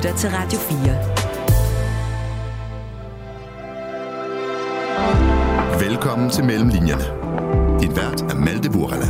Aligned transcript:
lytter 0.00 0.16
til 0.16 0.30
Radio 0.30 0.58
4. 0.58 0.78
Velkommen 5.88 6.30
til 6.30 6.44
Mellemlinjerne. 6.44 7.04
Din 7.80 7.96
vært 7.96 8.22
er 8.22 8.34
Malte 8.34 8.70
Burala. 8.70 9.06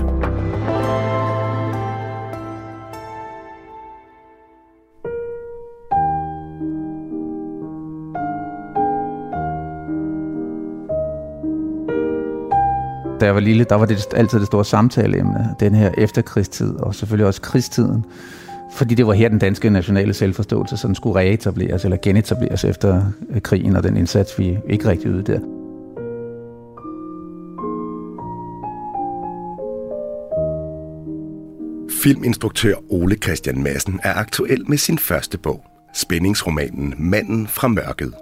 Da 13.21 13.27
jeg 13.27 13.35
var 13.35 13.41
lille, 13.41 13.65
der 13.65 13.75
var 13.75 13.87
det 13.87 14.07
altid 14.15 14.39
det 14.39 14.47
store 14.47 14.65
samtaleemne, 14.65 15.55
den 15.61 15.75
her 15.75 15.91
efterkrigstid, 15.99 16.77
og 16.77 16.95
selvfølgelig 16.95 17.27
også 17.27 17.41
krigstiden. 17.41 18.05
Fordi 18.73 18.95
det 18.95 19.07
var 19.07 19.13
her, 19.13 19.29
den 19.29 19.39
danske 19.39 19.71
nationale 19.71 20.15
selvforståelse 20.15 20.77
sådan 20.77 20.95
skulle 20.95 21.19
reetableres 21.19 21.85
eller 21.85 21.97
genetableres 22.03 22.65
efter 22.65 23.03
øh, 23.31 23.41
krigen 23.41 23.77
og 23.77 23.83
den 23.83 23.97
indsats, 23.97 24.39
vi 24.39 24.59
ikke 24.69 24.89
rigtig 24.89 25.11
ydede 25.11 25.33
der. 25.33 25.41
Filminstruktør 32.03 32.75
Ole 32.89 33.17
Christian 33.17 33.63
Madsen 33.63 34.01
er 34.03 34.15
aktuel 34.15 34.69
med 34.69 34.79
sin 34.79 34.99
første 34.99 35.39
bog, 35.39 35.65
spændingsromanen 35.95 36.95
Manden 36.99 37.47
fra 37.47 37.69
mørket. 37.69 38.15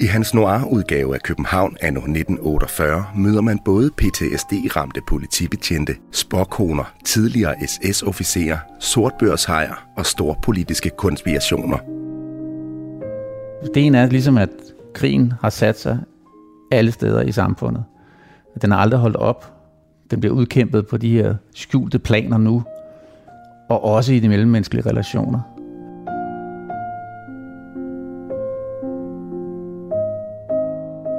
I 0.00 0.06
hans 0.06 0.34
noir-udgave 0.34 1.14
af 1.14 1.22
København 1.22 1.76
anno 1.80 2.00
1948 2.00 3.04
møder 3.16 3.40
man 3.40 3.58
både 3.64 3.90
PTSD-ramte 3.90 5.00
politibetjente, 5.08 5.94
spåkoner, 6.12 6.94
tidligere 7.04 7.54
SS-officerer, 7.66 8.58
sortbørshejer 8.80 9.88
og 9.96 10.06
store 10.06 10.34
politiske 10.42 10.90
konspirationer. 10.90 11.78
Det 13.74 13.86
ene 13.86 13.98
er 13.98 14.06
ligesom, 14.06 14.38
at 14.38 14.50
krigen 14.94 15.32
har 15.40 15.50
sat 15.50 15.80
sig 15.80 15.98
alle 16.72 16.92
steder 16.92 17.22
i 17.22 17.32
samfundet. 17.32 17.84
Den 18.62 18.70
har 18.70 18.78
aldrig 18.78 19.00
holdt 19.00 19.16
op. 19.16 19.52
Den 20.10 20.20
bliver 20.20 20.34
udkæmpet 20.34 20.86
på 20.86 20.96
de 20.96 21.12
her 21.12 21.34
skjulte 21.54 21.98
planer 21.98 22.38
nu, 22.38 22.62
og 23.68 23.84
også 23.84 24.12
i 24.12 24.20
de 24.20 24.28
mellemmenneskelige 24.28 24.86
relationer. 24.90 25.57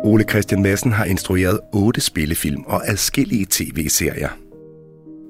Ole 0.03 0.23
Christian 0.23 0.61
Madsen 0.61 0.92
har 0.92 1.05
instrueret 1.05 1.59
otte 1.73 2.02
spillefilm 2.02 2.64
og 2.67 2.89
adskillige 2.89 3.47
tv-serier. 3.50 4.30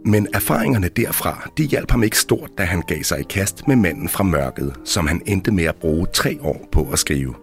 Men 0.06 0.28
erfaringerne 0.34 0.88
derfra, 0.88 1.50
de 1.58 1.64
hjalp 1.64 1.92
ham 1.92 2.04
ikke 2.04 2.18
stort, 2.18 2.50
da 2.58 2.64
han 2.64 2.82
gav 2.82 3.04
sig 3.04 3.20
i 3.20 3.24
kast 3.24 3.68
med 3.68 3.76
manden 3.76 4.10
fra 4.10 4.24
mørket, 4.24 4.74
som 4.86 5.08
han 5.08 5.22
endte 5.26 5.52
med 5.52 5.64
at 5.64 5.76
bruge 5.76 6.08
tre 6.14 6.38
år 6.42 6.68
på 6.72 6.88
at 6.94 7.00
skrive. 7.00 7.36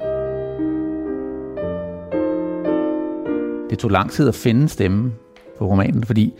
Det 3.71 3.79
tog 3.79 3.91
lang 3.91 4.11
tid 4.11 4.29
at 4.29 4.35
finde 4.35 4.69
stemmen 4.69 5.15
på 5.59 5.67
romanen, 5.67 6.05
fordi 6.05 6.35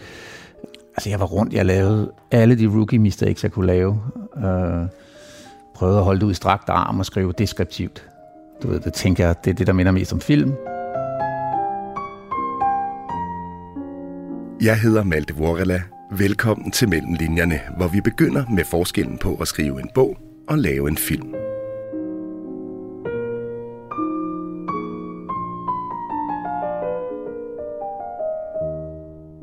altså 0.97 1.11
jeg 1.11 1.21
var 1.21 1.27
rundt, 1.27 1.53
jeg 1.53 1.67
lavede 1.67 2.13
alle 2.31 2.59
de 2.59 2.67
rookie 2.67 2.99
mistakes, 2.99 3.43
jeg 3.43 3.53
kunne 3.53 3.67
lave. 3.67 4.01
Øh, 4.37 4.87
prøvede 5.75 5.99
at 5.99 6.05
holde 6.05 6.21
det 6.21 6.27
ud 6.27 6.31
i 6.31 6.35
strakt 6.35 6.69
arm 6.69 6.99
og 6.99 7.07
skrive 7.07 7.33
deskriptivt. 7.39 8.09
Du 8.63 8.69
ved, 8.69 8.81
det 8.81 8.93
tænker 8.93 9.27
jeg, 9.27 9.35
det 9.45 9.51
er 9.51 9.55
det, 9.55 9.67
der 9.67 9.73
minder 9.73 9.93
mest 9.93 10.13
om 10.13 10.21
film. 10.21 10.53
Jeg 14.61 14.81
hedder 14.81 15.05
Malte 15.05 15.35
Vorela. 15.35 15.83
Velkommen 16.11 16.71
til 16.71 16.89
Mellemlinjerne, 16.89 17.61
hvor 17.77 17.89
vi 17.89 18.01
begynder 18.01 18.45
med 18.51 18.65
forskellen 18.65 19.19
på 19.19 19.35
at 19.35 19.49
skrive 19.49 19.81
en 19.81 19.91
bog 19.95 20.17
og 20.49 20.59
lave 20.59 20.89
en 20.89 20.97
film. 20.97 21.35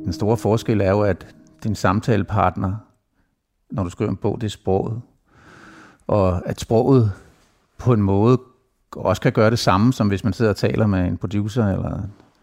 Den 0.05 0.13
store 0.13 0.37
forskel 0.37 0.81
er 0.81 0.89
jo, 0.89 1.01
at 1.01 1.35
din 1.63 1.75
samtalepartner, 1.75 2.73
når 3.71 3.83
du 3.83 3.89
skriver 3.89 4.11
en 4.11 4.17
bog, 4.17 4.41
det 4.41 4.47
er 4.47 4.51
sproget. 4.51 5.01
Og 6.07 6.49
at 6.49 6.59
sproget 6.59 7.11
på 7.77 7.93
en 7.93 8.01
måde 8.01 8.41
også 8.91 9.21
kan 9.21 9.31
gøre 9.31 9.49
det 9.49 9.59
samme, 9.59 9.93
som 9.93 10.07
hvis 10.07 10.23
man 10.23 10.33
sidder 10.33 10.51
og 10.51 10.57
taler 10.57 10.87
med 10.87 11.05
en 11.05 11.17
producer 11.17 11.67
eller 11.67 12.01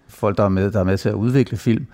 folk, 0.09 0.37
der 0.37 0.45
er 0.45 0.49
med, 0.49 0.71
der 0.71 0.81
er 0.81 0.85
med 0.85 0.99
til 0.99 1.09
at 1.09 1.15
udvikle 1.15 1.57
film. 1.57 1.87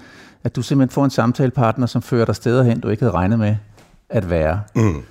At 0.46 0.56
du 0.56 0.62
simpelthen 0.62 0.94
får 0.94 1.04
en 1.04 1.10
samtalepartner, 1.10 1.86
som 1.86 2.02
fører 2.02 2.24
dig 2.24 2.36
steder 2.36 2.62
hen, 2.62 2.80
du 2.80 2.88
ikke 2.88 3.02
havde 3.02 3.14
regnet 3.14 3.38
med 3.38 3.56
at 4.08 4.30
være. 4.30 4.60
Mm. 4.74 5.02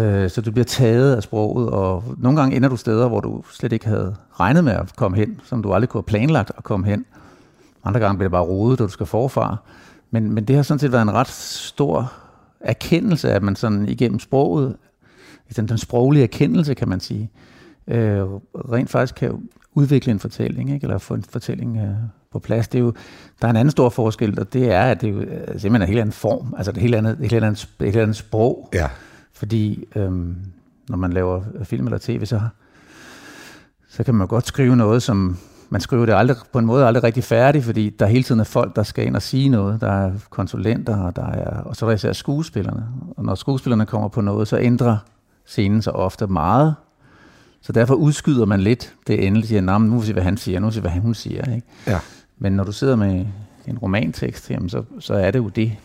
Øh, 0.00 0.30
så 0.30 0.40
du 0.40 0.50
bliver 0.50 0.64
taget 0.64 1.16
af 1.16 1.22
sproget, 1.22 1.70
og 1.70 2.04
nogle 2.18 2.40
gange 2.40 2.56
ender 2.56 2.68
du 2.68 2.76
steder, 2.76 3.08
hvor 3.08 3.20
du 3.20 3.42
slet 3.50 3.72
ikke 3.72 3.86
havde 3.86 4.16
regnet 4.40 4.64
med 4.64 4.72
at 4.72 4.96
komme 4.96 5.16
hen, 5.16 5.40
som 5.44 5.62
du 5.62 5.72
aldrig 5.72 5.88
kunne 5.88 5.98
have 5.98 6.06
planlagt 6.06 6.52
at 6.56 6.64
komme 6.64 6.86
hen. 6.86 7.04
Andre 7.84 8.00
gange 8.00 8.18
bliver 8.18 8.28
det 8.28 8.32
bare 8.32 8.42
rodet, 8.42 8.78
da 8.78 8.84
du 8.84 8.88
skal 8.88 9.06
forfra. 9.06 9.56
Men, 10.10 10.32
men 10.32 10.44
det 10.44 10.56
har 10.56 10.62
sådan 10.62 10.78
set 10.78 10.92
været 10.92 11.02
en 11.02 11.12
ret 11.12 11.28
stor 11.28 12.12
erkendelse, 12.60 13.32
at 13.32 13.42
man 13.42 13.56
sådan 13.56 13.88
igennem 13.88 14.18
sproget, 14.18 14.76
den, 15.56 15.68
den 15.68 15.78
sproglige 15.78 16.22
erkendelse, 16.22 16.74
kan 16.74 16.88
man 16.88 17.00
sige, 17.00 17.30
øh, 17.88 18.24
rent 18.54 18.90
faktisk 18.90 19.14
kan 19.14 19.48
udvikle 19.74 20.12
en 20.12 20.18
fortælling, 20.18 20.72
ikke? 20.74 20.84
eller 20.84 20.98
få 20.98 21.14
en 21.14 21.24
fortælling 21.30 21.78
øh, 21.78 21.94
på 22.32 22.38
plads. 22.38 22.68
Det 22.68 22.78
er 22.78 22.82
jo, 22.82 22.92
der 23.40 23.46
er 23.46 23.50
en 23.50 23.56
anden 23.56 23.70
stor 23.70 23.88
forskel, 23.88 24.40
og 24.40 24.52
det 24.52 24.72
er, 24.72 24.82
at 24.82 25.00
det 25.00 25.08
er 25.08 25.12
jo 25.12 25.20
øh, 25.20 25.46
simpelthen 25.46 25.82
en 25.82 25.88
helt 25.88 26.00
anden 26.00 26.12
form, 26.12 26.54
altså 26.56 26.70
et 26.70 26.76
helt 26.76 26.94
andet, 26.94 27.18
et 27.20 27.32
helt 27.32 27.44
andet, 27.44 27.68
et 27.80 27.86
helt 27.86 27.96
andet 27.96 28.16
sprog. 28.16 28.68
Ja. 28.74 28.88
Fordi 29.32 29.84
øhm, 29.96 30.36
når 30.88 30.96
man 30.96 31.12
laver 31.12 31.42
film 31.62 31.86
eller 31.86 31.98
tv, 31.98 32.26
så, 32.26 32.40
så 33.88 34.04
kan 34.04 34.14
man 34.14 34.26
godt 34.26 34.46
skrive 34.46 34.76
noget, 34.76 35.02
som 35.02 35.38
man 35.70 35.80
skriver 35.80 36.06
det 36.06 36.14
aldrig, 36.14 36.36
på 36.52 36.58
en 36.58 36.66
måde 36.66 36.86
aldrig 36.86 37.04
rigtig 37.04 37.24
færdigt, 37.24 37.64
fordi 37.64 37.90
der 37.90 38.06
hele 38.06 38.24
tiden 38.24 38.40
er 38.40 38.44
folk, 38.44 38.76
der 38.76 38.82
skal 38.82 39.06
ind 39.06 39.16
og 39.16 39.22
sige 39.22 39.48
noget. 39.48 39.80
Der 39.80 39.92
er 39.92 40.12
konsulenter, 40.30 40.96
og, 40.96 41.16
der 41.16 41.26
er, 41.26 41.60
og 41.60 41.76
så 41.76 41.86
er 41.86 41.90
der 41.90 41.94
især 41.94 42.12
skuespillerne. 42.12 42.86
Og 43.16 43.24
når 43.24 43.34
skuespillerne 43.34 43.86
kommer 43.86 44.08
på 44.08 44.20
noget, 44.20 44.48
så 44.48 44.58
ændrer 44.58 44.96
scenen 45.46 45.82
sig 45.82 45.92
ofte 45.92 46.26
meget. 46.26 46.74
Så 47.62 47.72
derfor 47.72 47.94
udskyder 47.94 48.46
man 48.46 48.60
lidt 48.60 48.94
det 49.06 49.26
endelige. 49.26 49.60
Nå, 49.60 49.78
nu 49.78 49.94
må 49.94 50.00
vi 50.00 50.06
se, 50.06 50.12
hvad 50.12 50.22
han 50.22 50.36
siger, 50.36 50.60
nu 50.60 50.66
må 50.66 50.70
vi 50.70 50.74
se, 50.74 50.80
hvad 50.80 50.90
hun 50.90 51.14
siger. 51.14 51.54
Ikke? 51.54 51.66
Ja. 51.86 51.98
Men 52.38 52.52
når 52.52 52.64
du 52.64 52.72
sidder 52.72 52.96
med 52.96 53.26
en 53.66 53.78
romantekst, 53.78 54.50
jamen, 54.50 54.68
så, 54.68 54.82
så 54.98 55.14
er 55.14 55.30
det 55.30 55.38
jo 55.38 55.48
det. 55.48 55.76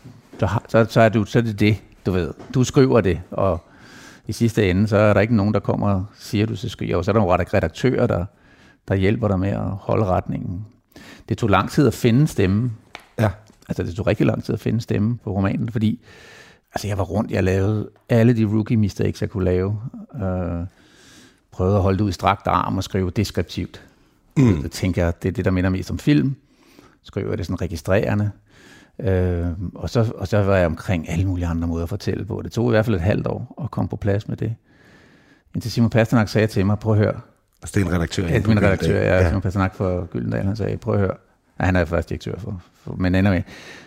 har, 0.42 0.64
så, 0.68 0.86
så, 0.90 1.02
er 1.02 1.10
det, 1.10 1.30
så 1.30 1.40
er 1.40 1.44
det 1.44 1.60
det, 1.60 1.78
du 2.06 2.12
ved. 2.12 2.34
Du 2.54 2.64
skriver 2.64 3.02
det, 3.02 3.22
og 3.32 3.64
i 4.28 4.32
sidste 4.32 4.70
ende, 4.70 4.88
så 4.88 4.98
er 4.98 5.14
der 5.14 5.22
ikke 5.22 5.36
nogen, 5.36 5.54
der 5.54 5.60
kommer 5.60 5.90
og 5.90 6.06
siger, 6.20 6.44
at 6.44 6.50
du 6.50 6.56
skal 6.56 6.70
skrive. 6.70 6.98
Og 6.98 7.06
så 7.06 7.12
er 7.12 7.14
der 7.14 7.20
nogle 7.20 7.46
redaktører, 7.54 8.08
der, 8.08 8.26
der 8.88 8.96
hjælper 8.96 9.28
dig 9.28 9.40
med 9.40 9.50
at 9.50 9.70
holde 9.70 10.06
retningen. 10.06 10.66
Det 11.30 11.38
tog 11.38 11.50
lang 11.50 11.70
tid 11.70 11.88
at 11.88 11.94
finde 11.94 12.28
stemme. 12.28 12.72
Ja. 13.20 13.30
Altså, 13.70 13.84
det 13.84 13.96
tog 13.96 14.08
rigtig 14.08 14.26
lang 14.26 14.44
tid 14.44 14.54
at 14.54 14.60
finde 14.60 14.82
stemme 14.82 15.18
på 15.24 15.32
romanen, 15.32 15.72
fordi 15.72 16.00
altså, 16.74 16.88
jeg 16.88 16.98
var 16.98 17.04
rundt, 17.04 17.32
jeg 17.32 17.44
lavede 17.44 17.90
alle 18.10 18.38
de 18.38 18.46
rookie 18.46 18.78
mistakes, 18.78 19.22
jeg 19.22 19.30
kunne 19.30 19.46
lave. 19.46 19.80
Øh, 20.16 20.66
prøvede 21.58 21.76
at 21.76 21.82
holde 21.82 21.98
det 21.98 22.04
ud 22.04 22.10
i 22.10 22.14
strakt 22.14 22.48
arm 22.48 22.78
og 22.78 22.84
skrive 22.84 23.10
deskriptivt. 23.10 23.82
Mm. 24.38 24.62
Så 24.62 24.68
tænker 24.68 25.04
jeg, 25.04 25.24
det 25.24 25.30
er 25.30 25.34
det, 25.34 25.46
der 25.46 25.52
minder 25.52 25.70
mest 25.70 25.92
om 25.92 26.00
film. 26.00 26.36
Skriver 27.04 27.36
det 27.36 27.46
sådan 27.46 27.62
registrerende. 27.62 28.32
Øh, 29.00 29.48
og, 29.76 29.90
så, 29.90 30.14
og 30.16 30.28
så 30.28 30.44
var 30.44 30.58
jeg 30.58 30.66
omkring 30.66 31.10
alle 31.10 31.26
mulige 31.26 31.48
andre 31.48 31.68
måder 31.68 31.84
at 31.84 31.90
fortælle 31.90 32.26
på. 32.26 32.42
Det 32.44 32.52
tog 32.52 32.70
i 32.70 32.72
hvert 32.72 32.86
fald 32.86 32.96
et 32.96 33.02
halvt 33.02 33.28
år 33.28 33.62
at 33.64 33.72
komme 33.72 33.90
på 33.90 33.96
plads 33.96 34.28
med 34.28 34.38
det. 34.38 34.56
Indtil 35.56 35.72
Simon 35.72 35.90
Pasternak 35.90 36.30
sagde 36.30 36.48
til 36.48 36.66
mig, 36.66 36.80
prøv 36.80 36.94
at 36.94 37.00
høre. 37.00 37.20
Altså 37.62 37.80
det 37.80 37.82
er 37.82 37.86
en 37.90 37.94
redaktør? 37.94 38.28
Ja, 38.28 38.42
min 38.48 38.62
redaktør, 38.62 39.02
ja, 39.02 39.18
ja. 39.18 39.28
Simon 39.28 39.42
Pasternak 39.42 39.76
for 39.76 40.06
Gyldendal, 40.06 40.46
han 40.46 40.56
sagde, 40.56 40.78
prøv 40.78 40.94
at 40.94 41.00
høre. 41.00 41.16
Ja, 41.60 41.66
han 41.66 41.76
er 41.76 41.86
faktisk 41.86 42.10
direktør 42.10 42.40
for, 42.40 42.62
for 42.84 42.96
men 42.98 43.16
ender 43.16 43.32
med. 43.32 43.42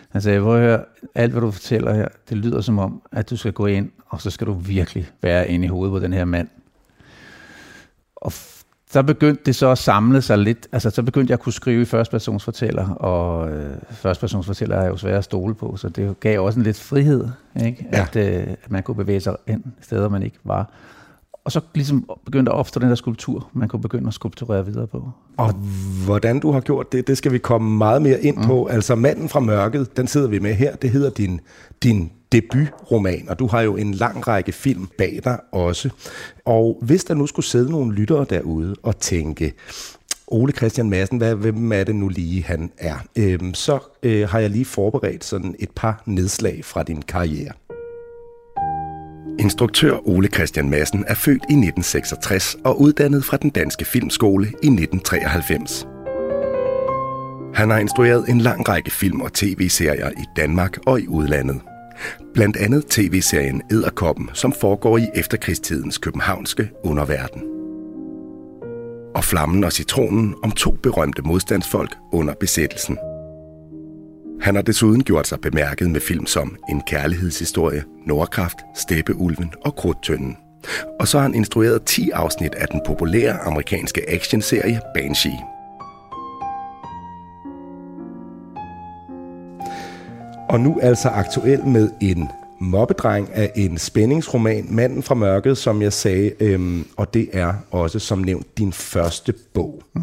Han 0.09 0.21
sagde, 0.21 0.41
prøv 0.41 0.55
at 0.55 0.61
høre, 0.61 0.83
alt 1.15 1.31
hvad 1.31 1.41
du 1.41 1.51
fortæller 1.51 1.93
her, 1.93 2.07
det 2.29 2.37
lyder 2.37 2.61
som 2.61 2.79
om, 2.79 3.01
at 3.11 3.29
du 3.29 3.37
skal 3.37 3.53
gå 3.53 3.65
ind, 3.65 3.91
og 4.09 4.21
så 4.21 4.29
skal 4.29 4.47
du 4.47 4.53
virkelig 4.53 5.09
være 5.21 5.49
inde 5.49 5.65
i 5.65 5.67
hovedet 5.67 5.91
på 5.91 5.99
den 5.99 6.13
her 6.13 6.25
mand. 6.25 6.47
Og 8.21 8.33
så 8.91 9.03
begyndte 9.03 9.41
det 9.45 9.55
så 9.55 9.69
at 9.69 9.77
samle 9.77 10.21
sig 10.21 10.37
lidt. 10.37 10.67
Altså, 10.71 10.89
så 10.89 11.03
begyndte 11.03 11.31
jeg 11.31 11.35
at 11.35 11.43
kunne 11.43 11.53
skrive 11.53 11.81
i 11.81 11.85
førstpersonsfortæller, 11.85 12.89
og 12.89 13.49
øh, 13.51 13.75
førstpersonsfortæller 13.91 14.75
er 14.75 14.87
jo 14.87 14.97
svært 14.97 15.17
at 15.17 15.23
stole 15.23 15.53
på, 15.53 15.77
så 15.77 15.89
det 15.89 16.19
gav 16.19 16.41
også 16.41 16.59
en 16.59 16.63
lidt 16.63 16.79
frihed, 16.79 17.27
ikke? 17.65 17.87
Ja. 17.93 18.01
At, 18.01 18.15
øh, 18.15 18.47
at 18.63 18.71
man 18.71 18.83
kunne 18.83 18.95
bevæge 18.95 19.19
sig 19.19 19.35
ind 19.47 19.63
steder, 19.81 20.09
man 20.09 20.23
ikke 20.23 20.37
var. 20.43 20.71
Og 21.45 21.51
så 21.51 21.61
ligesom 21.73 22.09
begyndte 22.25 22.51
at 22.51 22.57
opstå 22.57 22.79
den 22.79 22.89
der 22.89 22.95
skulptur, 22.95 23.49
man 23.53 23.69
kunne 23.69 23.81
begynde 23.81 24.07
at 24.07 24.13
skulpturere 24.13 24.65
videre 24.65 24.87
på. 24.87 25.09
Og 25.37 25.53
hvordan 26.05 26.39
du 26.39 26.51
har 26.51 26.59
gjort 26.59 26.91
det, 26.91 27.07
det 27.07 27.17
skal 27.17 27.31
vi 27.31 27.37
komme 27.37 27.77
meget 27.77 28.01
mere 28.01 28.21
ind 28.21 28.37
mm. 28.37 28.43
på. 28.43 28.65
Altså 28.65 28.95
Manden 28.95 29.29
fra 29.29 29.39
mørket, 29.39 29.97
den 29.97 30.07
sidder 30.07 30.27
vi 30.27 30.39
med 30.39 30.53
her, 30.53 30.75
det 30.75 30.89
hedder 30.89 31.09
din, 31.09 31.39
din 31.83 32.11
debutroman, 32.31 33.29
og 33.29 33.39
du 33.39 33.47
har 33.47 33.61
jo 33.61 33.75
en 33.75 33.93
lang 33.93 34.27
række 34.27 34.51
film 34.51 34.87
bag 34.97 35.19
dig 35.23 35.39
også. 35.51 35.89
Og 36.45 36.79
hvis 36.81 37.03
der 37.03 37.13
nu 37.13 37.27
skulle 37.27 37.45
sidde 37.45 37.71
nogle 37.71 37.93
lyttere 37.95 38.25
derude 38.29 38.75
og 38.83 38.99
tænke, 38.99 39.53
Ole 40.27 40.51
Christian 40.51 40.89
Madsen, 40.89 41.17
hvad, 41.17 41.35
hvem 41.35 41.71
er 41.71 41.83
det 41.83 41.95
nu 41.95 42.07
lige, 42.07 42.43
han 42.43 42.71
er? 42.77 42.95
Øhm, 43.17 43.53
så 43.53 43.79
øh, 44.03 44.29
har 44.29 44.39
jeg 44.39 44.49
lige 44.49 44.65
forberedt 44.65 45.23
sådan 45.23 45.55
et 45.59 45.69
par 45.75 46.03
nedslag 46.05 46.65
fra 46.65 46.83
din 46.83 47.01
karriere. 47.01 47.51
Instruktør 49.39 50.07
Ole 50.07 50.27
Christian 50.27 50.69
Madsen 50.69 51.05
er 51.07 51.13
født 51.13 51.43
i 51.49 51.53
1966 51.53 52.57
og 52.63 52.81
uddannet 52.81 53.25
fra 53.25 53.37
den 53.37 53.49
danske 53.49 53.85
filmskole 53.85 54.45
i 54.47 54.67
1993. 54.67 55.87
Han 57.53 57.69
har 57.69 57.77
instrueret 57.77 58.29
en 58.29 58.41
lang 58.41 58.69
række 58.69 58.91
film 58.91 59.21
og 59.21 59.33
tv-serier 59.33 60.09
i 60.09 60.25
Danmark 60.35 60.77
og 60.85 61.01
i 61.01 61.07
udlandet. 61.07 61.61
Blandt 62.33 62.57
andet 62.57 62.85
tv-serien 62.85 63.61
Edderkoppen, 63.71 64.29
som 64.33 64.53
foregår 64.53 64.97
i 64.97 65.09
efterkrigstidens 65.15 65.97
københavnske 65.97 66.69
underverden. 66.83 67.41
Og 69.15 69.23
Flammen 69.23 69.63
og 69.63 69.71
Citronen 69.71 70.35
om 70.43 70.51
to 70.51 70.71
berømte 70.71 71.21
modstandsfolk 71.21 71.95
under 72.13 72.33
besættelsen. 72.33 72.97
Han 74.41 74.55
har 74.55 74.61
desuden 74.61 75.03
gjort 75.03 75.27
sig 75.27 75.41
bemærket 75.41 75.91
med 75.91 76.01
film 76.01 76.25
som 76.25 76.57
En 76.69 76.81
kærlighedshistorie, 76.87 77.83
Nordkraft, 78.05 78.57
Steppeulven 78.75 79.53
og 79.65 79.75
Krudtønden. 79.75 80.37
Og 80.99 81.07
så 81.07 81.17
har 81.17 81.23
han 81.23 81.35
instrueret 81.35 81.83
10 81.85 82.09
afsnit 82.09 82.55
af 82.55 82.67
den 82.67 82.81
populære 82.85 83.39
amerikanske 83.39 84.09
actionserie 84.09 84.79
Banshee. 84.95 85.50
Og 90.51 90.59
nu 90.59 90.79
altså 90.81 91.09
aktuel 91.09 91.65
med 91.65 91.89
en 92.01 92.29
mobbedreng 92.59 93.29
af 93.33 93.51
en 93.55 93.77
spændingsroman, 93.77 94.67
Manden 94.69 95.03
fra 95.03 95.15
mørket, 95.15 95.57
som 95.57 95.81
jeg 95.81 95.93
sagde, 95.93 96.31
øhm, 96.39 96.85
og 96.97 97.13
det 97.13 97.29
er 97.33 97.53
også 97.71 97.99
som 97.99 98.19
nævnt 98.19 98.57
din 98.57 98.73
første 98.73 99.33
bog. 99.53 99.83
Mm. 99.93 100.01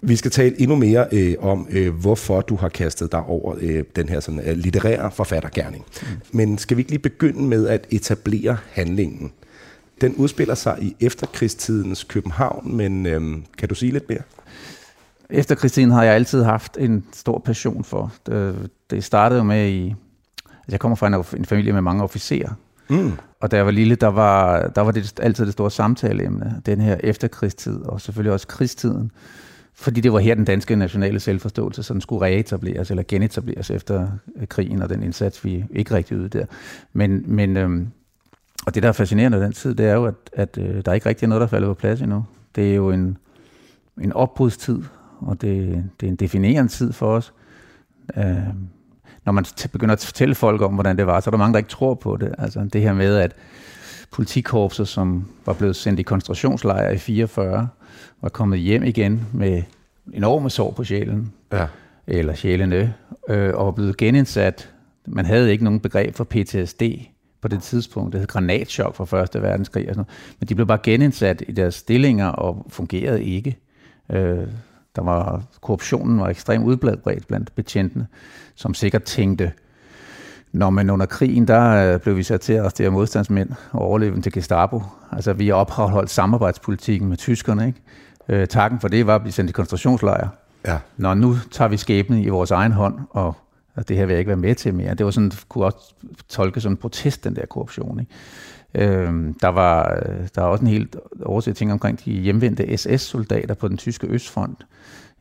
Vi 0.00 0.16
skal 0.16 0.30
tale 0.30 0.60
endnu 0.60 0.76
mere 0.76 1.06
øh, 1.12 1.34
om, 1.40 1.66
øh, 1.70 1.94
hvorfor 1.94 2.40
du 2.40 2.56
har 2.56 2.68
kastet 2.68 3.12
dig 3.12 3.22
over 3.22 3.56
øh, 3.60 3.84
den 3.96 4.08
her 4.08 4.20
sådan, 4.20 4.40
øh, 4.40 4.56
litterære 4.56 5.10
forfattergærning. 5.10 5.84
Mm. 6.02 6.08
Men 6.32 6.58
skal 6.58 6.76
vi 6.76 6.80
ikke 6.80 6.90
lige 6.90 7.02
begynde 7.02 7.42
med 7.42 7.68
at 7.68 7.86
etablere 7.90 8.56
handlingen? 8.72 9.32
Den 10.00 10.14
udspiller 10.14 10.54
sig 10.54 10.78
i 10.80 10.96
efterkrigstidens 11.00 12.04
København, 12.04 12.76
men 12.76 13.06
øh, 13.06 13.22
kan 13.58 13.68
du 13.68 13.74
sige 13.74 13.92
lidt 13.92 14.08
mere? 14.08 14.22
Efterkrigstiden 15.30 15.90
har 15.90 16.02
jeg 16.02 16.14
altid 16.14 16.42
haft 16.42 16.76
en 16.80 17.04
stor 17.12 17.38
passion 17.38 17.84
for. 17.84 18.12
Det, 18.26 18.70
det 18.90 19.04
startede 19.04 19.38
jo 19.38 19.44
med 19.44 19.68
i... 19.68 19.94
Altså 20.46 20.70
jeg 20.70 20.80
kommer 20.80 20.96
fra 20.96 21.06
en, 21.06 21.40
en 21.40 21.44
familie 21.44 21.72
med 21.72 21.80
mange 21.80 22.02
officerer. 22.02 22.50
Mm. 22.88 23.12
Og 23.40 23.50
da 23.50 23.56
jeg 23.56 23.64
var 23.64 23.72
lille, 23.72 23.94
der 23.94 24.06
var, 24.06 24.68
der 24.68 24.80
var 24.80 24.90
det 24.90 25.20
altid 25.20 25.44
det 25.44 25.52
store 25.52 25.70
samtaleemne. 25.70 26.62
Den 26.66 26.80
her 26.80 26.96
efterkrigstid, 27.00 27.82
og 27.82 28.00
selvfølgelig 28.00 28.32
også 28.32 28.46
krigstiden. 28.46 29.10
Fordi 29.74 30.00
det 30.00 30.12
var 30.12 30.18
her 30.18 30.34
den 30.34 30.44
danske 30.44 30.76
nationale 30.76 31.20
selvforståelse, 31.20 31.82
så 31.82 31.92
den 31.92 32.00
skulle 32.00 32.22
reetableres 32.22 32.90
eller 32.90 33.02
genetableres 33.08 33.70
efter 33.70 34.08
øh, 34.36 34.46
krigen 34.46 34.82
og 34.82 34.88
den 34.88 35.02
indsats, 35.02 35.44
vi 35.44 35.64
ikke 35.70 35.94
rigtig 35.94 36.16
ydede 36.16 36.38
der. 36.38 36.44
Men, 36.92 37.24
men 37.26 37.56
øhm, 37.56 37.88
og 38.66 38.74
det, 38.74 38.82
der 38.82 38.88
er 38.88 38.92
fascinerende 38.92 39.38
af 39.38 39.44
den 39.44 39.52
tid, 39.52 39.74
det 39.74 39.86
er 39.86 39.94
jo, 39.94 40.04
at, 40.04 40.14
at 40.32 40.58
øh, 40.58 40.84
der 40.84 40.90
er 40.90 40.94
ikke 40.94 41.08
rigtig 41.08 41.28
noget, 41.28 41.40
der 41.40 41.46
falder 41.46 41.68
på 41.68 41.74
plads 41.74 42.00
endnu. 42.00 42.24
Det 42.56 42.70
er 42.70 42.74
jo 42.74 42.90
en, 42.90 43.18
en 44.00 44.12
opbrudstid, 44.12 44.82
og 45.20 45.40
det, 45.40 45.84
det 46.00 46.06
er 46.06 46.10
en 46.10 46.16
definerende 46.16 46.72
tid 46.72 46.92
for 46.92 47.06
os. 47.06 47.32
Øh, 48.16 48.36
når 49.24 49.32
man 49.32 49.44
begynder 49.72 49.92
at 49.92 50.04
fortælle 50.04 50.34
folk 50.34 50.60
om, 50.62 50.74
hvordan 50.74 50.96
det 50.96 51.06
var, 51.06 51.20
så 51.20 51.30
er 51.30 51.32
der 51.32 51.38
mange, 51.38 51.52
der 51.52 51.58
ikke 51.58 51.70
tror 51.70 51.94
på 51.94 52.16
det. 52.16 52.34
Altså 52.38 52.68
det 52.72 52.82
her 52.82 52.92
med, 52.92 53.16
at 53.16 53.36
politikorpset, 54.10 54.88
som 54.88 55.28
var 55.46 55.52
blevet 55.52 55.76
sendt 55.76 56.00
i 56.00 56.02
koncentrationslejre 56.02 56.94
i 56.94 56.98
44, 56.98 57.68
var 58.22 58.28
kommet 58.28 58.58
hjem 58.58 58.82
igen 58.82 59.26
med 59.32 59.62
enorme 60.14 60.50
sår 60.50 60.70
på 60.70 60.84
sjælen, 60.84 61.32
ja. 61.52 61.66
eller 62.06 62.34
sjælene, 62.34 62.94
øh, 63.28 63.54
og 63.54 63.64
var 63.66 63.72
blevet 63.72 63.96
genindsat. 63.96 64.70
Man 65.06 65.26
havde 65.26 65.52
ikke 65.52 65.64
nogen 65.64 65.80
begreb 65.80 66.14
for 66.14 66.24
PTSD 66.24 66.82
på 67.40 67.48
det 67.48 67.62
tidspunkt. 67.62 68.12
Det 68.12 68.20
hed 68.20 68.28
granatchok 68.28 68.94
fra 68.94 69.04
Første 69.04 69.42
Verdenskrig. 69.42 69.88
Og 69.88 69.94
sådan 69.94 69.98
noget. 69.98 70.36
Men 70.40 70.48
de 70.48 70.54
blev 70.54 70.66
bare 70.66 70.78
genindsat 70.82 71.42
i 71.48 71.52
deres 71.52 71.74
stillinger 71.74 72.28
og 72.28 72.66
fungerede 72.68 73.24
ikke. 73.24 73.56
Øh, 74.10 74.46
der 74.96 75.02
var, 75.02 75.42
korruptionen 75.60 76.20
var 76.20 76.28
ekstremt 76.28 76.64
udbredt 76.64 77.26
blandt 77.26 77.54
betjentene, 77.54 78.06
som 78.54 78.74
sikkert 78.74 79.02
tænkte, 79.02 79.52
når 80.52 80.70
man 80.70 80.90
under 80.90 81.06
krigen, 81.06 81.48
der 81.48 81.94
øh, 81.94 82.00
blev 82.00 82.16
vi 82.16 82.22
sat 82.22 82.40
til 82.40 82.52
at 82.52 82.60
arrestere 82.60 82.90
modstandsmænd 82.90 83.50
og 83.70 83.80
overleve 83.80 84.20
til 84.20 84.32
Gestapo. 84.32 84.82
Altså 85.12 85.32
vi 85.32 85.48
har 85.48 85.54
opretholdt 85.54 86.10
samarbejdspolitikken 86.10 87.08
med 87.08 87.16
tyskerne. 87.16 87.66
Ikke? 87.66 87.80
Øh, 88.28 88.46
takken 88.46 88.80
for 88.80 88.88
det 88.88 89.06
var 89.06 89.14
at 89.14 89.20
blive 89.20 89.32
sendt 89.32 89.50
i 89.50 89.52
koncentrationslejre. 89.52 90.28
Ja. 90.66 90.78
Når 90.96 91.14
nu 91.14 91.36
tager 91.50 91.68
vi 91.68 91.76
skæbnen 91.76 92.18
i 92.20 92.28
vores 92.28 92.50
egen 92.50 92.72
hånd, 92.72 92.98
og 93.10 93.34
at 93.76 93.88
det 93.88 93.96
her 93.96 94.06
vil 94.06 94.12
jeg 94.12 94.18
ikke 94.18 94.28
være 94.28 94.36
med 94.36 94.54
til 94.54 94.74
mere. 94.74 94.94
Det 94.94 95.06
var 95.06 95.12
sådan, 95.12 95.32
kunne 95.48 95.64
også 95.64 95.94
tolke 96.28 96.60
som 96.60 96.72
en 96.72 96.76
protest, 96.76 97.24
den 97.24 97.36
der 97.36 97.46
korruption. 97.46 98.00
Ikke? 98.00 98.12
Øh, 98.74 99.34
der 99.40 99.48
var 99.48 100.00
der 100.34 100.42
er 100.42 100.46
også 100.46 100.64
en 100.64 100.70
helt 100.70 100.96
overset 101.22 101.56
ting 101.56 101.72
omkring 101.72 102.04
de 102.04 102.12
hjemvendte 102.12 102.76
SS-soldater 102.76 103.54
på 103.54 103.68
den 103.68 103.76
tyske 103.76 104.06
Østfront. 104.06 104.66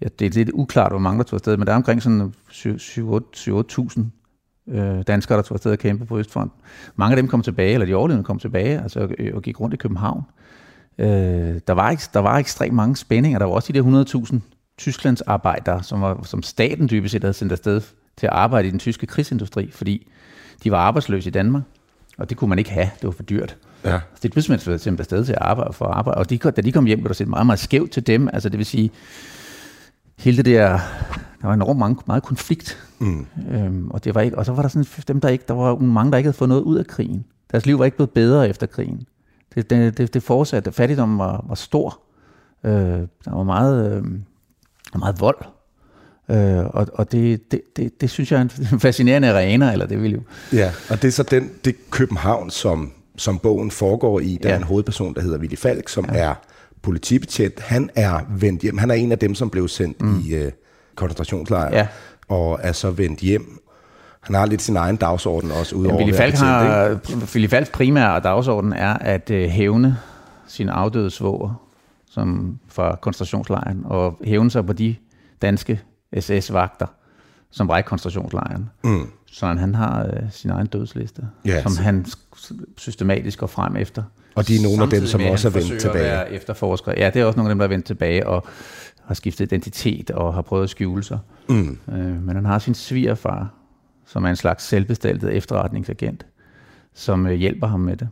Ja, 0.02 0.08
det 0.20 0.26
er 0.26 0.30
lidt 0.30 0.50
uklart, 0.54 0.92
hvor 0.92 1.00
mange 1.00 1.18
der 1.18 1.24
tog 1.24 1.38
afsted, 1.38 1.58
men 1.58 1.68
der 1.68 1.74
er 1.74 1.78
omkring 1.78 2.04
sådan 2.04 2.34
7-8.000 2.52 4.02
øh, 4.68 5.04
danskere, 5.08 5.38
der 5.38 5.44
tog 5.44 5.56
afsted 5.56 5.72
og 5.72 5.78
kæmpe 5.78 6.06
på 6.06 6.20
Østfront. 6.20 6.52
Mange 6.96 7.16
af 7.16 7.22
dem 7.22 7.28
kom 7.28 7.42
tilbage, 7.42 7.74
eller 7.74 7.86
de 7.86 7.96
overlevende 7.96 8.24
kom 8.24 8.40
tilbage, 8.40 8.82
altså 8.82 9.00
og 9.00 9.12
øh, 9.20 9.42
gik 9.42 9.60
rundt 9.60 9.74
i 9.74 9.78
København. 9.78 10.24
Øh, 10.98 11.08
der, 11.68 11.72
var, 11.72 12.10
der 12.14 12.20
var 12.20 12.38
ekstremt 12.38 12.76
mange 12.76 12.96
spændinger. 12.96 13.40
Der 13.40 13.46
var 13.46 13.54
også 13.54 13.74
de 13.74 13.80
der 13.80 14.26
100.000 14.32 14.40
Tysklands 14.78 15.22
arbejdere, 15.22 15.84
som, 15.84 16.02
var, 16.02 16.24
som 16.24 16.44
staten 16.44 16.90
dybest 16.90 17.12
set 17.12 17.24
havde 17.24 17.34
sendt 17.34 17.52
afsted 17.52 17.82
til 18.18 18.28
at 18.28 18.34
arbejde 18.34 18.68
i 18.68 18.72
den 18.72 18.80
tyske 18.80 19.08
krigsindustri, 19.08 19.72
fordi 19.72 20.12
de 20.64 20.72
var 20.72 20.78
arbejdsløse 20.78 21.30
i 21.30 21.32
Danmark, 21.32 21.64
og 22.20 22.30
det 22.30 22.38
kunne 22.38 22.50
man 22.50 22.60
ikke 22.60 22.72
have. 22.72 22.90
Det 22.96 23.04
var 23.04 23.12
for 23.12 23.24
dyrt. 23.24 23.58
Ja. 23.86 24.00
Så 24.14 24.20
det 24.24 24.32
blev 24.32 24.42
simpelthen 24.42 24.80
sendt 24.80 25.00
afsted 25.00 25.26
til 25.26 25.34
at 25.34 25.42
arbejde 25.42 25.74
for 25.74 25.86
at 25.86 25.98
arbejde. 25.98 26.18
Og 26.18 26.30
de, 26.30 26.38
da 26.38 26.62
de 26.62 26.72
kom 26.72 26.86
hjem, 26.86 27.00
blev 27.00 27.08
der 27.08 27.14
set 27.14 27.28
meget, 27.28 27.46
meget 27.46 27.60
skævt 27.60 27.92
til 27.92 28.08
dem. 28.08 28.30
Altså 28.34 28.50
det 28.50 28.58
vil 28.58 28.66
sige, 28.66 28.92
hele 30.18 30.38
det 30.38 30.46
der, 30.46 30.70
der 31.42 31.48
var 31.48 31.54
enormt 31.54 31.80
mange, 31.80 32.02
meget 32.08 32.24
konflikt. 32.24 32.78
Mm. 33.00 33.28
Øhm, 33.52 33.92
og, 33.92 34.04
det 34.04 34.16
var 34.16 34.22
ikke, 34.22 34.38
og 34.38 34.46
så 34.46 34.54
var 34.54 34.62
der 34.62 34.70
sådan 34.70 35.06
dem, 35.08 35.22
der 35.22 35.30
ikke, 35.30 35.46
der 35.48 35.54
var 35.54 35.76
mange, 35.76 36.12
der 36.12 36.18
ikke 36.18 36.28
havde 36.28 36.38
fået 36.38 36.50
noget 36.50 36.62
ud 36.62 36.78
af 36.78 36.88
krigen. 36.88 37.26
Deres 37.52 37.66
liv 37.66 37.80
var 37.80 37.86
ikke 37.86 37.98
blevet 37.98 38.12
bedre 38.12 38.50
efter 38.50 38.68
krigen. 38.68 39.06
Det, 39.56 39.70
det, 39.70 39.98
det, 39.98 40.14
det 40.14 40.24
fortsatte. 40.24 40.72
Fattigdommen 40.72 41.20
var, 41.20 41.46
var 41.48 41.56
stor. 41.56 42.00
Øh, 42.64 42.72
der 43.26 43.36
var 43.36 43.44
meget, 43.44 43.98
øh, 43.98 44.04
meget 45.00 45.22
vold. 45.22 45.46
Øh, 46.30 46.66
og 46.66 46.88
og 46.94 47.12
det, 47.12 47.52
det, 47.52 47.62
det, 47.78 48.02
det 48.02 48.10
synes 48.10 48.32
jeg 48.32 48.38
er 48.38 48.42
en 48.42 48.80
fascinerende 48.88 49.30
arena, 49.30 49.72
eller 49.72 49.86
det 49.86 50.02
vil 50.02 50.12
jo. 50.12 50.22
Ja, 50.54 50.72
og 50.90 51.02
det 51.02 51.08
er 51.08 51.12
så 51.12 51.24
den, 51.24 51.52
det 51.66 51.76
København, 51.90 52.50
som, 52.50 52.92
som 53.18 53.40
bogen 53.40 53.72
foregår 53.72 54.20
i. 54.20 54.40
Der 54.44 54.50
ja. 54.50 54.56
er 54.56 54.60
en 54.60 54.64
hovedperson, 54.64 55.14
der 55.14 55.22
hedder 55.22 55.38
Willy 55.38 55.56
Falk, 55.56 55.90
som 55.90 56.06
ja. 56.14 56.20
er 56.20 56.34
politibetjent. 56.82 57.60
Han 57.60 57.90
er 57.96 58.20
vendt 58.30 58.62
hjem. 58.62 58.78
Han 58.78 58.92
er 58.92 58.96
en 58.96 59.12
af 59.12 59.20
dem, 59.20 59.36
som 59.36 59.50
blev 59.50 59.68
sendt 59.68 60.02
mm. 60.02 60.20
i 60.20 60.34
øh, 60.34 60.52
koncentrationslejr, 60.96 61.78
ja. 61.78 61.88
og 62.28 62.60
er 62.62 62.72
så 62.72 62.92
vendt 62.92 63.20
hjem. 63.20 63.60
Han 64.22 64.36
har 64.36 64.46
lidt 64.46 64.62
sin 64.62 64.76
egen 64.76 64.96
dagsorden 64.96 65.52
også, 65.52 65.76
udover 65.76 65.98
Willy 65.98 66.14
Falk 66.14 66.36
har, 66.36 67.00
Willy 67.36 67.48
Falks 67.48 67.70
primære 67.70 68.20
dagsorden 68.20 68.74
er 68.74 68.94
at 68.94 69.30
øh, 69.32 69.50
hævne 69.50 69.98
sin 70.48 70.70
afdøde 70.70 71.12
svoger 71.12 71.66
som 72.10 72.60
fra 72.68 72.96
koncentrationslejren, 73.02 73.82
og 73.86 74.18
hævne 74.24 74.52
sig 74.52 74.66
på 74.66 74.74
de 74.74 74.96
danske 75.42 75.82
SS-vagter, 76.20 76.88
som 77.52 77.68
var 77.68 77.78
i 77.78 77.82
koncentrationslejren. 77.82 78.70
Mm. 78.84 79.12
Så 79.32 79.46
han 79.46 79.76
har 79.76 80.06
øh, 80.06 80.32
sin 80.32 80.50
egen 80.50 80.68
dødsliste, 80.68 81.28
ja, 81.46 81.62
som 81.62 81.72
så. 81.72 81.82
han 81.82 82.06
systematisk 82.78 83.40
går 83.40 83.48
frem 83.48 83.76
efter. 83.76 84.04
Og 84.36 84.48
de 84.48 84.56
er 84.56 84.64
nogle 84.64 84.84
af 84.84 84.90
dem, 84.90 85.06
som 85.06 85.22
også 85.22 85.48
er 85.48 85.52
vendt 85.52 85.80
tilbage. 85.82 86.06
At 86.06 86.12
være 86.12 86.32
efterforskere. 86.32 86.96
Ja, 86.98 87.10
det 87.10 87.22
er 87.22 87.26
også 87.26 87.38
nogle 87.38 87.50
af 87.50 87.52
dem, 87.52 87.60
der 87.60 87.66
er 87.66 87.70
vendt 87.70 87.86
tilbage 87.86 88.28
og 88.28 88.48
har 89.06 89.14
skiftet 89.14 89.46
identitet 89.46 90.12
og 90.12 90.34
har 90.34 90.42
prøvet 90.42 90.64
at 90.64 90.70
skjule 90.70 91.04
sig. 91.04 91.20
Mm. 91.50 91.80
Øh, 91.92 92.24
men 92.24 92.36
han 92.36 92.46
har 92.46 92.60
sin 92.60 92.74
svigerfar, 92.74 93.54
som 94.06 94.26
er 94.26 94.30
en 94.30 94.36
slags 94.36 94.64
selvbestaltet 94.64 95.34
efterretningsagent, 95.34 96.26
som 96.94 97.28
øh, 97.28 97.34
hjælper 97.34 97.68
ham 97.68 97.80
med 97.80 97.98
det. 97.98 98.10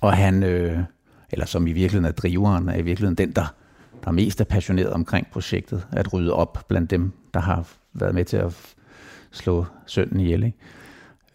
Og 0.00 0.12
han, 0.12 0.42
øh, 0.42 0.78
eller 1.30 1.46
som 1.46 1.66
i 1.66 1.72
virkeligheden 1.72 2.04
er 2.04 2.12
driveren, 2.12 2.68
er 2.68 2.76
i 2.76 2.82
virkeligheden 2.82 3.14
den, 3.14 3.32
der, 3.32 3.54
der 4.04 4.08
er 4.08 4.12
mest 4.12 4.40
er 4.40 4.44
passioneret 4.44 4.92
omkring 4.92 5.26
projektet, 5.32 5.86
at 5.92 6.12
rydde 6.12 6.32
op 6.32 6.64
blandt 6.68 6.90
dem, 6.90 7.12
der 7.34 7.40
har 7.40 7.68
været 7.92 8.14
med 8.14 8.24
til 8.24 8.36
at 8.36 8.74
slå 9.30 9.66
sønnen 9.86 10.20
ihjel. 10.20 10.44
Ikke? 10.44 10.58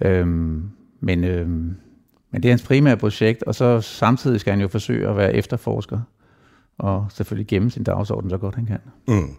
Øhm, 0.01 0.69
men, 1.00 1.24
øhm, 1.24 1.75
men 2.31 2.43
det 2.43 2.45
er 2.45 2.51
hans 2.51 2.63
primære 2.63 2.98
projekt, 2.98 3.43
og 3.43 3.55
så 3.55 3.81
samtidig 3.81 4.39
skal 4.39 4.51
han 4.51 4.62
jo 4.62 4.67
forsøge 4.67 5.10
at 5.10 5.17
være 5.17 5.34
efterforsker, 5.34 6.00
og 6.77 7.07
selvfølgelig 7.10 7.48
gemme 7.48 7.72
sin 7.72 7.84
dagsorden 7.84 8.29
så 8.29 8.38
godt 8.38 8.55
han 8.55 8.65
kan. 8.65 8.79
Mm. 9.07 9.36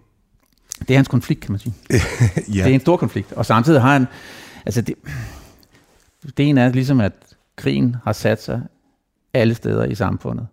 Det 0.79 0.91
er 0.91 0.95
hans 0.95 1.09
konflikt, 1.09 1.41
kan 1.41 1.53
man 1.53 1.59
sige. 1.59 1.75
ja. 1.91 2.65
Det 2.65 2.71
er 2.71 2.75
en 2.75 2.81
stor 2.81 2.97
konflikt, 2.97 3.33
og 3.33 3.47
samtidig 3.47 3.81
har 3.81 3.93
han, 3.93 4.07
altså 4.67 4.81
det, 4.81 4.95
det 6.37 6.49
ene 6.49 6.61
er 6.61 6.69
ligesom, 6.69 7.01
at 7.01 7.13
krigen 7.57 7.97
har 8.05 8.13
sat 8.13 8.43
sig 8.43 8.63
alle 9.35 9.55
steder 9.55 9.85
i 9.85 9.95
samfundet. 9.95 10.47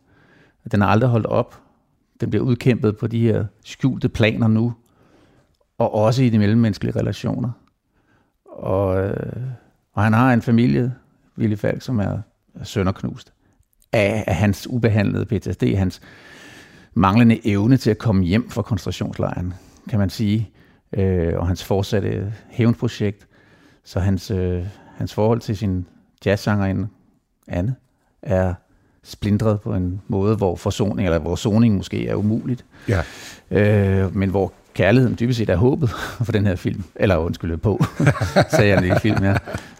Den 0.71 0.81
har 0.81 0.87
aldrig 0.87 1.09
holdt 1.09 1.25
op. 1.25 1.62
Den 2.21 2.29
bliver 2.29 2.45
udkæmpet 2.45 2.97
på 2.97 3.07
de 3.07 3.19
her 3.19 3.45
skjulte 3.65 4.09
planer 4.09 4.47
nu, 4.47 4.73
og 5.77 5.93
også 5.93 6.23
i 6.23 6.29
de 6.29 6.39
mellemmenneskelige 6.39 6.99
relationer. 6.99 7.51
Og, 8.45 9.03
øh, 9.03 9.41
og 9.93 10.03
han 10.03 10.13
har 10.13 10.33
en 10.33 10.41
familie, 10.41 10.93
Willy 11.37 11.55
Falk, 11.55 11.81
som 11.81 11.99
er 11.99 12.17
sønderknust 12.63 13.33
af, 13.93 14.23
af 14.27 14.35
hans 14.35 14.67
ubehandlede 14.67 15.25
PTSD, 15.25 15.63
hans 15.63 16.01
manglende 16.93 17.47
evne 17.47 17.77
til 17.77 17.89
at 17.89 17.97
komme 17.97 18.23
hjem 18.23 18.49
fra 18.49 18.61
koncentrationslejren, 18.61 19.53
kan 19.89 19.99
man 19.99 20.09
sige, 20.09 20.49
øh, 20.93 21.33
og 21.39 21.47
hans 21.47 21.63
fortsatte 21.63 22.33
hævnprojekt. 22.49 23.27
Så 23.83 23.99
hans, 23.99 24.31
øh, 24.31 24.65
hans 24.95 25.13
forhold 25.13 25.39
til 25.39 25.57
sin 25.57 25.87
jazzsangerinde, 26.25 26.87
Anne, 27.47 27.75
er 28.21 28.53
splindret 29.03 29.61
på 29.61 29.73
en 29.73 30.01
måde, 30.07 30.35
hvor 30.35 30.55
forsoning, 30.55 31.07
eller 31.07 31.19
hvor 31.19 31.35
soning 31.35 31.75
måske 31.75 32.07
er 32.07 32.15
umuligt. 32.15 32.65
Ja. 32.87 33.01
Øh, 33.51 34.15
men 34.15 34.29
hvor 34.29 34.53
kærligheden 34.73 35.17
dybest 35.19 35.37
set 35.37 35.49
er 35.49 35.55
håbet 35.55 35.89
for 36.25 36.31
den 36.31 36.45
her 36.45 36.55
film. 36.55 36.83
Eller 36.95 37.17
undskyld 37.17 37.57
på, 37.57 37.83
sagde 38.55 38.75
jeg 38.75 38.83
ikke 38.83 38.99
film, 38.99 39.23
ja. 39.23 39.35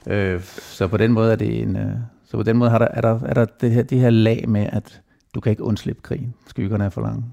Øh, 0.08 0.42
så 0.44 0.88
på 0.88 0.98
den 0.98 1.12
måde 1.12 1.32
er 1.32 1.36
det 1.36 1.62
en... 1.62 1.76
Øh, 1.76 1.92
så 2.26 2.38
på 2.38 2.44
den 2.44 2.58
måde 2.58 2.70
har 2.70 2.78
der, 2.78 2.88
er 2.88 3.02
der, 3.02 3.20
er 3.26 3.34
der 3.34 3.46
det, 3.46 3.72
her, 3.72 3.84
det 3.84 4.00
her 4.00 4.10
lag 4.10 4.50
med, 4.50 4.68
at 4.72 5.02
du 5.36 5.40
kan 5.40 5.50
ikke 5.50 5.64
undslippe 5.64 6.02
krigen. 6.02 6.34
Skyggerne 6.48 6.86
er 6.86 6.90
for 6.90 7.02
lange. 7.02 7.24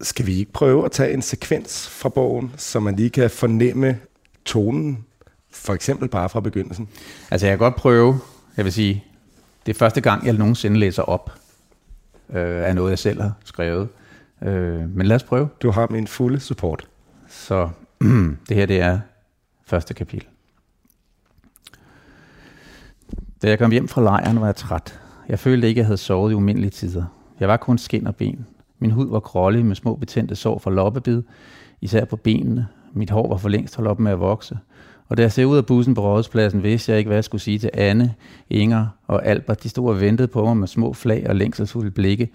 Skal 0.00 0.26
vi 0.26 0.34
ikke 0.34 0.52
prøve 0.52 0.84
at 0.84 0.92
tage 0.92 1.12
en 1.12 1.22
sekvens 1.22 1.88
fra 1.88 2.08
bogen, 2.08 2.52
så 2.56 2.80
man 2.80 2.96
lige 2.96 3.10
kan 3.10 3.30
fornemme 3.30 3.98
tonen, 4.44 5.04
for 5.52 5.74
eksempel 5.74 6.08
bare 6.08 6.28
fra 6.28 6.40
begyndelsen? 6.40 6.88
Altså 7.30 7.46
jeg 7.46 7.52
kan 7.52 7.58
godt 7.58 7.76
prøve, 7.76 8.18
jeg 8.56 8.64
vil 8.64 8.72
sige, 8.72 9.04
det 9.66 9.74
er 9.74 9.78
første 9.78 10.00
gang, 10.00 10.26
jeg 10.26 10.32
nogensinde 10.32 10.78
læser 10.78 11.02
op 11.02 11.32
øh, 12.30 12.68
af 12.68 12.74
noget, 12.74 12.90
jeg 12.90 12.98
selv 12.98 13.20
har 13.20 13.32
skrevet. 13.44 13.88
Øh, 14.42 14.96
men 14.96 15.06
lad 15.06 15.16
os 15.16 15.22
prøve. 15.22 15.48
Du 15.62 15.70
har 15.70 15.86
min 15.90 16.06
fulde 16.06 16.40
support. 16.40 16.88
Så 17.28 17.68
det 18.48 18.56
her, 18.56 18.66
det 18.66 18.80
er 18.80 19.00
første 19.66 19.94
kapitel. 19.94 20.28
Da 23.42 23.48
jeg 23.48 23.58
kom 23.58 23.70
hjem 23.70 23.88
fra 23.88 24.02
lejren, 24.02 24.40
var 24.40 24.46
jeg 24.46 24.56
træt. 24.56 25.00
Jeg 25.28 25.38
følte 25.38 25.68
ikke, 25.68 25.78
at 25.78 25.82
jeg 25.82 25.86
havde 25.86 25.98
sovet 25.98 26.32
i 26.32 26.34
umindelige 26.34 26.70
tider. 26.70 27.04
Jeg 27.40 27.48
var 27.48 27.56
kun 27.56 27.78
skin 27.78 28.06
og 28.06 28.16
ben. 28.16 28.46
Min 28.78 28.90
hud 28.90 29.10
var 29.10 29.20
grålig 29.20 29.66
med 29.66 29.76
små 29.76 29.94
betændte 29.94 30.36
sår 30.36 30.58
fra 30.58 30.70
loppebid, 30.70 31.22
især 31.80 32.04
på 32.04 32.16
benene. 32.16 32.68
Mit 32.92 33.10
hår 33.10 33.28
var 33.28 33.36
for 33.36 33.48
længst 33.48 33.76
holdt 33.76 33.90
op 33.90 34.00
med 34.00 34.12
at 34.12 34.20
vokse. 34.20 34.58
Og 35.10 35.16
da 35.16 35.22
jeg 35.22 35.32
ser 35.32 35.44
ud 35.44 35.56
af 35.56 35.66
bussen 35.66 35.94
på 35.94 36.00
rådspladsen, 36.00 36.62
vidste 36.62 36.92
jeg 36.92 36.98
ikke, 36.98 37.08
hvad 37.08 37.16
jeg 37.16 37.24
skulle 37.24 37.40
sige 37.40 37.58
til 37.58 37.70
Anne, 37.74 38.14
Inger 38.50 38.86
og 39.06 39.26
Albert. 39.26 39.62
De 39.62 39.68
stod 39.68 39.88
og 39.88 40.00
ventede 40.00 40.28
på 40.28 40.44
mig 40.44 40.56
med 40.56 40.68
små 40.68 40.92
flag 40.92 41.26
og 41.28 41.36
længselsfulde 41.36 41.90
blikke. 41.90 42.28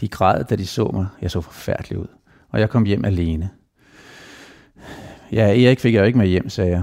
De 0.00 0.08
græd, 0.08 0.44
da 0.44 0.56
de 0.56 0.66
så 0.66 0.90
mig. 0.92 1.06
Jeg 1.22 1.30
så 1.30 1.40
forfærdelig 1.40 1.98
ud. 1.98 2.06
Og 2.50 2.60
jeg 2.60 2.70
kom 2.70 2.84
hjem 2.84 3.04
alene. 3.04 3.50
Ja, 5.32 5.64
Erik 5.64 5.80
fik 5.80 5.94
jeg 5.94 6.00
jo 6.00 6.04
ikke 6.04 6.18
med 6.18 6.26
hjem, 6.26 6.48
sagde 6.48 6.70
jeg. 6.70 6.82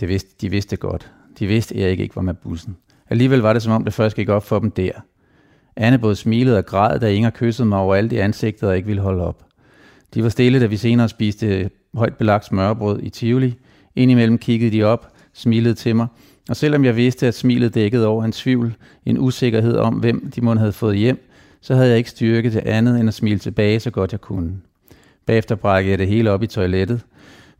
Det 0.00 0.08
vidste, 0.08 0.30
de 0.40 0.50
vidste 0.50 0.76
godt. 0.76 1.10
De 1.38 1.46
vidste, 1.46 1.74
at 1.74 1.80
Erik 1.82 2.00
ikke 2.00 2.16
var 2.16 2.22
med 2.22 2.34
bussen. 2.34 2.76
Alligevel 3.10 3.40
var 3.40 3.52
det, 3.52 3.62
som 3.62 3.72
om 3.72 3.84
det 3.84 3.92
først 3.92 4.16
gik 4.16 4.28
op 4.28 4.44
for 4.44 4.58
dem 4.58 4.70
der. 4.70 4.92
Anne 5.76 5.98
både 5.98 6.16
smilede 6.16 6.58
og 6.58 6.66
græd, 6.66 7.00
da 7.00 7.10
Inger 7.10 7.30
kyssede 7.30 7.68
mig 7.68 7.78
overalt 7.78 8.12
i 8.12 8.16
ansigtet 8.16 8.68
og 8.68 8.76
ikke 8.76 8.86
ville 8.86 9.02
holde 9.02 9.26
op. 9.26 9.44
De 10.14 10.22
var 10.22 10.28
stille, 10.28 10.60
da 10.60 10.66
vi 10.66 10.76
senere 10.76 11.08
spiste 11.08 11.70
højt 11.94 12.16
belagt 12.16 12.44
smørbrød 12.44 13.02
i 13.02 13.10
Tivoli. 13.10 13.54
Indimellem 13.96 14.38
kiggede 14.38 14.76
de 14.76 14.82
op, 14.82 15.12
smilede 15.32 15.74
til 15.74 15.96
mig, 15.96 16.06
og 16.48 16.56
selvom 16.56 16.84
jeg 16.84 16.96
vidste, 16.96 17.26
at 17.26 17.34
smilet 17.34 17.74
dækkede 17.74 18.06
over 18.06 18.24
en 18.24 18.32
tvivl, 18.32 18.74
en 19.06 19.18
usikkerhed 19.18 19.76
om, 19.76 19.94
hvem 19.94 20.30
de 20.30 20.40
måtte 20.40 20.58
have 20.58 20.72
fået 20.72 20.96
hjem, 20.96 21.28
så 21.60 21.74
havde 21.74 21.88
jeg 21.88 21.98
ikke 21.98 22.10
styrke 22.10 22.50
til 22.50 22.62
andet 22.64 23.00
end 23.00 23.08
at 23.08 23.14
smile 23.14 23.38
tilbage, 23.38 23.80
så 23.80 23.90
godt 23.90 24.12
jeg 24.12 24.20
kunne. 24.20 24.52
Bagefter 25.26 25.54
brækkede 25.54 25.90
jeg 25.90 25.98
det 25.98 26.08
hele 26.08 26.30
op 26.30 26.42
i 26.42 26.46
toilettet. 26.46 27.00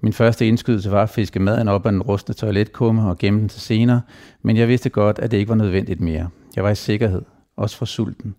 Min 0.00 0.12
første 0.12 0.46
indskydelse 0.46 0.90
var 0.90 1.02
at 1.02 1.10
fiske 1.10 1.40
maden 1.40 1.68
op 1.68 1.86
af 1.86 1.92
den 1.92 2.02
rustne 2.02 2.34
toiletkumme 2.34 3.08
og 3.08 3.18
gemme 3.18 3.40
den 3.40 3.48
til 3.48 3.60
senere, 3.60 4.00
men 4.42 4.56
jeg 4.56 4.68
vidste 4.68 4.90
godt, 4.90 5.18
at 5.18 5.30
det 5.30 5.36
ikke 5.36 5.48
var 5.48 5.54
nødvendigt 5.54 6.00
mere. 6.00 6.28
Jeg 6.56 6.64
var 6.64 6.70
i 6.70 6.74
sikkerhed, 6.74 7.22
også 7.56 7.76
for 7.76 7.84
sulten. 7.84 8.34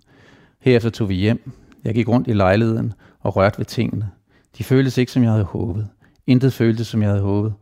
Herefter 0.59 0.89
tog 0.89 1.09
vi 1.09 1.15
hjem. 1.15 1.51
Jeg 1.83 1.93
gik 1.93 2.07
rundt 2.07 2.27
i 2.27 2.33
lejligheden 2.33 2.93
og 3.19 3.35
rørte 3.35 3.57
ved 3.57 3.65
tingene. 3.65 4.09
De 4.57 4.63
føltes 4.63 4.97
ikke, 4.97 5.11
som 5.11 5.23
jeg 5.23 5.31
havde 5.31 5.43
håbet. 5.43 5.87
Intet 6.27 6.53
føltes, 6.53 6.87
som 6.87 7.01
jeg 7.01 7.09
havde 7.09 7.21
håbet. 7.21 7.53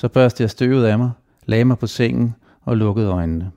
Så 0.00 0.08
børste 0.08 0.42
jeg 0.42 0.50
støvet 0.50 0.86
af 0.86 0.98
mig, 0.98 1.10
lagde 1.46 1.64
mig 1.64 1.78
på 1.78 1.86
sengen 1.86 2.34
og 2.62 2.76
lukkede 2.76 3.08
øjnene. 3.08 3.50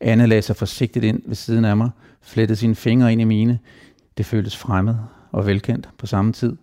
Anne 0.00 0.26
lagde 0.26 0.42
sig 0.42 0.56
forsigtigt 0.56 1.04
ind 1.04 1.22
ved 1.26 1.34
siden 1.34 1.64
af 1.64 1.76
mig, 1.76 1.90
flettede 2.22 2.56
sine 2.56 2.74
fingre 2.74 3.12
ind 3.12 3.20
i 3.20 3.24
mine. 3.24 3.58
Det 4.18 4.26
føltes 4.26 4.56
fremmed 4.56 4.94
og 5.32 5.46
velkendt 5.46 5.88
på 5.98 6.06
samme 6.06 6.32
tid. 6.32 6.56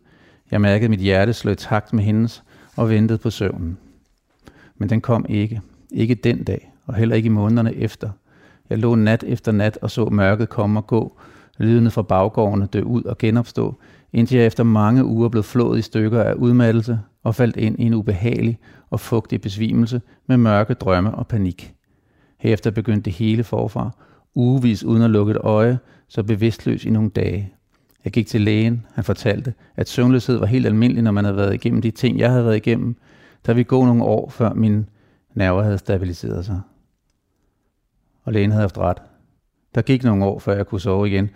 Jeg 0.52 0.62
mærkede 0.62 0.90
mit 0.90 1.00
hjerte 1.00 1.34
slå 1.34 1.52
i 1.52 1.56
takt 1.56 1.94
med 1.94 2.04
hendes 2.04 2.44
og 2.76 2.90
ventede 2.90 3.18
på 3.18 3.30
søvnen. 3.30 3.78
Men 4.78 4.90
den 4.90 5.02
kom 5.02 5.26
ikke. 5.30 5.62
Ikke 5.92 6.16
den 6.16 6.44
dag, 6.44 6.74
og 6.86 6.96
heller 6.96 7.16
ikke 7.16 7.28
i 7.28 7.30
månederne 7.30 7.76
efter. 7.76 8.10
Jeg 8.70 8.78
lå 8.78 8.96
nat 8.96 9.24
efter 9.24 9.52
nat 9.52 9.78
og 9.82 9.92
så 9.92 10.06
mørket 10.06 10.50
komme 10.50 10.80
og 10.80 10.88
gå, 10.88 11.20
lydene 11.58 11.92
fra 11.92 12.02
baggårdene 12.02 12.66
dø 12.66 12.82
ud 12.82 13.04
og 13.04 13.18
genopstå, 13.18 13.76
indtil 14.14 14.38
jeg 14.38 14.48
efter 14.48 14.64
mange 14.64 15.06
uger 15.06 15.30
blev 15.30 15.44
flået 15.44 15.80
i 15.80 15.82
stykker 15.82 16.24
af 16.24 16.34
udmattelse 16.34 17.00
og 17.28 17.36
faldt 17.36 17.58
ind 17.58 17.80
i 17.80 17.84
en 17.84 17.94
ubehagelig 17.94 18.60
og 18.90 19.00
fugtig 19.00 19.42
besvimelse 19.42 20.02
med 20.28 20.38
mørke 20.38 20.74
drømme 20.74 21.16
og 21.16 21.28
panik. 21.28 21.74
Herefter 22.38 22.72
begyndte 22.72 23.06
det 23.06 23.14
hele 23.14 23.44
forfra, 23.44 23.90
ugevis 24.36 24.84
uden 24.84 25.02
at 25.02 25.10
lukke 25.10 25.32
et 25.32 25.38
øje, 25.38 25.80
så 26.08 26.24
bevidstløs 26.24 26.86
i 26.86 26.90
nogle 26.90 27.10
dage. 27.10 27.54
Jeg 28.04 28.12
gik 28.12 28.28
til 28.28 28.42
lægen. 28.42 28.86
Han 28.94 29.04
fortalte, 29.04 29.54
at 29.76 29.90
søvnløshed 29.90 30.38
var 30.38 30.46
helt 30.46 30.66
almindelig, 30.66 31.04
når 31.04 31.12
man 31.12 31.26
havde 31.26 31.38
været 31.38 31.54
igennem 31.54 31.82
de 31.82 31.92
ting, 31.92 32.20
jeg 32.20 32.32
havde 32.32 32.46
været 32.46 32.56
igennem. 32.56 32.96
Der 33.46 33.54
ville 33.54 33.68
gå 33.68 33.86
nogle 33.86 34.04
år, 34.04 34.30
før 34.30 34.54
min 34.54 34.86
nerver 35.34 35.64
havde 35.64 35.78
stabiliseret 35.78 36.46
sig. 36.46 36.62
Og 38.24 38.34
lægen 38.34 38.52
havde 38.52 38.62
haft 38.62 38.78
ret. 38.78 38.98
Der 39.76 39.82
gik 39.82 40.04
nogle 40.04 40.26
år, 40.26 40.40
før 40.40 40.56
jeg 40.56 40.68
kunne 40.68 40.82
sove 40.82 41.08
igen. 41.08 41.30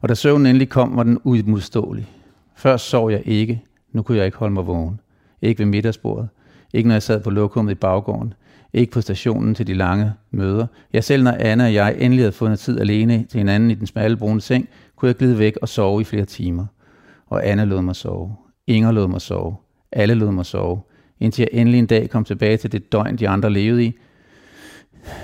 Og 0.00 0.08
da 0.08 0.14
søvnen 0.14 0.46
endelig 0.46 0.68
kom, 0.68 0.96
var 0.96 1.02
den 1.02 1.18
uimodståelig. 1.24 2.08
Først 2.54 2.88
sov 2.88 3.10
jeg 3.10 3.22
ikke. 3.24 3.62
Nu 3.92 4.02
kunne 4.02 4.18
jeg 4.18 4.26
ikke 4.26 4.38
holde 4.38 4.54
mig 4.54 4.66
vågen. 4.66 5.00
Ikke 5.42 5.58
ved 5.58 5.66
middagsbordet. 5.66 6.28
Ikke 6.74 6.88
når 6.88 6.94
jeg 6.94 7.02
sad 7.02 7.20
på 7.20 7.30
lokummet 7.30 7.72
i 7.72 7.74
baggården. 7.74 8.34
Ikke 8.72 8.92
på 8.92 9.00
stationen 9.00 9.54
til 9.54 9.66
de 9.66 9.74
lange 9.74 10.12
møder. 10.30 10.66
Jeg 10.92 11.04
selv 11.04 11.22
når 11.22 11.36
Anna 11.38 11.64
og 11.64 11.74
jeg 11.74 11.96
endelig 11.98 12.22
havde 12.22 12.32
fundet 12.32 12.58
tid 12.58 12.80
alene 12.80 13.24
til 13.24 13.38
hinanden 13.38 13.70
i 13.70 13.74
den 13.74 13.86
smalle 13.86 14.16
brune 14.16 14.40
seng, 14.40 14.68
kunne 14.96 15.08
jeg 15.08 15.16
glide 15.16 15.38
væk 15.38 15.58
og 15.62 15.68
sove 15.68 16.00
i 16.00 16.04
flere 16.04 16.24
timer. 16.24 16.66
Og 17.26 17.46
Anna 17.46 17.64
lod 17.64 17.82
mig 17.82 17.96
sove. 17.96 18.36
Inger 18.66 18.92
lod 18.92 19.08
mig 19.08 19.20
sove. 19.20 19.56
Alle 19.92 20.14
lod 20.14 20.32
mig 20.32 20.46
sove. 20.46 20.80
Indtil 21.20 21.42
jeg 21.42 21.60
endelig 21.60 21.78
en 21.78 21.86
dag 21.86 22.10
kom 22.10 22.24
tilbage 22.24 22.56
til 22.56 22.72
det 22.72 22.92
døgn, 22.92 23.16
de 23.16 23.28
andre 23.28 23.50
levede 23.50 23.84
i. 23.84 23.94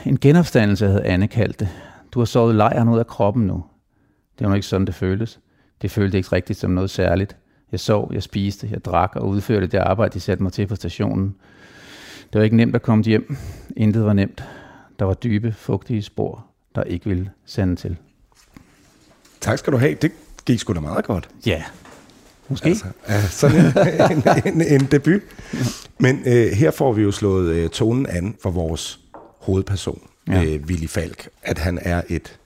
En 0.07 0.19
genopstandelse 0.19 0.87
havde 0.87 1.05
Anne 1.05 1.29
kaldt 1.29 1.61
det. 1.61 1.69
Du 2.13 2.21
har 2.21 2.25
sovet 2.25 2.55
lejren 2.55 2.89
ud 2.89 2.99
af 2.99 3.07
kroppen 3.07 3.47
nu. 3.47 3.65
Det 4.39 4.45
var 4.45 4.49
nu 4.49 4.55
ikke 4.55 4.67
sådan, 4.67 4.87
det 4.87 4.95
føltes. 4.95 5.41
Det 5.83 5.91
føltes 5.91 6.15
ikke 6.15 6.33
rigtigt 6.33 6.59
som 6.59 6.71
noget 6.71 6.91
særligt. 6.91 7.37
Jeg 7.75 7.81
sov, 7.81 8.11
jeg 8.13 8.23
spiste, 8.23 8.69
jeg 8.73 8.85
drak 8.85 9.17
og 9.17 9.29
udførte 9.29 9.67
det 9.67 9.79
arbejde, 9.79 10.15
de 10.15 10.21
satte 10.21 10.43
mig 10.43 10.53
til 10.53 10.67
på 10.67 10.77
stationen. 10.77 11.35
Det 12.33 12.39
var 12.39 12.43
ikke 12.43 12.57
nemt 12.57 12.75
at 12.75 12.83
komme 12.83 13.05
hjem. 13.05 13.37
Intet 13.77 14.05
var 14.05 14.13
nemt. 14.13 14.45
Der 14.99 15.05
var 15.05 15.15
dybe, 15.15 15.53
fugtige 15.53 16.03
spor, 16.03 16.47
der 16.75 16.83
ikke 16.83 17.07
ville 17.07 17.31
sende 17.47 17.77
til. 17.77 17.97
Tak 19.41 19.59
skal 19.59 19.73
du 19.73 19.77
have. 19.79 19.95
Det 19.95 20.13
gik 20.47 20.59
sgu 20.59 20.73
da 20.73 20.81
meget 20.81 21.05
godt. 21.05 21.29
Ja, 21.47 21.63
måske. 22.49 22.77
Altså, 23.07 23.29
sådan 23.31 23.61
en, 23.61 24.23
en, 24.45 24.63
en, 24.63 24.81
en 24.81 24.89
debut. 24.91 25.23
Men 25.99 26.23
øh, 26.27 26.53
her 26.53 26.71
får 26.71 26.93
vi 26.93 27.03
jo 27.03 27.11
slået 27.11 27.55
øh, 27.55 27.69
tonen 27.69 28.07
an 28.07 28.37
for 28.43 28.51
vores 28.51 29.01
hovedperson, 29.41 30.03
ja. 30.29 30.45
øh, 30.45 30.63
Willy 30.67 30.87
Falk. 30.87 31.29
At 31.43 31.59
han 31.59 31.79
er 31.83 32.03
et, 32.09 32.39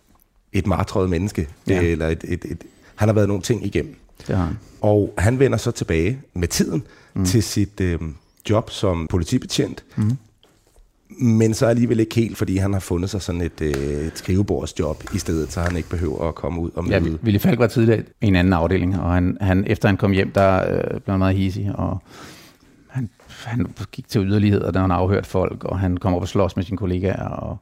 et 0.53 0.67
martrøjet 0.67 1.11
menneske. 1.11 1.49
Ja. 1.67 1.83
Eller 1.83 2.07
et, 2.07 2.25
et, 2.29 2.45
et, 2.45 2.65
han 2.95 3.09
har 3.09 3.15
været 3.15 3.29
nogle 3.29 3.43
ting 3.43 3.67
igennem. 3.67 3.97
Det 4.29 4.37
har 4.37 4.45
han. 4.45 4.59
Og 4.81 5.15
han 5.19 5.39
vender 5.39 5.59
så 5.59 5.71
tilbage 5.71 6.19
med 6.35 6.49
tiden 6.49 6.83
mm. 7.15 7.25
til 7.25 7.43
sit 7.43 7.81
øh, 7.81 7.99
job 8.51 8.71
som 8.71 9.07
politibetjent. 9.11 9.85
Mm. 9.97 10.17
Men 11.21 11.55
så 11.55 11.67
alligevel 11.67 12.01
ikke 12.01 12.15
helt, 12.15 12.39
fordi 12.39 12.57
han 12.57 12.73
har 12.73 12.81
fundet 12.81 13.11
sig 13.11 13.23
sådan 13.23 13.41
et, 13.41 13.61
øh, 13.61 14.07
et 14.07 14.13
skrivebordsjob 14.15 15.05
i 15.15 15.19
stedet, 15.19 15.53
så 15.53 15.61
han 15.61 15.77
ikke 15.77 15.89
behøver 15.89 16.29
at 16.29 16.35
komme 16.35 16.61
ud 16.61 16.71
og 16.75 16.85
møde. 16.85 16.95
Ja, 16.95 17.17
Willy 17.25 17.39
Falk 17.39 17.59
var 17.59 17.67
tidligere 17.67 18.03
i 18.21 18.27
en 18.27 18.37
anden 18.37 18.53
afdeling, 18.53 19.01
og 19.01 19.13
han, 19.13 19.39
han, 19.41 19.65
efter 19.67 19.89
han 19.89 19.97
kom 19.97 20.13
hjem, 20.13 20.31
der 20.31 20.73
øh, 20.73 21.01
blev 21.01 21.13
han 21.13 21.19
meget 21.19 21.37
hisig, 21.37 21.73
og 21.75 22.03
han, 22.89 23.11
han 23.45 23.67
gik 23.93 24.09
til 24.09 24.27
yderligheder, 24.27 24.71
da 24.71 24.79
han 24.79 24.91
afhørt 24.91 25.27
folk, 25.27 25.65
og 25.65 25.79
han 25.79 25.97
kom 25.97 26.15
op 26.15 26.23
og 26.23 26.29
slås 26.29 26.57
med 26.57 26.65
sine 26.65 26.77
kollegaer, 26.77 27.29
og 27.29 27.57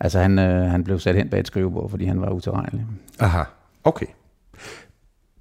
altså 0.00 0.18
han, 0.18 0.38
øh, 0.38 0.70
han 0.70 0.84
blev 0.84 0.98
sat 0.98 1.14
hen 1.16 1.28
bag 1.28 1.40
et 1.40 1.46
skrivebord, 1.46 1.90
fordi 1.90 2.04
han 2.04 2.20
var 2.20 2.30
utilregnelig. 2.30 2.86
Aha, 3.18 3.42
okay. 3.84 4.06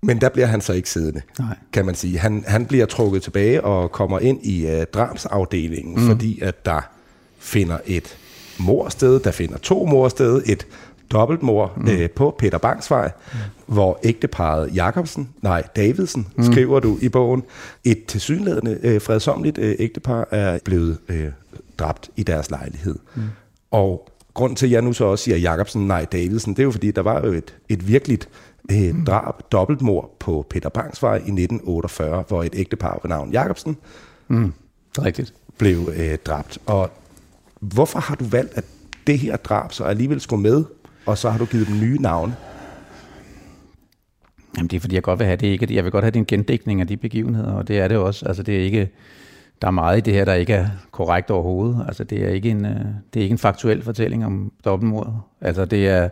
Men 0.01 0.21
der 0.21 0.29
bliver 0.29 0.47
han 0.47 0.61
så 0.61 0.73
ikke 0.73 0.89
siddende, 0.89 1.21
Nej. 1.39 1.55
kan 1.73 1.85
man 1.85 1.95
sige. 1.95 2.19
Han, 2.19 2.43
han 2.47 2.65
bliver 2.65 2.85
trukket 2.85 3.23
tilbage 3.23 3.63
og 3.63 3.91
kommer 3.91 4.19
ind 4.19 4.45
i 4.45 4.65
uh, 4.65 4.83
drabsafdelingen, 4.93 5.95
mm. 5.95 6.07
fordi 6.07 6.39
at 6.41 6.65
der 6.65 6.81
finder 7.39 7.77
et 7.85 8.17
mor 8.59 8.89
sted, 8.89 9.19
der 9.19 9.31
finder 9.31 9.57
to 9.57 9.85
mor 9.85 10.09
sted, 10.09 10.41
et 10.45 10.67
dobbeltmor 11.11 11.73
mm. 11.77 11.87
øh, 11.87 12.09
på 12.09 12.35
Peter 12.37 12.57
Bangsvej, 12.57 13.11
mm. 13.33 13.39
hvor 13.73 13.99
ægteparet 14.03 14.75
Jakobsen, 14.75 15.29
nej, 15.41 15.63
Davidsen, 15.75 16.27
mm. 16.35 16.43
skriver 16.43 16.79
du 16.79 16.97
i 17.01 17.09
bogen, 17.09 17.43
et 17.83 18.05
tilsyneladende 18.05 18.79
øh, 18.83 19.01
fredsomligt 19.01 19.57
øh, 19.57 19.75
ægtepar 19.79 20.27
er 20.31 20.59
blevet 20.65 20.97
øh, 21.09 21.27
dræbt 21.77 22.09
i 22.15 22.23
deres 22.23 22.49
lejlighed. 22.49 22.95
Mm. 23.15 23.21
Og 23.71 24.09
grund 24.33 24.55
til, 24.55 24.65
at 24.65 24.71
jeg 24.71 24.81
nu 24.81 24.93
så 24.93 25.05
også 25.05 25.23
siger 25.23 25.37
Jacobsen, 25.37 25.87
nej 25.87 26.05
Davidsen, 26.05 26.53
det 26.53 26.59
er 26.59 26.63
jo 26.63 26.71
fordi, 26.71 26.91
der 26.91 27.01
var 27.01 27.25
jo 27.25 27.31
et, 27.31 27.55
et 27.69 27.87
virkeligt 27.87 28.29
øh, 28.71 29.05
drab, 29.05 29.33
dobbeltmord 29.51 30.15
på 30.19 30.45
Peter 30.49 30.69
Bangsvej 30.69 31.15
i 31.15 31.17
1948, 31.17 32.23
hvor 32.27 32.43
et 32.43 32.53
ægtepar 32.55 32.99
ved 33.03 33.09
navn 33.09 33.31
Jacobsen 33.31 33.77
Mm, 34.27 34.53
rigtigt. 35.01 35.33
blev 35.57 35.89
øh, 35.95 36.17
dræbt. 36.25 36.57
Og 36.65 36.89
hvorfor 37.59 37.99
har 37.99 38.15
du 38.15 38.23
valgt, 38.25 38.53
at 38.57 38.65
det 39.07 39.19
her 39.19 39.37
drab 39.37 39.71
så 39.73 39.83
alligevel 39.83 40.21
skulle 40.21 40.41
med, 40.41 40.63
og 41.05 41.17
så 41.17 41.29
har 41.29 41.37
du 41.37 41.45
givet 41.45 41.67
dem 41.67 41.79
nye 41.79 41.97
navne? 42.01 42.35
Jamen 44.57 44.67
det 44.67 44.75
er 44.77 44.81
fordi, 44.81 44.95
jeg 44.95 45.03
godt 45.03 45.19
vil 45.19 45.25
have 45.25 45.37
det 45.37 45.47
ikke. 45.47 45.75
Jeg 45.75 45.83
vil 45.83 45.91
godt 45.91 46.03
have 46.03 46.11
det 46.11 46.19
en 46.19 46.25
gendækning 46.25 46.81
af 46.81 46.87
de 46.87 46.97
begivenheder, 46.97 47.51
og 47.51 47.67
det 47.67 47.79
er 47.79 47.87
det 47.87 47.97
også. 47.97 48.25
Altså 48.25 48.43
det 48.43 48.55
er 48.57 48.61
ikke, 48.63 48.89
der 49.61 49.67
er 49.67 49.71
meget 49.71 49.97
i 49.97 50.01
det 50.01 50.13
her, 50.13 50.25
der 50.25 50.33
ikke 50.33 50.53
er 50.53 50.67
korrekt 50.91 51.31
overhovedet. 51.31 51.85
Altså 51.87 52.03
det 52.03 52.23
er 52.25 52.29
ikke 52.29 52.49
en, 52.49 52.65
øh, 52.65 52.85
det 53.13 53.19
er 53.19 53.23
ikke 53.23 53.33
en 53.33 53.37
faktuel 53.37 53.81
fortælling 53.83 54.25
om 54.25 54.51
dobbeltmord. 54.65 55.21
Altså 55.41 55.65
det 55.65 55.87
er, 55.87 56.09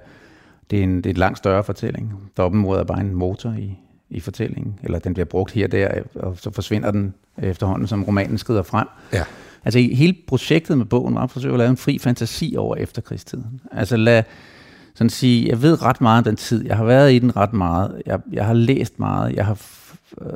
det 0.70 0.80
er, 0.80 0.84
en, 0.84 0.98
det 0.98 1.06
er 1.06 1.10
en 1.10 1.18
langt 1.18 1.38
større 1.38 1.64
fortælling. 1.64 2.14
Dobbeltmord 2.38 2.80
er 2.80 2.84
bare 2.84 3.02
en 3.02 3.16
motor 3.16 3.52
i, 3.52 3.78
i 4.10 4.20
fortællingen, 4.20 4.80
eller 4.84 5.00
den 5.00 5.14
bliver 5.14 5.26
brugt 5.26 5.52
her 5.52 5.66
og 5.66 5.72
der, 5.72 6.02
og 6.16 6.38
så 6.38 6.52
forsvinder 6.52 6.92
den 6.92 7.14
efterhånden, 7.38 7.88
som 7.88 8.04
romanen 8.04 8.38
skrider 8.38 8.64
frem. 8.64 8.88
Ja. 9.14 9.24
Altså 9.66 9.80
hele 9.80 10.16
projektet 10.28 10.78
med 10.78 10.86
bogen 10.86 11.16
var 11.16 11.22
at 11.22 11.32
forsøge 11.32 11.54
at 11.54 11.58
lave 11.58 11.70
en 11.70 11.78
fri 11.78 12.00
fantasi 12.00 12.56
over 12.58 12.76
efterkrigstiden. 12.76 13.62
Altså 13.72 13.98
lad, 13.98 14.24
sådan 14.96 15.10
sige, 15.10 15.50
jeg 15.50 15.62
ved 15.62 15.84
ret 15.84 16.02
meget 16.02 16.18
om 16.18 16.24
den 16.24 16.36
tid. 16.36 16.66
Jeg 16.66 16.78
har 16.78 16.86
været 16.86 17.14
i 17.14 17.20
den 17.20 17.36
ret 17.36 17.54
meget. 17.54 18.02
Jeg, 18.06 18.20
jeg 18.32 18.46
har 18.46 18.54
læst 18.54 19.00
meget. 19.00 19.36
Jeg 19.36 19.46
har 19.46 19.62
øh, 20.22 20.28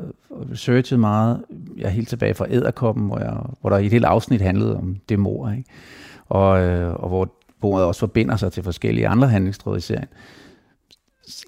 researchet 0.52 1.00
meget. 1.00 1.44
Jeg 1.76 1.84
er 1.84 1.90
helt 1.90 2.08
tilbage 2.08 2.34
fra 2.34 2.46
Æderkoppen, 2.50 3.06
hvor, 3.06 3.18
jeg, 3.18 3.36
hvor 3.60 3.70
der 3.70 3.78
i 3.78 3.86
et 3.86 3.92
helt 3.92 4.04
afsnit 4.04 4.40
handlede 4.40 4.76
om 4.76 4.96
det 5.08 5.18
mor. 5.18 5.50
Ikke? 5.50 5.64
Og, 6.28 6.60
øh, 6.60 6.94
og 6.94 7.08
hvor 7.08 7.34
bordet 7.62 7.86
også 7.86 7.98
forbinder 7.98 8.36
sig 8.36 8.52
til 8.52 8.62
forskellige 8.62 9.08
andre 9.08 9.28
handlingstråde 9.28 9.78
i 9.78 9.80
serien. 9.80 10.08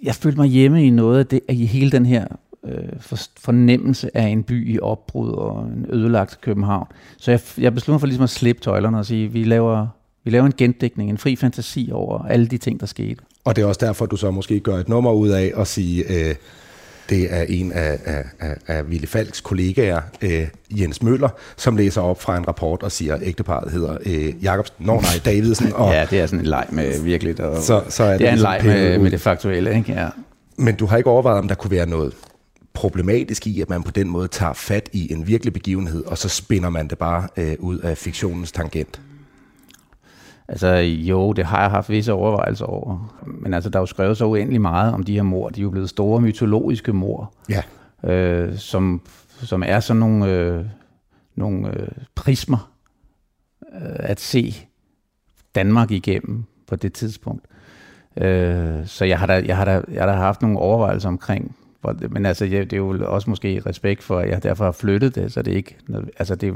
Jeg 0.02 0.14
følte 0.14 0.38
mig 0.38 0.48
hjemme 0.48 0.86
i 0.86 0.90
noget 0.90 1.18
af 1.18 1.26
det, 1.26 1.40
i 1.48 1.66
hele 1.66 1.90
den 1.90 2.06
her 2.06 2.26
øh, 2.64 3.00
fornemmelse 3.36 4.16
af 4.16 4.26
en 4.26 4.42
by 4.42 4.74
i 4.74 4.78
opbrud 4.80 5.30
og 5.30 5.64
en 5.64 5.86
ødelagt 5.90 6.40
København. 6.40 6.86
Så 7.18 7.30
jeg, 7.30 7.40
jeg 7.58 7.74
besluttede 7.74 7.92
mig 7.92 8.00
for 8.00 8.06
ligesom 8.06 8.24
at 8.24 8.30
slippe 8.30 8.62
tøjlerne 8.62 8.98
og 8.98 9.06
sige, 9.06 9.32
vi 9.32 9.44
laver, 9.44 9.86
vi 10.24 10.30
laver 10.30 10.46
en 10.46 10.54
gendækning, 10.56 11.10
en 11.10 11.18
fri 11.18 11.36
fantasi 11.36 11.90
over 11.92 12.22
alle 12.22 12.46
de 12.46 12.58
ting, 12.58 12.80
der 12.80 12.86
skete. 12.86 13.22
Og 13.44 13.56
det 13.56 13.62
er 13.62 13.66
også 13.66 13.86
derfor, 13.86 14.06
du 14.06 14.16
så 14.16 14.30
måske 14.30 14.60
gør 14.60 14.76
et 14.76 14.88
nummer 14.88 15.12
ud 15.12 15.28
af 15.28 15.52
at 15.56 15.66
sige, 15.66 16.04
øh, 16.08 16.34
det 17.10 17.26
er 17.34 17.42
en 17.48 17.72
af, 17.72 17.98
af, 18.04 18.24
af, 18.40 18.56
af 18.66 18.90
Ville 18.90 19.06
Falks 19.06 19.40
kollegaer, 19.40 20.00
øh, 20.22 20.46
Jens 20.70 21.02
Møller, 21.02 21.28
som 21.56 21.76
læser 21.76 22.00
op 22.00 22.22
fra 22.22 22.36
en 22.36 22.48
rapport 22.48 22.82
og 22.82 22.92
siger, 22.92 23.14
at 23.14 23.20
ægteparet 23.24 23.72
hedder 23.72 23.96
øh, 24.06 24.44
Jacobsen, 24.44 24.76
nå 24.78 24.94
nej, 25.00 25.20
Davidsen. 25.24 25.72
Og, 25.72 25.92
ja, 25.92 26.06
det 26.10 26.20
er 26.20 26.26
sådan 26.26 26.40
en 26.40 26.46
leg 26.46 26.66
med 26.70 27.00
virkelig. 27.02 27.40
Og, 27.40 27.62
Så- 27.62 27.82
så 27.88 28.04
er 28.04 28.10
det 28.10 28.18
det 28.20 28.26
er 28.28 28.32
en 28.32 28.38
ligesom 28.38 28.52
leg 28.52 28.60
med, 28.64 28.98
med 28.98 29.10
det 29.10 29.20
faktuelle. 29.20 29.76
Ikke? 29.76 29.92
Ja. 29.92 30.08
Men 30.56 30.74
du 30.74 30.86
har 30.86 30.96
ikke 30.96 31.10
overvejet, 31.10 31.38
om 31.38 31.48
der 31.48 31.54
kunne 31.54 31.70
være 31.70 31.86
noget 31.86 32.12
problematisk 32.74 33.46
i, 33.46 33.60
at 33.60 33.70
man 33.70 33.82
på 33.82 33.90
den 33.90 34.08
måde 34.08 34.28
tager 34.28 34.52
fat 34.52 34.88
i 34.92 35.12
en 35.12 35.26
virkelig 35.26 35.52
begivenhed, 35.52 36.04
og 36.04 36.18
så 36.18 36.28
spinder 36.28 36.68
man 36.70 36.88
det 36.88 36.98
bare 36.98 37.28
øh, 37.36 37.54
ud 37.58 37.78
af 37.78 37.98
fiktionens 37.98 38.52
tangent. 38.52 39.00
Altså 40.48 40.68
jo, 40.78 41.32
det 41.32 41.44
har 41.44 41.60
jeg 41.60 41.70
haft 41.70 41.90
visse 41.90 42.12
overvejelser 42.12 42.64
over. 42.64 43.14
Men 43.26 43.54
altså, 43.54 43.70
der 43.70 43.78
er 43.78 43.82
jo 43.82 43.86
skrevet 43.86 44.16
så 44.16 44.24
uendelig 44.26 44.60
meget 44.60 44.94
om 44.94 45.02
de 45.02 45.14
her 45.14 45.22
mor. 45.22 45.48
De 45.48 45.60
er 45.60 45.62
jo 45.62 45.70
blevet 45.70 45.88
store 45.90 46.20
mytologiske 46.20 46.92
mor, 46.92 47.34
Ja. 47.48 47.62
øh, 48.12 48.56
som, 48.58 49.00
som 49.28 49.62
er 49.66 49.80
sådan 49.80 50.00
nogle, 50.00 50.30
øh, 50.30 50.64
nogle 51.34 51.68
øh, 51.80 51.88
prismer 52.14 52.70
øh, 53.74 53.80
at 53.98 54.20
se 54.20 54.54
Danmark 55.54 55.90
igennem 55.90 56.44
på 56.66 56.76
det 56.76 56.92
tidspunkt. 56.92 57.44
Øh, 58.16 58.86
så 58.86 59.04
jeg 59.04 59.18
har, 59.18 59.26
da, 59.26 59.42
jeg, 59.46 59.56
har 59.56 59.64
da, 59.64 59.82
jeg 59.92 60.02
har 60.02 60.06
da 60.06 60.12
haft 60.12 60.42
nogle 60.42 60.58
overvejelser 60.58 61.08
omkring, 61.08 61.56
hvor, 61.80 61.96
men 62.10 62.26
altså, 62.26 62.44
jeg, 62.44 62.64
det 62.70 62.72
er 62.72 62.76
jo 62.80 63.04
også 63.06 63.30
måske 63.30 63.62
respekt 63.66 64.02
for, 64.02 64.18
at 64.18 64.28
jeg 64.30 64.42
derfor 64.42 64.64
har 64.64 64.72
flyttet 64.72 65.14
det, 65.14 65.32
så 65.32 65.42
det 65.42 65.52
er 65.52 65.56
ikke, 65.56 65.76
altså 66.18 66.34
det 66.34 66.48
er 66.48 66.52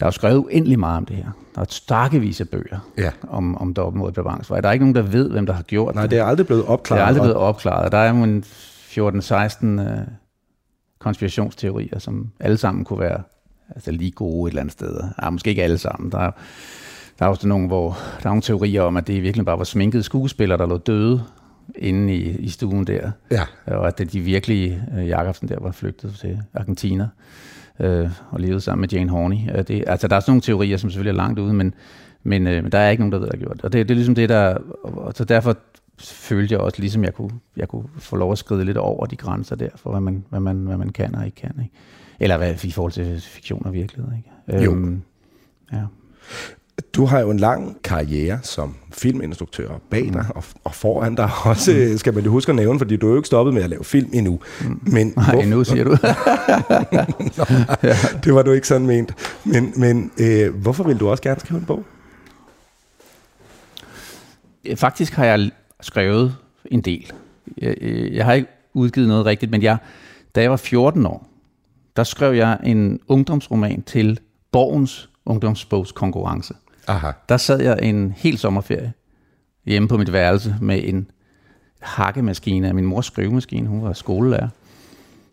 der 0.00 0.06
er 0.06 0.08
jo 0.08 0.12
skrevet 0.12 0.36
uendelig 0.38 0.78
meget 0.78 0.96
om 0.96 1.04
det 1.06 1.16
her. 1.16 1.30
Der 1.54 1.60
er 1.60 1.64
stakkevis 1.68 2.40
af 2.40 2.48
bøger 2.48 2.78
Ja. 2.98 3.10
om, 3.28 3.56
om 3.58 3.74
dobbeltmord 3.74 4.12
på 4.14 4.22
Bangsvej. 4.22 4.60
Der 4.60 4.68
er 4.68 4.72
ikke 4.72 4.84
nogen, 4.84 4.94
der 4.94 5.02
ved, 5.02 5.30
hvem 5.30 5.46
der 5.46 5.52
har 5.52 5.62
gjort 5.62 5.94
Nej, 5.94 6.02
det. 6.02 6.10
det 6.10 6.18
er 6.18 6.24
aldrig 6.24 6.46
blevet 6.46 6.62
Det 6.62 6.70
opklaret. 6.70 7.02
er 7.02 7.06
aldrig 7.06 7.22
blevet 7.22 7.36
opklaret. 7.36 7.92
Der 7.92 7.98
er 7.98 8.08
jo 8.16 8.22
en 8.24 8.44
14-16 8.46 9.66
øh, 9.66 9.98
konspirationsteorier, 10.98 11.98
som 11.98 12.30
alle 12.40 12.56
sammen 12.56 12.84
kunne 12.84 13.00
være 13.00 13.22
altså 13.74 13.90
lige 13.90 14.10
gode 14.10 14.48
et 14.48 14.50
eller 14.50 14.60
andet 14.60 14.72
sted. 14.72 15.00
Ja, 15.22 15.30
måske 15.30 15.50
ikke 15.50 15.62
alle 15.62 15.78
sammen. 15.78 16.12
Der 16.12 16.18
er, 16.18 16.30
der 17.18 17.24
er 17.24 17.28
også 17.28 17.48
nogle, 17.48 17.66
hvor 17.66 17.88
der 17.90 18.24
er 18.26 18.28
nogle 18.28 18.42
teorier 18.42 18.82
om, 18.82 18.96
at 18.96 19.06
det 19.06 19.22
virkelig 19.22 19.46
bare 19.46 19.58
var 19.58 19.64
sminkede 19.64 20.02
skuespillere, 20.02 20.58
der 20.58 20.66
lå 20.66 20.76
døde 20.76 21.22
inde 21.74 22.14
i, 22.14 22.36
i 22.38 22.48
stuen 22.48 22.86
der. 22.86 23.10
Ja. 23.30 23.42
Og 23.66 23.86
at 23.86 23.98
det 23.98 24.12
de 24.12 24.20
virkelige 24.20 24.82
øh, 24.98 25.08
Jacobsen 25.08 25.48
der 25.48 25.60
var 25.60 25.72
flygtet 25.72 26.14
til 26.20 26.38
Argentina 26.54 27.08
øh, 27.80 28.10
og 28.30 28.40
levede 28.40 28.60
sammen 28.60 28.80
med 28.80 28.88
Jane 28.88 29.10
Horney. 29.10 29.36
Øh, 29.54 29.64
det, 29.68 29.84
altså, 29.86 30.08
der 30.08 30.16
er 30.16 30.20
sådan 30.20 30.30
nogle 30.30 30.42
teorier, 30.42 30.76
som 30.76 30.90
selvfølgelig 30.90 31.10
er 31.18 31.22
langt 31.22 31.38
ude, 31.38 31.54
men, 31.54 31.74
men, 32.22 32.46
øh, 32.46 32.62
men 32.62 32.72
der 32.72 32.78
er 32.78 32.90
ikke 32.90 33.00
nogen, 33.00 33.12
der 33.12 33.18
ved, 33.18 33.26
der 33.26 33.32
har 33.32 33.44
gjort 33.44 33.56
det. 33.56 33.64
Og 33.64 33.72
det, 33.72 33.88
det 33.88 33.94
er 33.94 33.96
ligesom 33.96 34.14
det, 34.14 34.28
der... 34.28 34.54
Og 34.82 35.12
så 35.16 35.24
derfor 35.24 35.56
følte 35.98 36.52
jeg 36.52 36.60
også, 36.60 36.80
ligesom 36.80 37.04
jeg 37.04 37.14
kunne, 37.14 37.30
jeg 37.56 37.68
kunne 37.68 37.88
få 37.98 38.16
lov 38.16 38.32
at 38.32 38.38
skride 38.38 38.64
lidt 38.64 38.76
over 38.76 39.06
de 39.06 39.16
grænser 39.16 39.56
der, 39.56 39.68
for 39.76 39.90
hvad 39.90 40.00
man, 40.00 40.24
hvad 40.30 40.40
man, 40.40 40.56
hvad 40.56 40.76
man 40.76 40.88
kan 40.88 41.14
og 41.14 41.26
ikke 41.26 41.36
kan. 41.36 41.54
Ikke? 41.58 41.74
Eller 42.20 42.36
hvad, 42.36 42.64
i 42.64 42.70
forhold 42.70 42.92
til 42.92 43.20
fiktion 43.20 43.66
og 43.66 43.72
virkelighed. 43.72 44.12
Ikke? 44.16 44.64
Jo. 44.64 44.72
Øhm, 44.72 45.02
ja. 45.72 45.82
Du 46.94 47.04
har 47.04 47.20
jo 47.20 47.30
en 47.30 47.36
lang 47.40 47.82
karriere 47.84 48.38
som 48.42 48.74
filminstruktør 48.92 49.68
bag 49.90 50.04
dig, 50.12 50.26
og, 50.34 50.44
og 50.64 50.74
foran 50.74 51.14
dig 51.14 51.30
også, 51.44 51.72
mm. 51.90 51.98
skal 51.98 52.14
man 52.14 52.24
jo 52.24 52.30
huske 52.30 52.50
at 52.50 52.56
nævne, 52.56 52.78
fordi 52.78 52.96
du 52.96 53.06
er 53.06 53.10
jo 53.10 53.16
ikke 53.16 53.26
stoppet 53.26 53.54
med 53.54 53.62
at 53.62 53.70
lave 53.70 53.84
film 53.84 54.10
endnu. 54.12 54.40
Mm. 54.60 54.80
Men 54.82 55.12
Nej, 55.16 55.30
hvor- 55.32 55.42
endnu 55.42 55.64
siger 55.64 55.84
du. 55.84 55.90
det 58.24 58.34
var 58.34 58.42
du 58.42 58.52
ikke 58.52 58.68
sådan 58.68 58.86
ment. 58.86 59.14
Men, 59.44 59.72
men 59.76 60.10
øh, 60.20 60.54
hvorfor 60.54 60.84
vil 60.84 61.00
du 61.00 61.08
også 61.08 61.22
gerne 61.22 61.40
skrive 61.40 61.60
en 61.60 61.66
bog? 61.66 61.84
Faktisk 64.76 65.12
har 65.12 65.24
jeg 65.24 65.50
skrevet 65.80 66.36
en 66.64 66.80
del. 66.80 67.12
Jeg, 67.58 67.74
øh, 67.80 68.14
jeg 68.14 68.24
har 68.24 68.32
ikke 68.32 68.48
udgivet 68.74 69.08
noget 69.08 69.26
rigtigt, 69.26 69.50
men 69.50 69.62
jeg, 69.62 69.76
da 70.34 70.40
jeg 70.42 70.50
var 70.50 70.56
14 70.56 71.06
år, 71.06 71.28
der 71.96 72.04
skrev 72.04 72.34
jeg 72.34 72.58
en 72.64 73.00
ungdomsroman 73.08 73.82
til 73.82 74.18
Borgens 74.52 75.08
ungdomsbogskonkurrence. 75.26 76.54
Aha. 76.86 77.12
Der 77.28 77.36
sad 77.36 77.60
jeg 77.60 77.78
en 77.82 78.12
hel 78.16 78.38
sommerferie 78.38 78.92
hjemme 79.66 79.88
på 79.88 79.96
mit 79.96 80.12
værelse 80.12 80.56
med 80.60 80.80
en 80.84 81.10
hakkemaskine 81.80 82.68
af 82.68 82.74
min 82.74 82.84
mors 82.84 83.06
skrivemaskine. 83.06 83.68
Hun 83.68 83.82
var 83.82 83.92
skolelærer. 83.92 84.48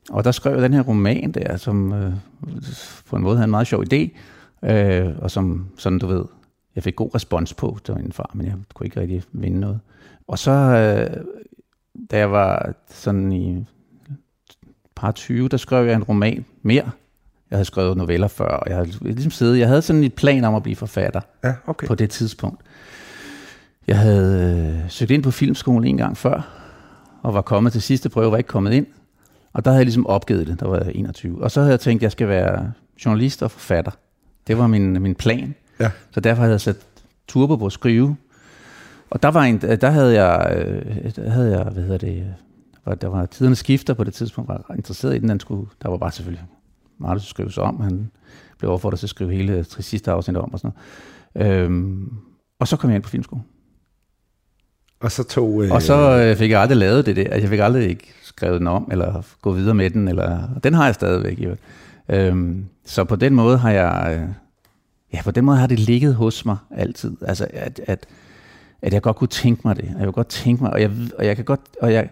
Og 0.09 0.23
der 0.23 0.31
skrev 0.31 0.53
jeg 0.53 0.61
den 0.61 0.73
her 0.73 0.81
roman 0.81 1.31
der, 1.31 1.57
som 1.57 1.93
øh, 1.93 2.13
på 3.09 3.15
en 3.15 3.21
måde 3.23 3.35
havde 3.35 3.43
en 3.43 3.51
meget 3.51 3.67
sjov 3.67 3.83
idé, 3.93 4.17
øh, 4.63 5.17
og 5.17 5.31
som 5.31 5.67
sådan, 5.77 5.99
du 5.99 6.07
ved, 6.07 6.25
jeg 6.75 6.83
fik 6.83 6.95
god 6.95 7.15
respons 7.15 7.53
på. 7.53 7.77
Det 7.87 7.95
var 7.95 8.01
min 8.01 8.11
far, 8.11 8.31
men 8.33 8.45
jeg 8.45 8.55
kunne 8.73 8.85
ikke 8.85 9.01
rigtig 9.01 9.23
vinde 9.31 9.59
noget. 9.59 9.79
Og 10.27 10.39
så, 10.39 10.51
øh, 10.51 11.23
da 12.11 12.17
jeg 12.17 12.31
var 12.31 12.73
sådan 12.89 13.31
i 13.31 13.65
par 14.95 15.11
20, 15.11 15.47
der 15.47 15.57
skrev 15.57 15.85
jeg 15.85 15.95
en 15.95 16.03
roman 16.03 16.45
mere. 16.61 16.91
Jeg 17.53 17.57
havde 17.57 17.65
skrevet 17.65 17.97
noveller 17.97 18.27
før, 18.27 18.45
og 18.45 18.69
jeg 18.69 18.75
havde 18.75 18.89
ligesom 19.01 19.31
siddet, 19.31 19.59
jeg 19.59 19.67
havde 19.67 19.81
sådan 19.81 20.03
et 20.03 20.13
plan 20.13 20.43
om 20.43 20.55
at 20.55 20.63
blive 20.63 20.75
forfatter 20.75 21.21
Ja, 21.43 21.53
okay. 21.67 21.87
på 21.87 21.95
det 21.95 22.09
tidspunkt. 22.09 22.61
Jeg 23.87 23.97
havde 23.97 24.81
øh, 24.83 24.89
søgt 24.89 25.11
ind 25.11 25.23
på 25.23 25.31
filmskolen 25.31 25.87
en 25.87 25.97
gang 25.97 26.17
før, 26.17 26.47
og 27.21 27.33
var 27.33 27.41
kommet 27.41 27.71
til 27.71 27.81
sidste 27.81 28.09
prøve, 28.09 28.31
var 28.31 28.37
ikke 28.37 28.47
kommet 28.47 28.73
ind. 28.73 28.87
Og 29.53 29.65
der 29.65 29.71
havde 29.71 29.79
jeg 29.79 29.85
ligesom 29.85 30.07
opgivet 30.07 30.47
det, 30.47 30.59
der 30.59 30.67
var 30.67 30.77
jeg 30.77 30.91
21. 30.95 31.43
Og 31.43 31.51
så 31.51 31.59
havde 31.59 31.71
jeg 31.71 31.79
tænkt, 31.79 31.99
at 31.99 32.03
jeg 32.03 32.11
skal 32.11 32.27
være 32.27 32.71
journalist 33.05 33.43
og 33.43 33.51
forfatter. 33.51 33.91
Det 34.47 34.57
var 34.57 34.67
min, 34.67 35.01
min 35.01 35.15
plan. 35.15 35.55
Ja. 35.79 35.91
Så 36.11 36.19
derfor 36.19 36.41
havde 36.41 36.51
jeg 36.51 36.61
sat 36.61 36.77
turbo 37.27 37.55
på 37.55 37.65
at 37.65 37.71
skrive. 37.71 38.15
Og 39.09 39.23
der, 39.23 39.31
var 39.31 39.43
en, 39.43 39.57
der 39.61 39.89
havde 39.89 40.23
jeg, 40.23 40.55
øh, 40.57 41.15
der 41.15 41.29
havde 41.29 41.57
jeg, 41.57 41.63
hvad 41.63 41.83
hedder 41.83 41.97
det, 41.97 42.33
var, 42.85 42.95
der 42.95 43.07
var 43.07 43.25
tiderne 43.25 43.55
skifter 43.55 43.93
på 43.93 44.03
det 44.03 44.13
tidspunkt, 44.13 44.49
var 44.49 44.75
interesseret 44.75 45.15
i 45.15 45.19
den, 45.19 45.29
den 45.29 45.39
skulle, 45.39 45.67
der 45.83 45.89
var 45.89 45.97
bare 45.97 46.11
selvfølgelig 46.11 46.45
meget, 46.99 47.21
skulle 47.21 47.29
skrives 47.29 47.57
om. 47.57 47.81
Han 47.81 48.11
blev 48.57 48.69
overfordret 48.69 48.99
til 48.99 49.05
at 49.05 49.09
skrive 49.09 49.33
hele 49.33 49.63
tre 49.63 49.81
sidste 49.81 50.11
afsnit 50.11 50.37
om 50.37 50.53
og 50.53 50.59
sådan 50.59 50.71
noget. 51.35 51.53
Øhm, 51.53 52.13
og 52.59 52.67
så 52.67 52.77
kom 52.77 52.89
jeg 52.89 52.95
ind 52.95 53.03
på 53.03 53.09
filmskolen. 53.09 53.45
Og 54.99 55.11
så 55.11 55.23
tog... 55.23 55.63
Øh, 55.63 55.71
Og 55.71 55.81
så 55.81 56.19
øh, 56.19 56.35
fik 56.35 56.51
jeg 56.51 56.61
aldrig 56.61 56.77
lavet 56.77 57.05
det 57.05 57.15
der. 57.15 57.23
Altså, 57.23 57.39
jeg 57.39 57.49
fik 57.49 57.59
aldrig 57.59 57.89
ikke 57.89 58.13
skrevet 58.23 58.59
den 58.59 58.67
om, 58.67 58.87
eller 58.91 59.21
gå 59.41 59.51
videre 59.51 59.75
med 59.75 59.89
den. 59.89 60.07
Eller, 60.07 60.47
den 60.63 60.73
har 60.73 60.85
jeg 60.85 60.95
stadigvæk. 60.95 61.39
Jo. 61.39 61.55
Øhm, 62.09 62.65
så 62.85 63.03
på 63.03 63.15
den 63.15 63.35
måde 63.35 63.57
har 63.57 63.71
jeg... 63.71 64.19
Øh, 64.19 64.29
ja, 65.13 65.21
på 65.23 65.31
den 65.31 65.45
måde 65.45 65.57
har 65.57 65.67
det 65.67 65.79
ligget 65.79 66.15
hos 66.15 66.45
mig 66.45 66.57
altid. 66.71 67.17
Altså, 67.21 67.47
at, 67.53 67.81
at, 67.87 68.05
at 68.81 68.93
jeg 68.93 69.01
godt 69.01 69.15
kunne 69.15 69.27
tænke 69.27 69.61
mig 69.65 69.75
det. 69.75 69.85
Jeg 69.85 70.03
kunne 70.03 70.11
godt 70.11 70.27
tænke 70.27 70.63
mig, 70.63 70.73
og 70.73 70.81
jeg, 70.81 70.91
og 71.17 71.25
jeg 71.25 71.35
kan 71.35 71.45
godt... 71.45 71.61
Og 71.81 71.93
jeg, 71.93 72.09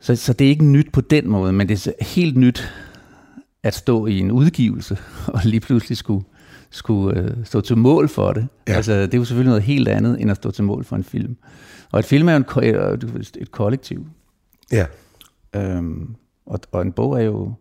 så, 0.00 0.16
så 0.16 0.32
det 0.32 0.44
er 0.44 0.48
ikke 0.48 0.64
nyt 0.64 0.92
på 0.92 1.00
den 1.00 1.28
måde, 1.28 1.52
men 1.52 1.68
det 1.68 1.86
er 1.86 2.04
helt 2.04 2.36
nyt 2.36 2.72
at 3.62 3.74
stå 3.74 4.06
i 4.06 4.18
en 4.18 4.30
udgivelse, 4.30 4.98
og 5.34 5.40
lige 5.44 5.60
pludselig 5.60 5.96
skulle, 5.98 6.24
skulle 6.70 7.20
øh, 7.20 7.44
stå 7.44 7.60
til 7.60 7.78
mål 7.78 8.08
for 8.08 8.32
det. 8.32 8.48
Ja. 8.68 8.72
Altså, 8.72 8.92
det 8.92 9.14
er 9.14 9.18
jo 9.18 9.24
selvfølgelig 9.24 9.50
noget 9.50 9.62
helt 9.62 9.88
andet, 9.88 10.20
end 10.20 10.30
at 10.30 10.36
stå 10.36 10.50
til 10.50 10.64
mål 10.64 10.84
for 10.84 10.96
en 10.96 11.04
film. 11.04 11.36
Og 11.92 11.98
et 11.98 12.04
film 12.04 12.28
er 12.28 12.32
jo 12.32 12.36
en, 12.36 12.44
ko- 12.44 12.60
et, 12.60 13.36
et 13.38 13.50
kollektiv. 13.52 14.06
Ja. 14.72 14.86
Øhm, 15.56 16.14
og, 16.46 16.60
og 16.72 16.82
en 16.82 16.92
bog 16.92 17.20
er 17.20 17.24
jo 17.24 17.52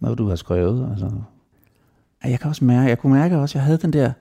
noget, 0.00 0.18
du 0.18 0.28
har 0.28 0.36
skrevet. 0.36 0.90
Altså. 0.90 1.10
Jeg 2.24 2.40
kan 2.40 2.48
også 2.48 2.64
mærke, 2.64 2.88
jeg 2.88 2.98
kunne 2.98 3.12
mærke 3.14 3.38
også, 3.38 3.52
at 3.52 3.54
jeg 3.54 3.64
havde 3.64 3.78
den 3.78 3.92
der 3.92 4.12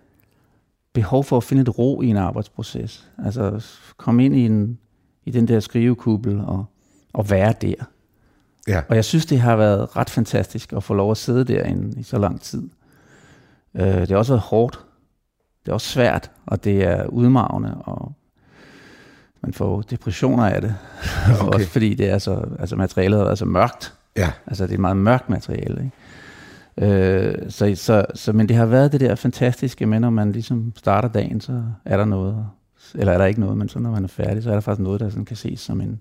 behov 0.93 1.24
for 1.24 1.38
at 1.38 1.43
finde 1.43 1.62
et 1.62 1.78
ro 1.78 2.02
i 2.02 2.08
en 2.08 2.17
arbejdsproces. 2.17 3.10
Altså 3.26 3.65
komme 3.97 4.26
ind 4.26 4.36
i, 4.36 4.45
en, 4.45 4.78
i 5.26 5.32
den 5.32 5.47
der 5.47 5.60
skrivekubbel 5.60 6.39
og, 6.39 6.65
og 7.13 7.30
være 7.30 7.54
der. 7.62 7.74
Ja. 8.67 8.82
Og 8.89 8.95
jeg 8.95 9.06
synes, 9.06 9.26
det 9.26 9.39
har 9.39 9.56
været 9.56 9.95
ret 9.97 10.10
fantastisk 10.10 10.74
at 10.74 10.84
få 10.84 10.93
lov 10.93 11.12
at 11.12 11.17
sidde 11.17 11.43
derinde 11.43 12.00
i 12.00 12.04
så 12.04 12.17
lang 12.17 12.41
tid. 12.41 12.69
Øh, 13.76 13.86
det 13.86 14.10
har 14.10 14.17
også 14.17 14.34
været 14.34 14.41
hårdt. 14.41 14.80
Det 15.65 15.69
er 15.69 15.74
også 15.74 15.88
svært, 15.88 16.32
og 16.45 16.63
det 16.63 16.84
er 16.84 17.06
udmavende, 17.06 17.76
og 17.76 18.12
man 19.41 19.54
får 19.54 19.82
depressioner 19.82 20.45
af 20.45 20.62
det. 20.62 20.76
Okay. 21.41 21.54
Også 21.54 21.67
fordi 21.67 21.93
det 21.93 22.10
er 22.10 22.17
så, 22.17 22.47
altså 22.60 22.76
materialet 22.76 23.17
har 23.17 23.26
været 23.26 23.38
så 23.38 23.45
mørkt. 23.45 23.93
Ja. 24.17 24.32
Altså 24.47 24.63
det 24.63 24.69
er 24.69 24.74
et 24.74 24.80
meget 24.80 24.97
mørkt 24.97 25.30
materiale. 25.30 25.84
Ikke? 25.84 25.91
Øh, 26.78 27.52
så, 27.52 27.76
så, 27.76 28.06
så, 28.15 28.34
men 28.34 28.50
det 28.50 28.56
har 28.56 28.65
været 28.65 28.91
det 28.91 29.00
der 29.00 29.15
fantastiske 29.15 29.86
med, 29.86 30.00
når 30.00 30.10
man 30.10 30.32
ligesom 30.32 30.74
starter 30.78 31.10
dagen, 31.10 31.41
så 31.41 31.63
er 31.86 31.97
der 31.97 32.06
noget, 32.06 32.45
eller 32.95 33.13
er 33.13 33.17
der 33.17 33.26
ikke 33.26 33.39
noget, 33.39 33.58
men 33.58 33.69
så 33.69 33.80
når 33.80 33.91
man 33.91 34.04
er 34.04 34.08
færdig, 34.08 34.43
så 34.43 34.50
er 34.50 34.54
der 34.54 34.62
faktisk 34.62 34.84
noget, 34.84 35.00
der 35.00 35.10
sådan 35.10 35.26
kan 35.26 35.38
ses 35.38 35.60
som 35.60 35.82
en, 35.82 36.00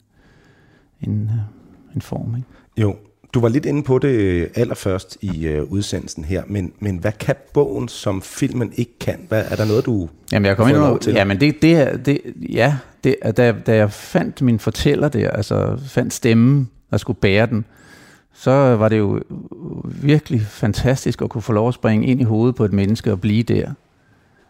en, 1.00 1.22
øh, 1.34 1.59
en 1.94 2.02
form. 2.02 2.36
Ikke? 2.36 2.48
Jo, 2.76 2.96
du 3.34 3.40
var 3.40 3.48
lidt 3.48 3.66
inde 3.66 3.82
på 3.82 3.98
det 3.98 4.08
øh, 4.08 4.48
allerførst 4.54 5.18
i 5.20 5.46
øh, 5.46 5.62
udsendelsen 5.72 6.24
her, 6.24 6.42
men, 6.46 6.72
men 6.80 6.96
hvad 6.96 7.12
kan 7.12 7.34
bogen, 7.54 7.88
som 7.88 8.22
filmen 8.22 8.72
ikke 8.76 8.98
kan? 9.00 9.18
Hvad, 9.28 9.44
er 9.50 9.56
der 9.56 9.64
noget, 9.64 9.86
du 9.86 10.08
Jamen, 10.32 10.46
jeg 10.46 10.56
kom 10.56 10.68
ind 10.68 10.76
over, 10.76 10.98
til? 10.98 11.12
ja, 11.14 11.24
men 11.24 11.40
det, 11.40 11.62
det, 11.62 11.74
er- 11.74 11.96
det, 11.96 12.20
ja, 12.52 12.76
det, 13.04 13.16
da, 13.36 13.52
da 13.66 13.76
jeg 13.76 13.92
fandt 13.92 14.42
min 14.42 14.58
fortæller 14.58 15.08
der, 15.08 15.30
altså 15.30 15.78
fandt 15.86 16.12
stemmen, 16.14 16.70
der 16.90 16.96
skulle 16.96 17.18
bære 17.18 17.46
den, 17.46 17.64
så 18.32 18.50
var 18.50 18.88
det 18.88 18.98
jo 18.98 19.20
virkelig 19.84 20.40
fantastisk 20.40 21.22
at 21.22 21.28
kunne 21.30 21.42
få 21.42 21.52
lov 21.52 21.68
at 21.68 21.74
springe 21.74 22.06
ind 22.06 22.20
i 22.20 22.24
hovedet 22.24 22.54
på 22.56 22.64
et 22.64 22.72
menneske 22.72 23.12
og 23.12 23.20
blive 23.20 23.42
der. 23.42 23.70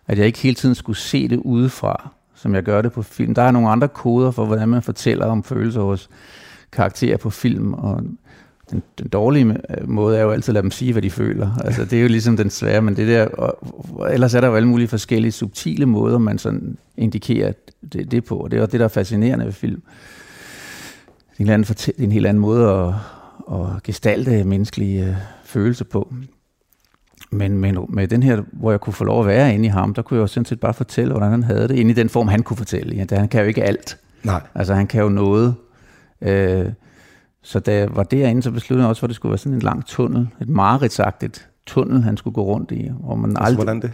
At 0.09 0.19
jeg 0.19 0.27
ikke 0.27 0.39
hele 0.39 0.55
tiden 0.55 0.75
skulle 0.75 0.99
se 0.99 1.29
det 1.29 1.37
udefra, 1.37 2.11
som 2.35 2.55
jeg 2.55 2.63
gør 2.63 2.83
det 2.83 2.93
på 2.93 3.03
film. 3.03 3.35
Der 3.35 3.43
er 3.43 3.51
nogle 3.51 3.69
andre 3.69 3.89
koder 3.89 4.31
for, 4.31 4.45
hvordan 4.45 4.69
man 4.69 4.83
fortæller 4.83 5.27
om 5.27 5.45
følelser 5.45 5.81
hos 5.81 6.09
karakterer 6.73 7.17
på 7.17 7.31
film, 7.31 7.73
og 7.73 8.03
den, 8.71 8.83
den 8.99 9.09
dårlige 9.09 9.57
øh, 9.79 9.89
måde 9.89 10.19
er 10.19 10.23
jo 10.23 10.31
altid 10.31 10.51
at 10.51 10.55
lade 10.55 10.63
dem 10.63 10.71
sige, 10.71 10.93
hvad 10.93 11.03
de 11.03 11.11
føler. 11.11 11.51
Altså, 11.65 11.85
det 11.85 11.99
er 11.99 12.03
jo 12.03 12.09
ligesom 12.09 12.37
den 12.37 12.51
svære, 12.51 12.83
men 12.83 12.97
det 12.97 13.09
der, 13.09 13.27
og, 13.27 13.59
og 13.93 14.15
ellers 14.15 14.35
er 14.35 14.41
der 14.41 14.49
jo 14.49 14.55
alle 14.55 14.69
mulige 14.69 14.89
forskellige 14.89 15.33
subtile 15.33 15.87
måder, 15.87 16.19
man 16.19 16.39
sådan 16.39 16.79
indikerer 16.97 17.53
det, 17.93 18.11
det 18.11 18.25
på, 18.25 18.37
og 18.37 18.51
det 18.51 18.59
er 18.59 18.67
det, 18.67 18.81
der 18.81 18.85
er 18.85 18.89
fascinerende 18.89 19.45
ved 19.45 19.53
film. 19.53 19.83
Det 21.31 21.37
er 21.39 21.41
en, 21.41 21.47
helt 21.47 21.51
anden, 21.51 21.75
det 21.75 21.89
er 21.99 22.05
en 22.05 22.13
helt 22.13 22.27
anden 22.27 22.41
måde 22.41 22.71
at, 22.71 22.95
at 23.55 23.83
gestalte 23.83 24.45
menneskelige 24.45 25.07
øh, 25.07 25.15
følelser 25.45 25.85
på. 25.85 26.15
Men 27.31 27.59
med, 27.59 27.73
med 27.89 28.09
den 28.09 28.23
her, 28.23 28.43
hvor 28.53 28.71
jeg 28.71 28.81
kunne 28.81 28.95
få 28.95 29.05
lov 29.05 29.21
at 29.21 29.27
være 29.27 29.55
inde 29.55 29.65
i 29.65 29.69
ham, 29.69 29.95
der 29.95 30.03
kunne 30.03 30.17
jeg 30.17 30.23
jo 30.23 30.27
sådan 30.27 30.45
set 30.45 30.61
bare 30.61 30.75
fortælle, 30.75 31.13
hvordan 31.13 31.31
han 31.31 31.43
havde 31.43 31.69
det, 31.69 31.77
inde 31.77 31.91
i 31.91 31.95
den 31.95 32.09
form, 32.09 32.29
han 32.29 32.43
kunne 32.43 32.57
fortælle. 32.57 33.07
Ja, 33.11 33.17
han 33.17 33.29
kan 33.29 33.41
jo 33.41 33.47
ikke 33.47 33.65
alt. 33.65 33.99
Nej. 34.25 34.41
Altså 34.55 34.75
han 34.75 34.87
kan 34.87 35.03
jo 35.03 35.09
noget. 35.09 35.55
Øh, 36.23 36.67
så 37.43 37.61
da 37.61 37.75
jeg 37.75 37.89
var 37.97 38.03
derinde, 38.03 38.43
så 38.43 38.51
besluttede 38.51 38.85
jeg 38.85 38.89
også, 38.89 39.07
at 39.07 39.09
det 39.09 39.17
skulle 39.17 39.31
være 39.31 39.39
sådan 39.39 39.55
en 39.55 39.61
lang 39.63 39.87
tunnel, 39.87 40.29
et 40.41 40.49
mareridtsagtigt 40.49 41.49
tunnel, 41.67 42.03
han 42.03 42.17
skulle 42.17 42.35
gå 42.35 42.43
rundt 42.43 42.71
i. 42.73 42.91
Hvor 43.01 43.15
man 43.15 43.31
Altså, 43.31 43.43
aldrig, 43.45 43.57
hvordan 43.65 43.83
det? 43.83 43.91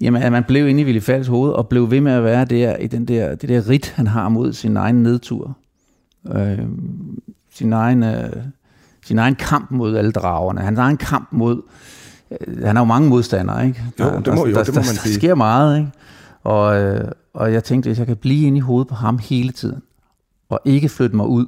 Jamen, 0.00 0.22
at 0.22 0.32
man 0.32 0.44
blev 0.44 0.68
inde 0.68 0.82
i 0.82 1.00
Falks 1.00 1.28
hoved, 1.28 1.52
og 1.52 1.68
blev 1.68 1.90
ved 1.90 2.00
med 2.00 2.12
at 2.12 2.24
være 2.24 2.44
der, 2.44 2.76
i 2.76 2.86
den 2.86 3.08
der, 3.08 3.34
det 3.34 3.48
der 3.48 3.68
rit, 3.68 3.92
han 3.96 4.06
har 4.06 4.28
mod 4.28 4.52
sin 4.52 4.76
egen 4.76 5.02
nedtur. 5.02 5.56
Øh, 6.34 6.58
sin, 7.54 7.72
egen, 7.72 8.02
øh, 8.02 8.32
sin 9.04 9.18
egen 9.18 9.34
kamp 9.34 9.70
mod 9.70 9.96
alle 9.96 10.12
dragerne. 10.12 10.60
Hans 10.60 10.78
egen 10.78 10.96
kamp 10.96 11.28
mod... 11.32 11.62
Øh, 12.30 12.64
han 12.64 12.76
har 12.76 12.82
jo 12.82 12.86
mange 12.86 13.08
modstandere, 13.08 13.66
ikke? 13.66 13.82
Jo, 14.00 14.04
det 14.04 14.34
må- 14.34 14.46
jo, 14.46 14.54
der, 14.54 14.64
det 14.64 14.74
må 14.74 14.80
der, 14.80 14.86
man 14.86 14.94
der, 14.94 15.00
sige. 15.00 15.12
Der 15.12 15.18
sker 15.18 15.34
meget, 15.34 15.78
ikke? 15.78 15.90
Og, 16.44 16.80
øh, 16.82 17.10
og 17.34 17.52
jeg 17.52 17.64
tænkte, 17.64 17.88
hvis 17.88 17.98
jeg 17.98 18.06
kan 18.06 18.16
blive 18.16 18.46
inde 18.46 18.56
i 18.58 18.60
hovedet 18.60 18.88
på 18.88 18.94
ham 18.94 19.18
hele 19.18 19.52
tiden, 19.52 19.82
og 20.48 20.60
ikke 20.64 20.88
flytte 20.88 21.16
mig 21.16 21.26
ud, 21.26 21.46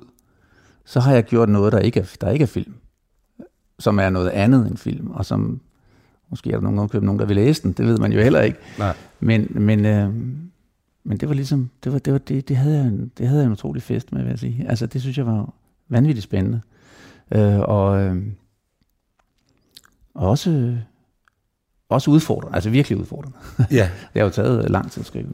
så 0.86 1.00
har 1.00 1.14
jeg 1.14 1.24
gjort 1.24 1.48
noget, 1.48 1.72
der 1.72 1.78
ikke 1.78 2.00
er, 2.00 2.16
der 2.20 2.30
ikke 2.30 2.42
er 2.42 2.46
film. 2.46 2.74
Som 3.78 3.98
er 3.98 4.10
noget 4.10 4.28
andet 4.28 4.66
end 4.66 4.76
film, 4.76 5.10
og 5.10 5.26
som 5.26 5.60
måske 6.30 6.50
er 6.50 6.60
der 6.60 6.70
nogen, 6.70 6.90
nogen, 6.92 7.18
der 7.18 7.26
vil 7.26 7.36
læse 7.36 7.62
den, 7.62 7.72
det 7.72 7.86
ved 7.86 7.98
man 7.98 8.12
jo 8.12 8.20
heller 8.20 8.40
ikke. 8.40 8.58
Nej. 8.78 8.96
Men, 9.20 9.48
men, 9.50 9.84
øh, 9.84 10.14
men 11.04 11.18
det 11.18 11.28
var 11.28 11.34
ligesom, 11.34 11.70
det, 11.84 11.92
var, 11.92 11.98
det, 11.98 12.12
var, 12.12 12.18
det, 12.18 12.48
det, 12.48 12.56
havde 12.56 12.76
jeg 12.76 12.86
en, 12.86 13.12
det 13.18 13.28
havde 13.28 13.40
jeg 13.40 13.46
en 13.46 13.52
utrolig 13.52 13.82
fest 13.82 14.12
med, 14.12 14.22
vil 14.22 14.30
jeg 14.30 14.38
sige. 14.38 14.66
Altså, 14.68 14.86
det 14.86 15.00
synes 15.00 15.18
jeg 15.18 15.26
var 15.26 15.52
vanvittigt 15.88 16.24
spændende. 16.24 16.60
Øh, 17.32 17.58
og, 17.58 18.00
øh, 18.00 18.22
og 20.14 20.28
også, 20.30 20.78
også 21.88 22.10
udfordrende, 22.10 22.54
altså 22.54 22.70
virkelig 22.70 22.98
udfordrende. 22.98 23.36
Ja. 23.70 23.88
Det 24.14 24.20
har 24.20 24.24
jo 24.24 24.30
taget 24.30 24.70
lang 24.70 24.92
tid 24.92 25.00
at 25.00 25.06
skrive. 25.06 25.26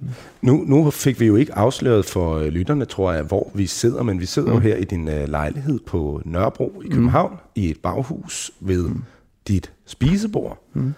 Nu, 0.42 0.64
nu 0.66 0.90
fik 0.90 1.20
vi 1.20 1.26
jo 1.26 1.36
ikke 1.36 1.54
afsløret 1.54 2.04
for 2.04 2.36
øh, 2.36 2.46
lytterne, 2.46 2.84
tror 2.84 3.12
jeg, 3.12 3.22
hvor 3.22 3.50
vi 3.54 3.66
sidder, 3.66 4.02
men 4.02 4.20
vi 4.20 4.26
sidder 4.26 4.48
mm. 4.48 4.54
jo 4.54 4.60
her 4.60 4.76
i 4.76 4.84
din 4.84 5.08
øh, 5.08 5.28
lejlighed 5.28 5.80
på 5.86 6.22
Nørrebro 6.24 6.82
i 6.84 6.88
København, 6.88 7.32
mm. 7.32 7.38
i 7.54 7.70
et 7.70 7.78
baghus 7.82 8.50
ved 8.60 8.88
mm. 8.88 9.02
dit 9.48 9.72
spisebord. 9.86 10.58
Mm. 10.72 10.94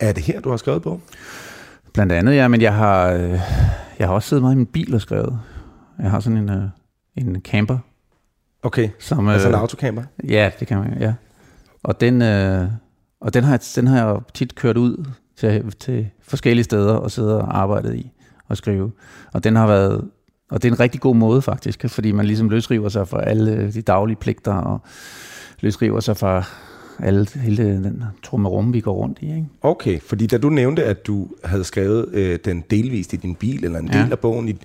Er 0.00 0.12
det 0.12 0.22
her, 0.22 0.40
du 0.40 0.50
har 0.50 0.56
skrevet 0.56 0.82
på? 0.82 1.00
Blandt 1.92 2.12
andet, 2.12 2.34
ja, 2.34 2.48
men 2.48 2.60
jeg 2.60 2.74
har, 2.74 3.10
øh, 3.10 3.40
jeg 3.98 4.08
har 4.08 4.14
også 4.14 4.28
siddet 4.28 4.42
meget 4.42 4.54
i 4.54 4.56
min 4.56 4.66
bil 4.66 4.94
og 4.94 5.00
skrevet. 5.00 5.38
Jeg 6.02 6.10
har 6.10 6.20
sådan 6.20 6.38
en, 6.38 6.50
øh, 6.50 6.62
en 7.16 7.40
camper, 7.40 7.78
Okay, 8.62 8.88
som... 8.98 9.28
altså 9.28 9.48
en 9.48 9.54
øh, 9.54 9.60
autocamper? 9.60 10.02
Ja, 10.28 10.50
det 10.60 10.68
kan 10.68 10.78
man, 10.78 10.96
ja. 11.00 11.14
Og 11.82 12.00
den, 12.00 12.22
øh, 12.22 12.68
og 13.20 13.34
den, 13.34 13.44
har, 13.44 13.50
jeg- 13.52 13.60
den 13.76 13.86
har 13.86 13.96
jeg 13.96 14.06
jo 14.06 14.20
tit 14.34 14.54
kørt 14.54 14.76
ud 14.76 15.04
til, 15.36 15.72
til 15.80 16.06
forskellige 16.22 16.64
steder 16.64 16.94
og 16.94 17.10
sidde 17.10 17.38
og 17.40 17.58
arbejdet 17.58 17.94
i 17.96 18.10
og 18.48 18.56
skrive. 18.56 18.92
Og 19.32 19.44
den 19.44 19.56
har 19.56 19.66
været, 19.66 20.08
og 20.50 20.62
det 20.62 20.68
er 20.68 20.72
en 20.72 20.80
rigtig 20.80 21.00
god 21.00 21.16
måde 21.16 21.42
faktisk, 21.42 21.84
fordi 21.88 22.12
man 22.12 22.26
ligesom 22.26 22.48
løsriver 22.48 22.88
sig 22.88 23.08
fra 23.08 23.22
alle 23.24 23.72
de 23.72 23.82
daglige 23.82 24.16
pligter 24.16 24.52
og 24.54 24.80
løsriver 25.60 26.00
sig 26.00 26.16
fra 26.16 26.44
alle, 27.02 27.26
hele 27.34 27.64
den 27.84 28.04
trummerum, 28.22 28.72
vi 28.72 28.80
går 28.80 28.92
rundt 28.94 29.18
i. 29.20 29.26
Ikke? 29.26 29.46
Okay, 29.62 30.00
fordi 30.00 30.26
da 30.26 30.38
du 30.38 30.48
nævnte, 30.48 30.84
at 30.84 31.06
du 31.06 31.28
havde 31.44 31.64
skrevet 31.64 32.08
øh, 32.12 32.38
den 32.44 32.64
delvist 32.70 33.12
i 33.12 33.16
din 33.16 33.34
bil, 33.34 33.64
eller 33.64 33.78
en 33.78 33.86
del 33.88 33.96
Ja. 33.96 34.08
af 34.10 34.18
bogen 34.18 34.48
i, 34.48 34.56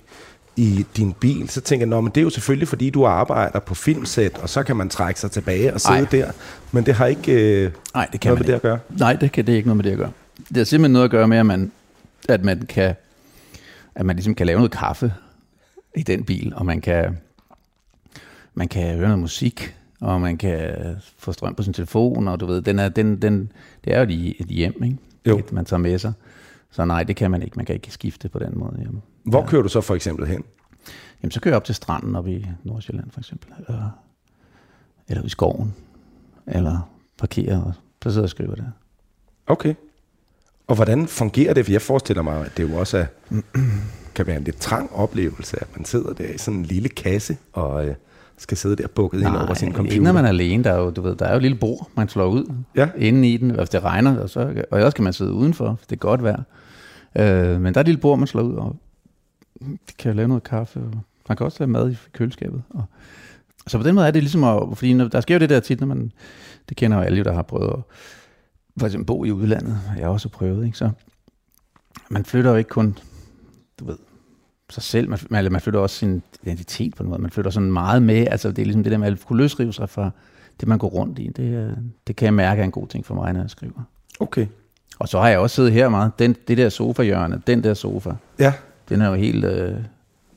i 0.56 0.86
din 0.96 1.12
bil, 1.12 1.48
så 1.48 1.60
tænker 1.60 1.86
jeg, 1.86 2.02
men 2.02 2.12
det 2.14 2.20
er 2.20 2.22
jo 2.22 2.30
selvfølgelig, 2.30 2.68
fordi 2.68 2.90
du 2.90 3.06
arbejder 3.06 3.58
på 3.58 3.74
filmsæt, 3.74 4.38
og 4.38 4.48
så 4.48 4.62
kan 4.62 4.76
man 4.76 4.88
trække 4.88 5.20
sig 5.20 5.30
tilbage 5.30 5.74
og 5.74 5.80
sidde 5.80 5.98
Ej. 5.98 6.06
der. 6.10 6.30
Men 6.72 6.86
det 6.86 6.94
har 6.94 7.06
ikke 7.06 7.62
øh, 7.64 7.70
Nej, 7.94 8.08
det 8.12 8.20
kan 8.20 8.28
noget 8.28 8.40
med 8.40 8.46
det 8.46 8.52
at 8.52 8.62
gøre. 8.62 8.78
Nej, 8.88 9.12
det 9.12 9.32
kan 9.32 9.46
det 9.46 9.52
er 9.52 9.56
ikke 9.56 9.68
noget 9.68 9.76
med 9.76 9.84
det 9.84 9.90
at 9.90 9.98
gøre. 9.98 10.12
Det 10.48 10.56
har 10.56 10.64
simpelthen 10.64 10.92
noget 10.92 11.04
at 11.04 11.10
gøre 11.10 11.28
med, 11.28 11.38
at 11.38 11.46
man, 11.46 11.72
at 12.28 12.44
man 12.44 12.66
kan 12.68 12.94
at 13.94 14.06
man 14.06 14.16
ligesom 14.16 14.34
kan 14.34 14.46
lave 14.46 14.56
noget 14.56 14.70
kaffe 14.72 15.12
i 15.96 16.02
den 16.02 16.24
bil, 16.24 16.52
og 16.56 16.66
man 16.66 16.80
kan 16.80 17.18
man 18.54 18.68
kan 18.68 18.96
høre 18.96 19.08
noget 19.08 19.18
musik, 19.18 19.74
og 20.00 20.20
man 20.20 20.36
kan 20.36 20.70
få 21.18 21.32
strøm 21.32 21.54
på 21.54 21.62
sin 21.62 21.72
telefon, 21.72 22.28
og 22.28 22.40
du 22.40 22.46
ved, 22.46 22.62
den 22.62 22.78
er, 22.78 22.88
den, 22.88 23.22
den, 23.22 23.52
det 23.84 23.94
er 23.94 23.98
jo 23.98 24.06
et 24.38 24.46
hjem, 24.46 24.82
ikke? 24.84 24.96
Jo. 25.26 25.38
Et, 25.38 25.52
man 25.52 25.64
tager 25.64 25.80
med 25.80 25.98
sig. 25.98 26.12
Så 26.76 26.84
nej, 26.84 27.02
det 27.02 27.16
kan 27.16 27.30
man 27.30 27.42
ikke. 27.42 27.56
Man 27.56 27.66
kan 27.66 27.74
ikke 27.74 27.90
skifte 27.90 28.28
på 28.28 28.38
den 28.38 28.52
måde. 28.58 28.76
Jamen, 28.78 29.02
Hvor 29.24 29.40
ja. 29.40 29.46
kører 29.46 29.62
du 29.62 29.68
så 29.68 29.80
for 29.80 29.94
eksempel 29.94 30.26
hen? 30.26 30.44
jamen 31.22 31.30
så 31.30 31.40
kører 31.40 31.52
jeg 31.52 31.56
op 31.56 31.64
til 31.64 31.74
stranden 31.74 32.16
op 32.16 32.28
i 32.28 32.46
Nordsjælland 32.64 33.10
for 33.10 33.20
eksempel, 33.20 33.48
eller, 33.68 33.90
eller 35.08 35.24
i 35.24 35.28
skoven, 35.28 35.74
eller 36.46 36.90
parkerer, 37.18 37.62
og 37.62 37.72
så 38.02 38.10
sidder 38.10 38.20
jeg 38.20 38.24
og 38.24 38.30
skriver 38.30 38.54
der. 38.54 38.64
Okay. 39.46 39.74
Og 40.66 40.74
hvordan 40.74 41.06
fungerer 41.06 41.54
det? 41.54 41.64
For 41.64 41.72
jeg 41.72 41.82
forestiller 41.82 42.22
mig, 42.22 42.46
at 42.46 42.56
det 42.56 42.70
jo 42.70 42.76
også 42.76 42.98
er, 42.98 43.06
kan 44.14 44.26
være 44.26 44.36
en 44.36 44.44
lidt 44.44 44.60
trang 44.60 44.92
oplevelse, 44.92 45.56
at 45.60 45.68
man 45.76 45.84
sidder 45.84 46.12
der 46.12 46.24
i 46.24 46.38
sådan 46.38 46.60
en 46.60 46.66
lille 46.66 46.88
kasse, 46.88 47.36
og 47.52 47.86
øh, 47.88 47.94
skal 48.36 48.56
sidde 48.56 48.76
der 48.76 48.88
bukket 48.88 49.18
ind 49.20 49.26
over 49.36 49.54
sin 49.54 49.72
computer. 49.72 49.92
ikke 49.92 50.04
når 50.04 50.12
man 50.12 50.24
er 50.24 50.28
alene. 50.28 50.64
Der 50.64 50.70
er 50.72 50.78
jo, 50.78 50.90
du 50.90 51.00
ved, 51.02 51.16
der 51.16 51.26
er 51.26 51.30
jo 51.30 51.36
et 51.36 51.42
lille 51.42 51.58
bord, 51.58 51.88
man 51.96 52.08
slår 52.08 52.26
ud 52.26 52.54
Ja. 52.74 52.88
inde 52.96 53.28
i 53.32 53.36
den, 53.36 53.50
hvis 53.50 53.68
det 53.68 53.84
regner, 53.84 54.18
og, 54.20 54.30
så, 54.30 54.64
og 54.70 54.80
også 54.82 54.94
kan 54.94 55.04
man 55.04 55.12
sidde 55.12 55.32
udenfor, 55.32 55.70
hvis 55.72 55.86
det 55.86 55.96
er 55.96 56.00
godt 56.00 56.22
vejr. 56.22 56.42
Øh, 57.18 57.60
men 57.60 57.74
der 57.74 57.78
er 57.78 57.82
et 57.82 57.86
lille 57.86 58.00
bord, 58.00 58.18
man 58.18 58.26
slår 58.26 58.42
ud, 58.42 58.54
og 58.54 58.76
det 59.60 59.96
kan 59.98 60.16
lave 60.16 60.28
noget 60.28 60.42
kaffe, 60.42 60.80
og 60.80 61.00
man 61.28 61.36
kan 61.36 61.46
også 61.46 61.56
lave 61.60 61.70
mad 61.70 61.92
i 61.92 61.96
køleskabet. 62.12 62.62
Og, 62.70 62.84
så 63.66 63.78
på 63.78 63.84
den 63.84 63.94
måde 63.94 64.06
er 64.06 64.10
det 64.10 64.22
ligesom, 64.22 64.44
at, 64.44 64.62
fordi 64.74 64.94
når, 64.94 65.08
der 65.08 65.20
sker 65.20 65.34
jo 65.34 65.38
det 65.38 65.50
der 65.50 65.60
tit, 65.60 65.80
når 65.80 65.86
man, 65.86 66.12
det 66.68 66.76
kender 66.76 66.96
jo 66.96 67.02
alle, 67.02 67.18
jo, 67.18 67.24
der 67.24 67.32
har 67.32 67.42
prøvet 67.42 67.72
at 67.72 67.82
for 68.78 68.86
eksempel 68.86 69.06
bo 69.06 69.24
i 69.24 69.30
udlandet, 69.30 69.80
jeg 69.96 70.04
har 70.04 70.12
også 70.12 70.28
prøvet, 70.28 70.66
ikke? 70.66 70.78
så 70.78 70.90
man 72.08 72.24
flytter 72.24 72.50
jo 72.50 72.56
ikke 72.56 72.70
kun, 72.70 72.98
du 73.80 73.84
ved, 73.84 73.96
sig 74.70 74.82
selv, 74.82 75.08
man, 75.08 75.18
man, 75.30 75.52
man 75.52 75.60
flytter 75.60 75.80
også 75.80 75.96
sin 75.96 76.22
identitet 76.42 76.94
på 76.94 77.02
en 77.02 77.08
måde, 77.08 77.22
man 77.22 77.30
flytter 77.30 77.50
sådan 77.50 77.72
meget 77.72 78.02
med, 78.02 78.26
altså 78.30 78.48
det 78.48 78.58
er 78.58 78.64
ligesom 78.64 78.82
det 78.82 78.92
der 78.92 78.98
med 78.98 79.12
at 79.12 79.26
kunne 79.26 79.42
løsrive 79.42 79.72
sig 79.72 79.88
fra 79.88 80.10
det, 80.60 80.68
man 80.68 80.78
går 80.78 80.88
rundt 80.88 81.18
i, 81.18 81.28
det, 81.28 81.54
øh, 81.54 81.76
det 82.06 82.16
kan 82.16 82.26
jeg 82.26 82.34
mærke 82.34 82.60
er 82.60 82.64
en 82.64 82.70
god 82.70 82.86
ting 82.86 83.06
for 83.06 83.14
mig, 83.14 83.32
når 83.32 83.40
jeg 83.40 83.50
skriver. 83.50 83.82
Okay. 84.20 84.46
Og 84.98 85.08
så 85.08 85.20
har 85.20 85.28
jeg 85.28 85.38
også 85.38 85.56
siddet 85.56 85.72
her 85.72 85.88
meget. 85.88 86.10
Den, 86.18 86.36
det 86.48 86.58
der 86.58 86.68
sofa-hjørne, 86.68 87.40
den 87.46 87.64
der 87.64 87.74
sofa, 87.74 88.10
Ja, 88.38 88.52
den 88.88 89.00
er 89.00 89.08
jo 89.08 89.14
helt, 89.14 89.44
øh, 89.44 89.70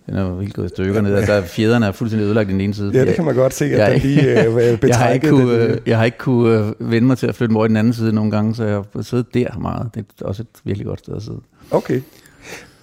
den 0.06 0.16
er 0.18 0.22
jo 0.30 0.40
helt 0.40 0.54
gået 0.54 0.66
i 0.66 0.70
stykker 0.70 1.02
ned. 1.02 1.16
Altså, 1.16 1.42
fjederne 1.42 1.86
er 1.86 1.92
fuldstændig 1.92 2.26
ødelagt 2.26 2.50
i 2.50 2.54
den 2.54 2.62
ene 2.62 2.74
side. 2.74 2.92
ja 2.94 3.06
det 3.06 3.16
kan 3.16 3.26
man 3.26 3.36
godt 3.36 3.54
se, 3.54 3.66
at 3.66 3.72
jeg- 3.72 3.92
der 3.92 3.98
lige 3.98 4.46
øh, 4.74 4.78
jeg 4.90 4.98
har 4.98 5.10
ikke 5.10 5.30
kunne, 5.30 5.62
den, 5.64 5.72
øh, 5.72 5.78
jeg 5.86 5.98
har 5.98 6.06
ikke 6.06 6.18
kunne 6.18 6.58
øh, 6.80 6.92
vende 6.92 7.08
mig 7.08 7.18
til 7.18 7.28
at 7.28 7.36
flytte 7.36 7.52
mig 7.52 7.58
over 7.60 7.66
i 7.66 7.70
den 7.70 7.78
anden 7.78 7.94
side 7.94 8.14
nogle 8.14 8.32
gange, 8.32 8.56
så 8.56 8.64
jeg 8.64 8.76
har 8.96 9.02
siddet 9.02 9.34
der 9.34 9.58
meget. 9.60 9.90
Det 9.96 10.06
er 10.22 10.26
også 10.26 10.42
et 10.42 10.48
virkelig 10.64 10.88
godt 10.88 11.00
sted 11.00 11.16
at 11.16 11.22
sidde. 11.24 11.40
Okay. 11.72 12.02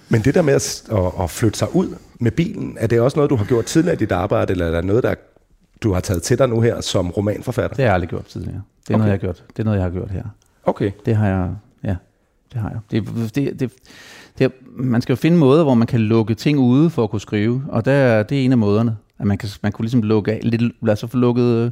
Men 0.09 0.21
det 0.21 0.35
der 0.35 0.41
med 0.41 0.53
at, 0.53 0.83
at, 0.91 0.97
at 1.23 1.29
flytte 1.29 1.59
sig 1.59 1.75
ud 1.75 1.95
med 2.19 2.31
bilen, 2.31 2.77
er 2.79 2.87
det 2.87 2.99
også 3.01 3.17
noget, 3.17 3.29
du 3.29 3.35
har 3.35 3.45
gjort 3.45 3.65
tidligere 3.65 3.95
i 3.95 3.97
dit 3.97 4.11
arbejde, 4.11 4.51
eller 4.51 4.65
er 4.65 4.71
der 4.71 4.81
noget, 4.81 5.03
der 5.03 5.15
du 5.83 5.93
har 5.93 5.99
taget 5.99 6.23
til 6.23 6.37
dig 6.37 6.49
nu 6.49 6.61
her 6.61 6.81
som 6.81 7.09
romanforfatter? 7.11 7.75
Det 7.75 7.77
har 7.77 7.83
jeg 7.87 7.93
aldrig 7.93 8.09
gjort 8.09 8.25
tidligere. 8.25 8.61
Det 8.87 8.93
er, 8.93 8.95
Okay. 8.95 8.97
noget, 8.97 9.05
jeg 9.07 9.13
har 9.13 9.17
gjort. 9.17 9.43
det 9.47 9.59
er 9.59 9.63
noget, 9.63 9.77
jeg 9.77 9.83
har 9.85 9.91
gjort 9.91 10.11
her. 10.11 10.23
Okay. 10.65 10.91
Det 11.05 11.15
har 11.15 11.27
jeg, 11.27 11.49
det 12.53 12.61
har 12.61 12.69
jeg. 12.69 12.79
Det, 12.91 13.35
det, 13.35 13.59
det, 13.59 13.71
det, 14.39 14.51
man 14.65 15.01
skal 15.01 15.13
jo 15.13 15.17
finde 15.17 15.37
måder, 15.37 15.63
hvor 15.63 15.73
man 15.73 15.87
kan 15.87 15.99
lukke 15.99 16.35
ting 16.35 16.59
ude 16.59 16.89
for 16.89 17.03
at 17.03 17.09
kunne 17.09 17.21
skrive, 17.21 17.63
og 17.69 17.85
der, 17.85 17.91
er- 17.91 18.23
det 18.23 18.41
er 18.41 18.45
en 18.45 18.51
af 18.51 18.57
måderne. 18.57 18.97
At 19.19 19.27
man, 19.27 19.37
kan, 19.37 19.49
man 19.63 19.71
kunne 19.71 19.83
ligesom 19.83 20.01
lukke 20.01 20.31
af, 20.31 20.39
lidt, 20.43 20.85
lad 20.85 20.93
os 20.93 20.99
så 20.99 21.07
få 21.07 21.17
lukket, 21.17 21.71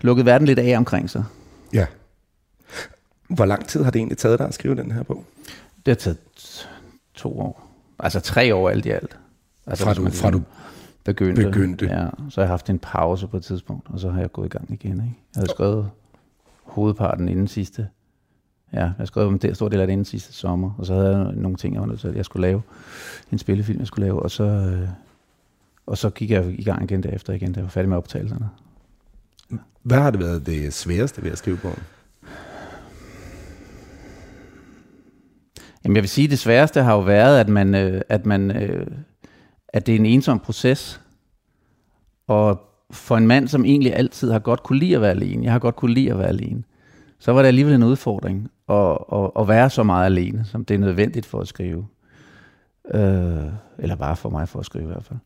lukket 0.00 0.26
verden 0.26 0.46
lidt 0.46 0.58
af 0.58 0.76
omkring 0.78 1.10
sig. 1.10 1.24
Ja. 1.72 1.86
Hvor 3.28 3.44
lang 3.44 3.66
tid 3.66 3.82
har 3.84 3.90
det 3.90 3.98
egentlig 3.98 4.18
taget 4.18 4.38
dig 4.38 4.48
at 4.48 4.54
skrive 4.54 4.74
den 4.74 4.92
her 4.92 5.02
bog? 5.02 5.24
Det 5.86 5.92
har 5.92 5.94
taget 5.94 6.16
to 7.14 7.40
år. 7.40 7.70
Altså 7.98 8.20
tre 8.20 8.54
år 8.54 8.70
alt 8.70 8.86
i 8.86 8.90
alt. 8.90 9.18
Altså, 9.66 9.84
Fra 9.84 9.94
du- 9.94 10.02
man 10.02 10.12
fra 10.12 10.30
du 10.30 10.42
begyndte. 11.04 11.42
begyndte. 11.44 11.86
Ja, 11.86 12.06
så 12.30 12.40
har 12.40 12.42
jeg 12.42 12.48
haft 12.48 12.70
en 12.70 12.78
pause 12.78 13.26
på 13.26 13.36
et 13.36 13.44
tidspunkt, 13.44 13.86
og 13.90 14.00
så 14.00 14.10
har 14.10 14.20
jeg 14.20 14.32
gået 14.32 14.46
i 14.46 14.48
gang 14.48 14.70
igen. 14.72 14.92
Ikke? 14.92 15.02
Jeg 15.02 15.10
havde 15.34 15.50
skrevet 15.50 15.90
hovedparten 16.62 17.28
inden 17.28 17.48
sidste. 17.48 17.88
Ja, 18.74 18.80
jeg 18.80 18.92
har 18.98 19.04
skrevet 19.04 19.28
om 19.28 19.38
det 19.38 19.56
stor 19.56 19.68
del 19.68 19.80
af 19.80 19.86
det 19.86 19.92
inden 19.92 20.04
sidste 20.04 20.32
sommer, 20.32 20.70
og 20.78 20.86
så 20.86 20.94
havde 20.94 21.16
jeg 21.16 21.32
nogle 21.34 21.56
ting, 21.56 21.74
jeg 21.74 21.80
var 21.80 21.86
nødt 21.86 22.00
til, 22.00 22.08
at 22.08 22.16
jeg 22.16 22.24
skulle 22.24 22.46
lave. 22.46 22.62
En 23.32 23.38
spillefilm, 23.38 23.78
jeg 23.78 23.86
skulle 23.86 24.06
lave, 24.06 24.22
og 24.22 24.30
så, 24.30 24.44
øh, 24.44 24.88
og 25.86 25.98
så 25.98 26.10
gik 26.10 26.30
jeg 26.30 26.54
i 26.58 26.64
gang 26.64 26.82
igen 26.82 27.02
derefter 27.02 27.32
igen, 27.32 27.52
da 27.52 27.58
jeg 27.58 27.64
var 27.64 27.70
færdig 27.70 27.88
med 27.88 27.96
optagelserne. 27.96 28.48
Hvad 29.82 29.98
har 29.98 30.10
det 30.10 30.20
været 30.20 30.46
det 30.46 30.72
sværeste 30.72 31.22
ved 31.22 31.30
at 31.30 31.38
skrive 31.38 31.56
bogen? 31.56 31.82
Jamen 35.84 35.96
jeg 35.96 36.02
vil 36.02 36.08
sige, 36.08 36.24
at 36.24 36.30
det 36.30 36.38
sværeste 36.38 36.82
har 36.82 36.94
jo 36.94 37.00
været, 37.00 37.40
at 37.40 37.48
man, 37.48 37.74
øh, 37.74 38.00
at 38.08 38.26
man, 38.26 38.50
øh, 38.50 38.86
at 39.68 39.86
det 39.86 39.94
er 39.94 39.98
en 39.98 40.06
ensom 40.06 40.40
proces. 40.40 41.00
Og 42.26 42.60
for 42.90 43.16
en 43.16 43.26
mand, 43.26 43.48
som 43.48 43.64
egentlig 43.64 43.96
altid 43.96 44.30
har 44.30 44.38
godt 44.38 44.62
kunne 44.62 44.78
lide 44.78 44.94
at 44.94 45.00
være 45.00 45.10
alene, 45.10 45.44
jeg 45.44 45.52
har 45.52 45.58
godt 45.58 45.76
kunne 45.76 45.94
lide 45.94 46.10
at 46.10 46.18
være 46.18 46.28
alene, 46.28 46.62
så 47.18 47.32
var 47.32 47.42
det 47.42 47.48
alligevel 47.48 47.74
en 47.74 47.82
udfordring 47.82 48.50
at, 48.68 48.98
at, 49.12 49.30
at 49.38 49.48
være 49.48 49.70
så 49.70 49.82
meget 49.82 50.06
alene, 50.06 50.44
som 50.44 50.64
det 50.64 50.74
er 50.74 50.78
nødvendigt 50.78 51.26
for 51.26 51.40
at 51.40 51.48
skrive. 51.48 51.86
Øh, 52.94 53.44
eller 53.78 53.96
bare 53.96 54.16
for 54.16 54.30
mig 54.30 54.48
for 54.48 54.60
at 54.60 54.66
skrive 54.66 54.84
i 54.84 54.86
hvert 54.86 55.04
fald. 55.04 55.18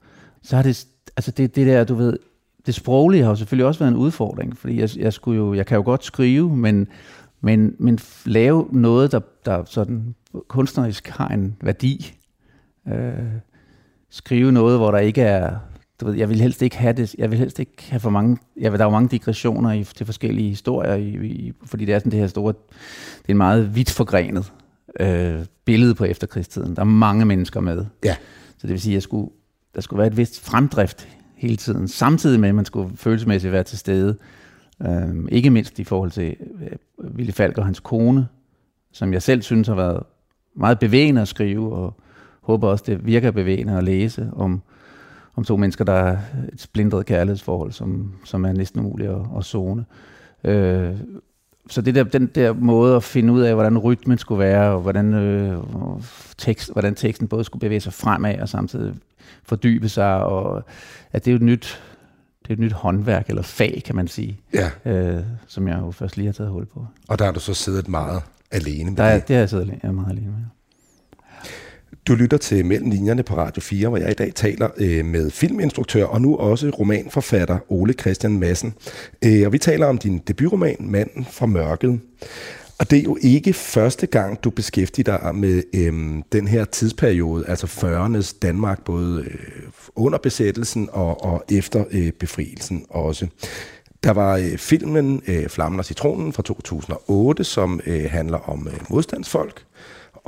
Så 0.43 0.57
har 0.57 0.63
det, 0.63 0.87
altså 1.17 1.31
det, 1.31 1.57
det 1.57 1.67
der, 1.67 1.85
du 1.85 1.95
ved, 1.95 2.19
det 2.67 2.75
sproglige 2.75 3.23
har 3.23 3.31
jo 3.31 3.37
selvfølgelig 3.37 3.67
også 3.67 3.81
været 3.81 3.93
en 3.93 3.99
udfordring, 3.99 4.57
fordi 4.57 4.81
jeg, 4.81 4.89
jeg, 4.97 5.13
skulle 5.13 5.37
jo, 5.37 5.55
jeg 5.55 5.67
kan 5.67 5.77
jo 5.77 5.83
godt 5.83 6.05
skrive, 6.05 6.57
men, 6.57 6.89
men, 7.41 7.75
men 7.79 7.99
lave 8.25 8.69
noget, 8.73 9.13
der, 9.13 9.21
der 9.45 9.65
sådan 9.65 10.15
kunstnerisk 10.49 11.09
har 11.09 11.29
en 11.29 11.57
værdi. 11.61 12.15
Øh, 12.89 13.13
skrive 14.11 14.53
noget, 14.53 14.79
hvor 14.79 14.91
der 14.91 14.99
ikke 14.99 15.23
er, 15.23 15.57
du 16.01 16.07
ved, 16.07 16.15
jeg 16.15 16.29
vil 16.29 16.41
helst 16.41 16.63
ikke 16.63 16.77
have 16.77 16.93
det, 16.93 17.15
jeg 17.19 17.31
vil 17.31 17.39
helst 17.39 17.59
ikke 17.59 17.73
have 17.91 18.01
for 18.01 18.11
mange, 18.11 18.39
jeg 18.57 18.73
vil, 18.73 18.79
der 18.79 18.85
er 18.85 18.89
jo 18.89 18.93
mange 18.93 19.09
digressioner 19.09 19.73
i, 19.73 19.85
til 19.85 20.07
forskellige 20.07 20.49
historier, 20.49 20.95
i, 20.95 21.27
i, 21.27 21.53
fordi 21.65 21.85
det 21.85 21.95
er 21.95 21.99
sådan 21.99 22.13
det 22.13 22.21
her 22.21 22.27
store, 22.27 22.53
det 22.53 23.29
er 23.29 23.33
en 23.33 23.37
meget 23.37 23.77
vidt 23.77 23.91
forgrenet 23.91 24.53
øh, 25.01 25.45
billede 25.65 25.95
på 25.95 26.05
efterkrigstiden. 26.05 26.77
Der 26.77 26.81
er 26.81 26.87
mange 26.87 27.25
mennesker 27.25 27.61
med. 27.61 27.85
Ja. 28.05 28.17
Så 28.59 28.67
det 28.67 28.71
vil 28.71 28.81
sige, 28.81 28.93
at 28.93 28.95
jeg 28.95 29.03
skulle, 29.03 29.31
der 29.75 29.81
skulle 29.81 29.99
være 29.99 30.07
et 30.07 30.17
vist 30.17 30.41
fremdrift 30.41 31.09
hele 31.37 31.57
tiden, 31.57 31.89
samtidig 31.89 32.41
med, 32.41 32.49
at 32.49 32.55
man 32.55 32.65
skulle 32.65 32.97
følelsesmæssigt 32.97 33.53
være 33.53 33.65
til 33.65 33.79
stede. 33.79 34.17
Øhm, 34.83 35.29
ikke 35.31 35.51
mindst 35.51 35.79
i 35.79 35.85
forhold 35.85 36.11
til 36.11 36.37
øh, 36.61 37.17
Ville 37.17 37.33
Falk 37.33 37.59
og 37.59 37.65
hans 37.65 37.81
kone, 37.81 38.27
som 38.93 39.13
jeg 39.13 39.23
selv 39.23 39.43
synes 39.43 39.69
har 39.69 39.75
været 39.75 40.03
meget 40.57 40.79
bevægende 40.79 41.21
at 41.21 41.29
skrive, 41.29 41.73
og 41.73 41.97
håber 42.41 42.69
også, 42.69 42.85
det 42.87 43.07
virker 43.07 43.31
bevægende 43.31 43.79
at 43.79 43.85
læse 43.85 44.31
om, 44.37 44.63
om 45.39 45.45
to 45.45 45.57
mennesker, 45.57 45.85
der 45.85 45.93
er 45.93 46.17
et 46.53 46.61
splindret 46.61 47.07
kærlighedsforhold, 47.07 47.73
som, 47.73 48.13
som 48.25 48.45
er 48.45 48.53
næsten 48.53 48.81
umuligt 48.81 49.11
at, 49.11 49.21
at 49.39 49.45
zone. 49.45 49.85
Øh, 50.45 50.95
så 51.71 51.81
det 51.83 51.95
der, 51.95 52.05
den 52.05 52.27
der 52.27 52.53
måde 52.53 52.97
at 52.97 53.03
finde 53.03 53.33
ud 53.33 53.41
af, 53.41 53.55
hvordan 53.55 53.79
rytmen 53.79 54.19
skulle 54.19 54.39
være, 54.39 54.71
og 54.73 54.81
hvordan, 54.81 55.15
øh, 55.15 55.59
tekst, 56.39 56.73
hvordan 56.73 56.95
teksten 56.95 57.29
både 57.29 57.45
skulle 57.45 57.61
bevæge 57.61 57.81
sig 57.81 57.93
fremad, 57.93 58.39
og 58.39 58.49
samtidig 58.49 58.95
fordybe 59.45 59.89
sig, 59.89 60.25
og 60.25 60.63
at 61.13 61.25
det 61.25 61.31
er 61.31 61.33
jo 61.33 61.37
et 61.37 61.43
nyt, 61.43 61.83
det 62.43 62.49
er 62.49 62.53
et 62.53 62.59
nyt 62.59 62.73
håndværk, 62.73 63.29
eller 63.29 63.43
fag, 63.43 63.83
kan 63.85 63.97
man 63.97 64.09
sige, 64.09 64.41
Ja. 64.55 64.71
øh, 64.93 65.23
som 65.47 65.69
jeg 65.69 65.79
jo 65.81 65.91
først 65.91 66.17
lige 66.17 66.27
har 66.27 66.33
taget 66.33 66.51
hul 66.53 66.67
på. 66.67 66.87
Og 67.09 67.19
der 67.19 67.25
har 67.25 67.33
du 67.33 67.41
så 67.41 67.55
siddet 67.55 67.89
meget 67.89 68.23
alene 68.51 68.91
med 68.91 68.97
Der 68.97 69.05
er, 69.05 69.19
det. 69.19 69.29
det 69.29 69.37
har 69.37 69.41
jeg 69.41 69.49
siddet 69.51 69.67
jeg 69.69 69.79
er 69.89 69.93
meget 69.93 70.11
alene 70.11 70.27
med. 70.31 70.45
Du 72.09 72.15
lytter 72.15 72.37
til 72.37 72.67
Mellem 72.67 72.91
Linjerne 72.91 73.23
på 73.23 73.37
Radio 73.37 73.61
4, 73.61 73.89
hvor 73.89 73.99
jeg 73.99 74.11
i 74.11 74.15
dag 74.15 74.35
taler 74.35 74.69
øh, 74.77 75.05
med 75.05 75.31
filminstruktør 75.31 76.05
og 76.05 76.21
nu 76.21 76.37
også 76.37 76.71
romanforfatter 76.71 77.59
Ole 77.69 77.93
Christian 77.93 78.39
Madsen. 78.39 78.75
Øh, 79.25 79.47
og 79.47 79.53
vi 79.53 79.59
taler 79.59 79.87
om 79.87 79.99
din 79.99 80.19
debutroman, 80.19 80.77
Manden 80.81 81.27
fra 81.31 81.47
mørket. 81.47 82.01
Og 82.79 82.91
det 82.91 82.99
er 82.99 83.03
jo 83.03 83.19
ikke 83.21 83.53
første 83.53 84.07
gang, 84.07 84.45
du 84.45 84.51
beskæftiger 84.51 85.19
dig 85.19 85.35
med 85.35 85.63
øh, 85.75 86.23
den 86.33 86.49
her 86.49 86.65
tidsperiode, 86.65 87.45
altså 87.49 87.67
40'ernes 87.67 88.39
Danmark, 88.43 88.85
både 88.85 89.23
øh, 89.23 89.35
under 89.97 90.19
besættelsen 90.19 90.89
og, 90.93 91.25
og 91.25 91.45
efter 91.51 91.85
øh, 91.91 92.13
befrielsen 92.13 92.85
også. 92.91 93.27
Der 94.05 94.11
var 94.11 94.37
øh, 94.37 94.59
filmen 94.59 95.23
øh, 95.27 95.49
Flammen 95.49 95.79
og 95.79 95.85
Citronen 95.85 96.33
fra 96.33 96.43
2008, 96.43 97.45
som 97.45 97.81
øh, 97.87 98.11
handler 98.11 98.39
om 98.51 98.69
øh, 98.69 98.81
modstandsfolk. 98.91 99.68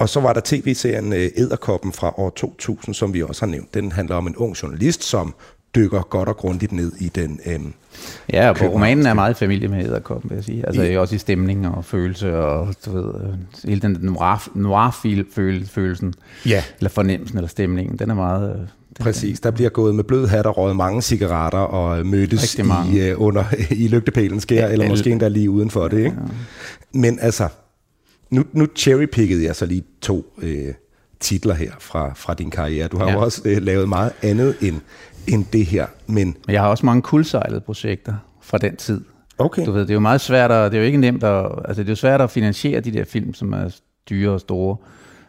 Og 0.01 0.09
så 0.09 0.21
var 0.21 0.33
der 0.33 0.41
tv-serien 0.45 1.13
øh, 1.13 1.29
Æderkoppen 1.37 1.93
fra 1.93 2.15
år 2.17 2.31
2000, 2.31 2.95
som 2.95 3.15
vi 3.15 3.23
også 3.23 3.47
har 3.47 3.51
nævnt. 3.53 3.75
Den 3.75 3.93
handler 3.93 4.15
om 4.17 4.27
en 4.27 4.37
ung 4.37 4.63
journalist, 4.63 5.05
som 5.05 5.35
dykker 5.75 6.01
godt 6.03 6.29
og 6.29 6.37
grundigt 6.37 6.73
ned 6.73 6.93
i 7.01 7.09
den. 7.09 7.41
Øh, 7.47 7.59
Ja, 8.33 8.51
og 8.51 8.61
romanen 8.63 9.07
er 9.07 9.15
meget 9.15 9.31
i 9.31 9.35
familie 9.39 9.69
med 9.69 9.85
Æderkoppen, 9.85 10.31
vil 10.31 10.37
jeg 10.37 10.45
sige. 10.45 10.67
Altså 10.67 10.83
Ja. 10.83 10.99
også 11.01 11.15
i 11.15 11.19
stemning 11.19 11.69
og 11.69 11.85
følelse, 11.85 12.37
og 12.39 12.75
du 12.87 12.91
ved, 12.93 13.05
øh, 13.15 13.35
hele 13.69 13.81
den 13.81 13.99
noir, 14.01 14.49
noir-følelsen, 14.55 16.15
ja, 16.47 16.63
eller 16.79 16.91
fornemmelsen, 16.91 17.39
eller 17.39 17.49
stemningen, 17.49 17.99
den 17.99 18.11
er 18.11 18.15
meget... 18.15 18.51
øh, 18.51 18.57
Den, 18.57 18.67
præcis. 19.01 19.41
Der 19.41 19.51
bliver 19.51 19.71
gået 19.71 19.95
med 19.95 20.05
blød 20.05 20.27
hat 20.27 20.47
og 20.47 20.57
røget 20.59 20.77
mange 20.77 21.03
cigaretter 21.03 21.59
og 21.59 22.07
mødtes 22.07 22.55
i, 22.93 22.99
øh, 23.01 23.15
under, 23.21 23.45
i 23.71 23.89
lygtepælen 23.89 24.41
skær, 24.41 24.67
eller 24.67 24.85
alle- 24.85 24.89
måske 24.89 25.11
endda 25.11 25.29
lige 25.29 25.51
uden 25.51 25.71
for 25.71 25.89
det. 25.89 25.99
Ikke? 25.99 26.17
Men 26.93 27.19
altså, 27.23 27.49
nu, 28.31 28.45
nu 28.53 28.67
cherrypickede 28.77 29.45
jeg 29.45 29.57
så 29.57 29.67
lige 29.67 29.85
to 30.01 30.35
øh, 30.43 30.75
titler 31.21 31.55
her 31.55 31.73
fra, 31.79 32.13
fra 32.15 32.35
din 32.35 32.51
karriere. 32.51 32.89
Du 32.89 32.99
har 32.99 33.07
ja. 33.07 33.13
Jo 33.13 33.21
også 33.21 33.43
øh, 33.45 33.63
lavet 33.63 33.89
meget 33.89 34.13
andet 34.23 34.57
end, 34.61 34.81
end 35.29 35.45
det 35.53 35.67
her. 35.67 35.87
Men 36.07 36.37
Men 36.47 36.53
jeg 36.55 36.61
har 36.63 36.69
også 36.69 36.87
mange 36.87 37.03
kuldsejlede 37.03 37.61
projekter 37.61 38.15
fra 38.43 38.59
den 38.59 38.77
tid. 38.77 39.01
okay, 39.39 39.67
Du 39.67 39.73
ved, 39.73 39.81
det 39.81 39.91
er 39.91 39.95
jo 39.95 40.01
meget 40.01 40.21
svært, 40.21 40.51
at, 40.51 40.73
det 40.73 40.79
er 40.79 40.83
jo 40.83 40.87
ikke 40.87 40.99
nemt 40.99 41.25
at, 41.25 41.47
altså 41.65 41.83
det 41.83 41.89
er 41.89 41.93
jo 41.93 41.97
svært 41.97 42.21
at 42.21 42.31
finansiere 42.31 42.81
de 42.81 42.91
der 42.93 43.05
film, 43.05 43.35
som 43.35 43.53
er 43.53 43.77
dyre 44.11 44.33
og 44.33 44.41
store. 44.41 44.77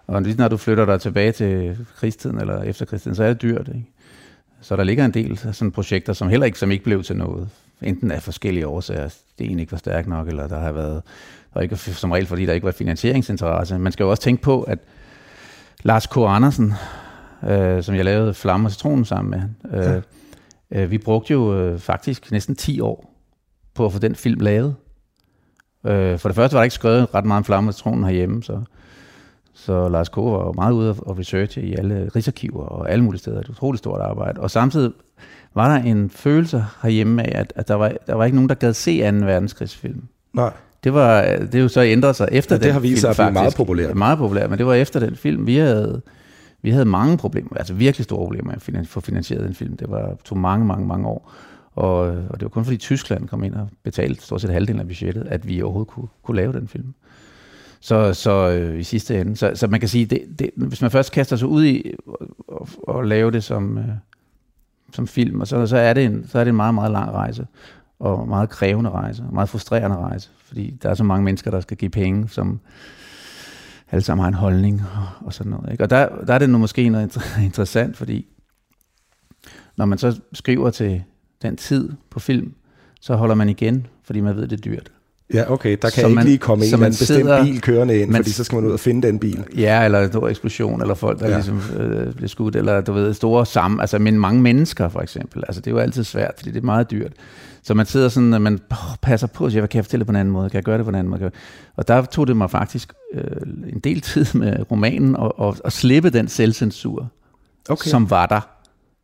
Og 0.08 0.22
lige 0.22 0.38
når 0.38 0.48
du 0.48 0.58
flytter 0.58 0.86
dig 0.86 1.02
tilbage 1.02 1.32
til 1.32 1.78
krigstiden 1.98 2.40
eller 2.40 2.64
efterkrigstiden, 2.64 3.16
så 3.16 3.24
er 3.24 3.28
det 3.28 3.42
dyrt, 3.42 3.68
ikke? 3.68 3.91
Så 4.62 4.76
der 4.76 4.84
ligger 4.84 5.06
en 5.06 5.13
del 5.13 5.38
sådan 5.38 5.71
projekter, 5.71 6.13
som 6.13 6.30
heller 6.30 6.45
ikke, 6.45 6.60
som 6.60 6.71
ikke 6.71 6.84
blev 6.84 7.04
til 7.04 7.17
noget. 7.17 7.50
Enten 7.82 8.12
af 8.12 8.21
forskellige 8.21 8.67
årsager, 8.67 9.10
det 9.39 9.52
ene 9.52 9.62
ikke 9.62 9.71
var 9.71 9.78
stærkt 9.78 10.08
nok, 10.08 10.28
eller 10.28 10.47
der 10.47 10.60
har 10.60 10.71
været, 10.71 11.02
og 11.52 11.63
ikke 11.63 11.76
som 11.76 12.12
regel, 12.12 12.26
fordi 12.26 12.45
der 12.45 12.54
ikke 12.54 12.65
var 12.65 12.71
finansieringsinteresse. 12.71 13.80
Man 13.80 13.91
skal 13.91 14.04
jo 14.04 14.10
også 14.10 14.24
tænke 14.24 14.41
på, 14.41 14.62
at 14.62 14.80
Lars 15.84 16.08
K. 16.08 16.17
Andersen, 16.17 16.74
øh, 17.43 17.84
som 17.84 17.95
jeg 17.95 18.06
lavede 18.06 18.34
Flamme 18.34 18.67
og 18.67 18.71
Citronen 18.71 19.06
sammen 19.06 19.30
med, 19.32 19.74
øh, 19.80 20.02
ja. 20.71 20.82
øh, 20.82 20.91
vi 20.91 20.97
brugte 20.97 21.34
jo 21.34 21.58
øh, 21.58 21.80
faktisk 21.80 22.32
næsten 22.32 22.56
10 22.56 22.80
år 22.80 23.13
på 23.74 23.86
at 23.86 23.93
få 23.93 24.00
den 24.00 24.15
film 24.15 24.39
lavet. 24.39 24.76
Øh, 25.86 26.19
for 26.19 26.30
det 26.30 26.36
første 26.36 26.54
var 26.54 26.60
der 26.60 26.63
ikke 26.63 26.76
skrevet 26.76 27.15
ret 27.15 27.26
meget 27.26 27.38
om 27.38 27.43
Flamme 27.43 27.69
og 27.69 27.74
Citronen 27.74 28.04
herhjemme, 28.04 28.43
så, 28.43 28.62
så 29.54 29.90
Lars 29.90 30.10
K. 30.10 30.18
var 30.18 30.46
jo 30.46 30.52
meget 30.52 30.74
ude 30.74 30.90
at 30.90 31.20
researche 31.20 31.62
i 31.62 31.74
alle 31.74 32.10
rigsarkiver 32.16 32.64
og 32.64 32.92
alle 32.92 33.04
mulige 33.04 33.20
steder. 33.20 33.40
Et 33.40 33.50
utroligt 33.50 33.80
stort 33.80 34.02
arbejde. 34.02 34.42
Og 34.42 34.52
samtidig 34.52 34.92
var 35.56 35.78
der 35.78 35.84
en 35.84 36.10
følelse 36.10 36.66
herhjemme 36.84 37.24
af, 37.24 37.40
at, 37.40 37.54
at 37.56 37.68
der, 37.68 37.76
var, 37.76 37.92
der 38.08 38.16
var 38.16 38.26
ikke 38.26 38.36
nogen, 38.36 38.50
der 38.50 38.56
gad 38.56 38.74
se 38.74 39.12
2. 39.12 39.26
verdenskrigsfilm. 39.26 40.04
nej. 40.34 40.54
Det, 40.84 40.94
var, 40.94 41.22
det 41.22 41.56
er 41.56 41.60
jo 41.60 41.68
så 41.68 41.82
ændret 41.82 42.16
sig 42.16 42.28
efter 42.32 42.56
Ja, 42.56 42.58
det 42.58 42.66
den 42.66 42.74
har 42.74 42.80
vist 42.80 43.02
sig 43.02 43.10
at 43.10 43.16
blive 43.16 43.32
meget 43.32 43.56
populært. 43.56 43.96
Meget 43.96 44.18
populært, 44.18 44.50
men 44.50 44.60
det 44.60 44.66
var 44.66 44.74
efter 44.74 45.00
den 45.00 45.16
film. 45.16 45.48
Vi 45.48 45.56
havde, 45.56 46.02
vi 46.62 46.72
havde 46.72 46.86
mange 46.86 47.18
problemer, 47.18 47.50
altså 47.56 47.74
virkelig 47.74 48.04
store 48.04 48.20
problemer 48.20 48.52
at 48.52 48.88
få 48.88 49.00
finansieret 49.00 49.44
den 49.44 49.54
film. 49.54 49.78
Det 49.78 49.90
var, 49.90 50.16
tog 50.26 50.38
mange, 50.38 50.66
mange, 50.66 50.88
mange 50.88 51.08
år. 51.08 51.32
Og, 51.76 52.00
og 52.00 52.34
det 52.34 52.42
var 52.42 52.50
kun 52.50 52.64
fordi 52.64 52.78
Tyskland 52.78 53.28
kom 53.28 53.44
ind 53.44 53.54
og 53.54 53.70
betalte 53.84 54.22
stort 54.22 54.42
set 54.42 54.50
halvdelen 54.50 54.80
af 54.80 54.88
budgettet, 54.88 55.28
at 55.30 55.48
vi 55.48 55.62
overhovedet 55.62 55.92
kunne, 55.92 56.08
kunne 56.24 56.38
lave 56.38 56.54
den 56.54 56.68
film. 56.68 56.94
Så, 57.84 58.13
så 58.13 58.50
øh, 58.50 58.80
i 58.80 58.84
sidste 58.84 59.22
ende, 59.22 59.36
så, 59.36 59.52
så 59.56 59.67
man 59.67 59.80
kan 59.80 59.89
sige, 59.89 60.06
det, 60.06 60.39
det, 60.39 60.50
hvis 60.56 60.82
man 60.82 60.91
først 60.91 61.12
kaster 61.12 61.36
sig 61.36 61.48
ud 61.48 61.65
i 61.65 61.94
at, 62.89 63.08
lave 63.08 63.32
det 63.32 63.44
som, 63.44 63.78
øh, 63.78 63.86
som 64.94 65.08
film, 65.08 65.41
og 65.41 65.48
så, 65.48 65.67
så, 65.67 65.78
er 65.78 65.94
det 65.94 66.06
en, 66.06 66.28
så 66.28 66.39
er 66.39 66.44
det 66.44 66.50
en 66.50 66.56
meget, 66.56 66.74
meget 66.74 66.91
lang 66.91 67.12
rejse, 67.12 67.48
og 68.00 68.28
meget 68.28 68.50
krævende 68.50 68.89
rejse, 68.89 69.24
og 69.24 69.34
meget 69.34 69.50
frustrerende 69.50 69.98
rejse, 69.98 70.30
fordi 70.46 70.70
der 70.84 70.89
er 70.89 70.94
så 70.94 71.04
mange 71.04 71.24
mennesker, 71.24 71.52
der 71.52 71.60
skal 71.60 71.78
give 71.78 71.91
penge, 71.91 72.30
som 72.30 72.60
alle 73.91 74.04
sammen 74.04 74.22
har 74.22 74.28
en 74.28 74.34
holdning 74.34 74.82
og, 74.82 75.26
og 75.26 75.34
sådan 75.34 75.50
noget. 75.50 75.72
Ikke? 75.72 75.84
Og 75.84 75.89
der, 75.89 76.24
der 76.28 76.34
er 76.34 76.39
det 76.39 76.50
nu 76.50 76.58
måske 76.58 76.89
noget 76.89 77.17
interessant, 77.44 77.98
fordi 77.98 78.28
når 79.78 79.86
man 79.86 79.98
så 79.98 80.20
skriver 80.34 80.70
til 80.70 81.04
den 81.41 81.58
tid 81.58 81.91
på 82.10 82.20
film, 82.20 82.54
så 83.02 83.15
holder 83.15 83.36
man 83.36 83.50
igen, 83.50 83.88
fordi 84.04 84.20
man 84.20 84.36
ved, 84.36 84.48
det 84.48 84.58
er 84.58 84.72
dyrt. 84.72 84.91
Ja, 85.34 85.52
okay. 85.52 85.78
Der 85.82 85.89
kan 85.89 86.02
så 86.02 86.08
ikke 86.08 86.15
man, 86.15 86.26
lige 86.26 86.38
komme 86.38 86.65
en 86.65 86.74
anden 86.74 86.89
bestemt 86.89 87.08
sidder, 87.08 87.44
bil 87.44 87.62
kørende 87.62 88.00
ind, 88.00 88.12
man, 88.12 88.22
fordi 88.24 88.32
så 88.32 88.44
skal 88.44 88.56
man 88.56 88.65
ud 88.65 88.72
og 88.72 88.80
finde 88.80 89.08
den 89.08 89.20
bil. 89.20 89.44
Ja, 89.58 89.86
eller 89.86 90.00
en 90.00 90.10
stor 90.10 90.28
eksplosion, 90.28 90.82
eller 90.82 90.94
folk, 90.94 91.20
der 91.20 91.28
ja. 91.28 91.36
ligesom 91.36 91.62
øh, 91.80 92.13
bliver 92.13 92.28
skudt, 92.28 92.56
eller 92.56 92.82
du 92.82 92.94
ved, 92.94 93.13
store 93.13 93.46
sammen, 93.46 93.80
altså 93.80 94.00
men 94.00 94.20
mange 94.20 94.41
mennesker 94.41 94.89
for 94.89 95.00
eksempel. 95.00 95.44
Altså 95.48 95.62
det 95.62 95.67
er 95.67 95.72
jo 95.72 95.78
altid 95.78 96.04
svært, 96.04 96.34
fordi 96.38 96.52
det 96.52 96.60
er 96.60 96.65
meget 96.65 96.91
dyrt. 96.91 97.12
Så 97.63 97.74
man 97.74 97.86
sidder 97.86 98.10
sådan, 98.10 98.34
at 98.34 98.41
man 98.41 98.60
passer 99.02 99.28
på 99.28 99.46
at 99.46 99.52
sige, 99.52 99.62
hvad 99.62 99.70
kan 99.70 99.78
jeg 99.78 99.86
fortælle 99.86 100.06
på 100.06 100.12
en 100.12 100.15
anden 100.15 100.32
måde? 100.32 100.50
Kan 100.50 100.56
jeg 100.56 100.63
gøre 100.63 100.78
det 100.78 100.86
på 100.86 100.89
en 100.89 100.96
anden 100.96 101.12
måde? 101.12 101.32
Og 101.76 101.88
der 101.88 102.06
tog 102.06 102.28
det 102.28 102.38
mig 102.38 102.52
faktisk 102.52 102.94
øh, 103.13 103.24
en 103.74 103.80
del 103.80 104.02
tid 104.12 104.26
med 104.34 104.72
romanen 104.72 105.15
at, 105.15 105.32
at, 105.41 105.62
at 105.65 105.74
slippe 105.74 106.10
den 106.10 106.28
selvcensur, 106.28 107.12
okay. 107.70 107.89
som 107.89 108.10
var 108.10 108.26
der, 108.26 108.41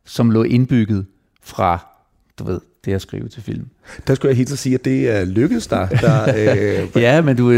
som 0.06 0.30
lå 0.30 0.42
indbygget 0.42 1.06
fra, 1.42 1.86
du 2.38 2.44
ved, 2.44 2.60
det 2.84 2.92
at 2.92 3.02
skrive 3.02 3.28
til 3.28 3.42
film. 3.42 3.66
Der 4.06 4.14
skulle 4.14 4.30
jeg 4.30 4.36
helt 4.36 4.58
sige, 4.58 4.74
at 4.74 4.84
det 4.84 5.10
er 5.10 5.24
lykkedes 5.24 5.66
dig. 5.66 5.88
Der, 6.00 6.34
øh... 6.94 7.02
ja, 7.02 7.20
men 7.20 7.36
du, 7.36 7.52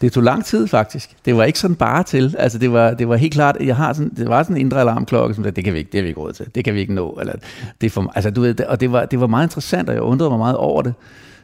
det 0.00 0.12
tog 0.12 0.22
lang 0.22 0.44
tid 0.44 0.66
faktisk. 0.66 1.10
Det 1.24 1.36
var 1.36 1.44
ikke 1.44 1.58
sådan 1.58 1.76
bare 1.76 2.02
til. 2.02 2.36
Altså 2.38 2.58
det 2.58 2.72
var, 2.72 2.94
det 2.94 3.08
var 3.08 3.16
helt 3.16 3.32
klart, 3.32 3.56
jeg 3.60 3.76
har 3.76 3.92
sådan, 3.92 4.12
det 4.16 4.28
var 4.28 4.42
sådan 4.42 4.56
en 4.56 4.60
indre 4.60 4.80
alarmklokke, 4.80 5.34
som 5.34 5.44
det 5.44 5.64
kan 5.64 5.74
vi 5.74 5.78
ikke, 5.78 5.88
det 5.92 5.98
har 5.98 6.02
vi 6.02 6.08
ikke 6.08 6.20
råd 6.20 6.32
til. 6.32 6.46
Det 6.54 6.64
kan 6.64 6.74
vi 6.74 6.80
ikke 6.80 6.94
nå. 6.94 7.18
Eller, 7.20 7.34
det 7.80 7.86
er 7.86 7.90
for, 7.90 8.12
altså, 8.14 8.30
du 8.30 8.40
ved, 8.40 8.60
og 8.60 8.80
det 8.80 8.92
var, 8.92 9.04
det 9.04 9.20
var 9.20 9.26
meget 9.26 9.44
interessant, 9.44 9.88
og 9.88 9.94
jeg 9.94 10.02
undrede 10.02 10.30
mig 10.30 10.38
meget 10.38 10.56
over 10.56 10.82
det. 10.82 10.94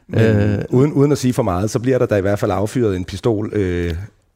Men, 0.08 0.20
øh, 0.20 0.64
uden, 0.70 0.92
uden 0.92 1.12
at 1.12 1.18
sige 1.18 1.32
for 1.32 1.42
meget, 1.42 1.70
så 1.70 1.78
bliver 1.78 1.98
der 1.98 2.06
da 2.06 2.16
i 2.16 2.20
hvert 2.20 2.38
fald 2.38 2.50
affyret 2.50 2.96
en 2.96 3.04
pistol 3.04 3.50
øh, 3.52 3.94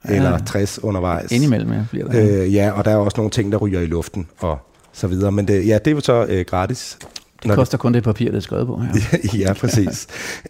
ja, 0.08 0.14
eller 0.14 0.38
60 0.38 0.84
undervejs. 0.84 1.32
Indimellem, 1.32 1.72
ja, 1.72 1.84
bliver 1.90 2.08
der. 2.08 2.42
Øh, 2.42 2.54
ja, 2.54 2.70
og 2.70 2.84
der 2.84 2.90
er 2.90 2.96
også 2.96 3.16
nogle 3.16 3.30
ting, 3.30 3.52
der 3.52 3.58
ryger 3.58 3.80
i 3.80 3.86
luften 3.86 4.28
og 4.38 4.58
så 4.92 5.06
videre. 5.06 5.32
Men 5.32 5.48
det, 5.48 5.66
ja, 5.66 5.78
det 5.78 5.86
er 5.86 5.94
jo 5.94 6.00
så 6.00 6.26
øh, 6.28 6.44
gratis. 6.44 6.98
Det 7.42 7.54
koster 7.54 7.78
kun 7.78 7.94
det 7.94 8.04
papir, 8.04 8.30
det 8.30 8.36
er 8.36 8.40
skrevet 8.40 8.66
på. 8.66 8.82
Ja, 8.94 9.38
ja 9.46 9.52
præcis. 9.52 10.06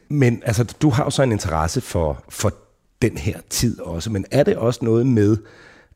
Men 0.09 0.43
altså, 0.47 0.65
du 0.83 0.91
har 0.91 1.05
jo 1.05 1.11
så 1.11 1.23
en 1.23 1.33
interesse 1.33 1.81
for, 1.81 2.25
for 2.29 2.53
den 3.03 3.19
her 3.19 3.39
tid 3.51 3.81
også, 3.81 4.11
men 4.11 4.25
er 4.31 4.43
det 4.43 4.57
også 4.57 4.85
noget 4.85 5.07
med, 5.07 5.37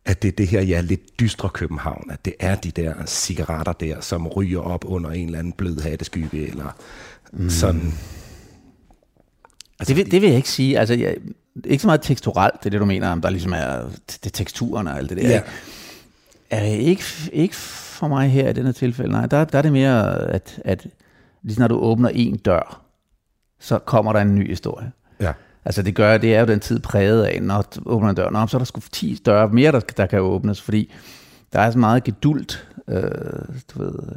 at 0.04 0.22
det 0.22 0.28
er 0.28 0.33
det 0.33 0.48
her 0.48 0.62
ja, 0.62 0.80
lidt 0.80 1.20
dystre 1.20 1.48
København, 1.48 2.11
at 2.11 2.24
det 2.24 2.35
er 2.40 2.54
de 2.54 2.70
der 2.70 2.94
cigaretter 3.07 3.72
der, 3.72 4.00
som 4.00 4.28
ryger 4.28 4.61
op 4.61 4.85
under 4.85 5.11
en 5.11 5.26
eller 5.26 5.38
anden 5.38 5.52
blød 5.52 5.80
hatteskygge, 5.80 6.48
eller 6.48 6.76
mm. 7.33 7.50
sådan... 7.50 7.94
Altså, 9.78 9.94
det, 9.94 9.96
vil, 9.96 10.11
det 10.11 10.22
vil 10.22 10.28
jeg 10.28 10.37
ikke 10.37 10.50
sige. 10.50 10.78
Altså, 10.78 10.94
jeg, 10.94 11.16
ikke 11.64 11.83
så 11.83 11.88
meget 11.88 12.02
teksturelt, 12.02 12.54
det 12.59 12.66
er 12.66 12.70
det, 12.70 12.80
du 12.80 12.85
mener, 12.85 13.09
om 13.09 13.20
der 13.20 13.30
ligesom 13.30 13.52
er 13.52 13.90
det 14.24 14.33
teksturen 14.33 14.87
og 14.87 14.98
alt 14.98 15.11
det 15.11 15.18
der. 15.18 15.28
Ja. 15.28 15.40
Er 16.50 16.64
ikke, 16.64 17.04
ikke 17.33 17.57
for 17.94 18.09
mig 18.09 18.30
her 18.30 18.48
i 18.48 18.52
denne 18.52 18.72
tilfælde. 18.72 19.11
Nej, 19.11 19.26
der, 19.26 19.44
der 19.44 19.59
er 19.59 19.62
det 19.62 19.72
mere, 19.72 20.30
at, 20.30 20.61
at 20.64 20.87
lige 21.42 21.61
når 21.61 21.68
du 21.68 21.78
åbner 21.78 22.09
en 22.09 22.37
dør, 22.37 22.80
så 23.61 23.78
kommer 23.78 24.12
der 24.12 24.20
en 24.20 24.35
ny 24.35 24.48
historie. 24.48 24.92
Ja. 25.20 25.33
Altså 25.64 25.83
det 25.83 25.94
gør, 25.94 26.18
det 26.18 26.35
er 26.35 26.40
jo 26.40 26.46
den 26.46 26.61
tid 26.61 26.80
præget 26.80 27.24
af, 27.24 27.42
når 27.42 27.62
du 27.62 27.80
åbner 27.87 28.11
en 28.11 28.16
dør, 28.16 28.30
Nå, 28.30 28.46
så 28.46 28.57
er 28.57 28.59
der 28.59 28.64
sgu 28.64 28.80
10 28.92 29.22
døre 29.26 29.48
mere, 29.48 29.72
der, 29.72 29.80
der 29.80 30.07
kan 30.07 30.20
åbnes, 30.20 30.62
fordi 30.62 30.92
der 31.52 31.61
er 31.61 31.70
så 31.70 31.78
meget 31.78 32.04
gedult, 32.04 32.68
øh, 32.88 33.02
du 33.74 33.83
ved, 33.83 33.92
øh, 34.02 34.16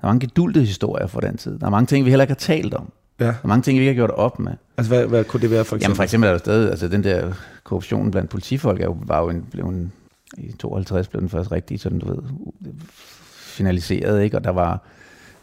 der 0.00 0.06
er 0.06 0.06
mange 0.06 0.20
gedulte 0.20 0.60
historier 0.60 1.06
fra 1.06 1.20
den 1.20 1.36
tid. 1.36 1.58
Der 1.58 1.66
er 1.66 1.70
mange 1.70 1.86
ting, 1.86 2.04
vi 2.04 2.10
heller 2.10 2.24
ikke 2.24 2.32
har 2.32 2.38
talt 2.38 2.74
om. 2.74 2.92
Ja. 3.20 3.24
Der 3.24 3.32
er 3.42 3.46
mange 3.46 3.62
ting, 3.62 3.78
vi 3.78 3.88
ikke 3.88 4.00
har 4.00 4.06
gjort 4.06 4.18
op 4.18 4.38
med. 4.38 4.52
Altså, 4.76 4.94
hvad, 4.94 5.06
hvad 5.06 5.24
kunne 5.24 5.40
det 5.40 5.50
være 5.50 5.64
for 5.64 5.76
eksempel? 5.76 5.84
Jamen, 5.84 5.96
for 5.96 6.02
eksempel 6.02 6.28
er 6.28 6.32
der 6.32 6.38
stadig, 6.38 6.70
altså 6.70 6.88
den 6.88 7.04
der 7.04 7.32
korruption 7.64 8.10
blandt 8.10 8.30
politifolk 8.30 8.80
er 8.80 8.84
jo, 8.84 8.96
var 9.06 9.20
jo 9.20 9.28
en, 9.28 9.46
blev 9.50 9.64
en, 9.64 9.92
i 10.38 10.52
52 10.52 11.08
blev 11.08 11.20
den 11.20 11.28
først 11.28 11.52
rigtig 11.52 11.80
sådan, 11.80 11.98
du 11.98 12.14
ved, 12.14 12.22
finaliseret, 13.40 14.22
ikke? 14.22 14.36
Og 14.36 14.44
der 14.44 14.50
var, 14.50 14.82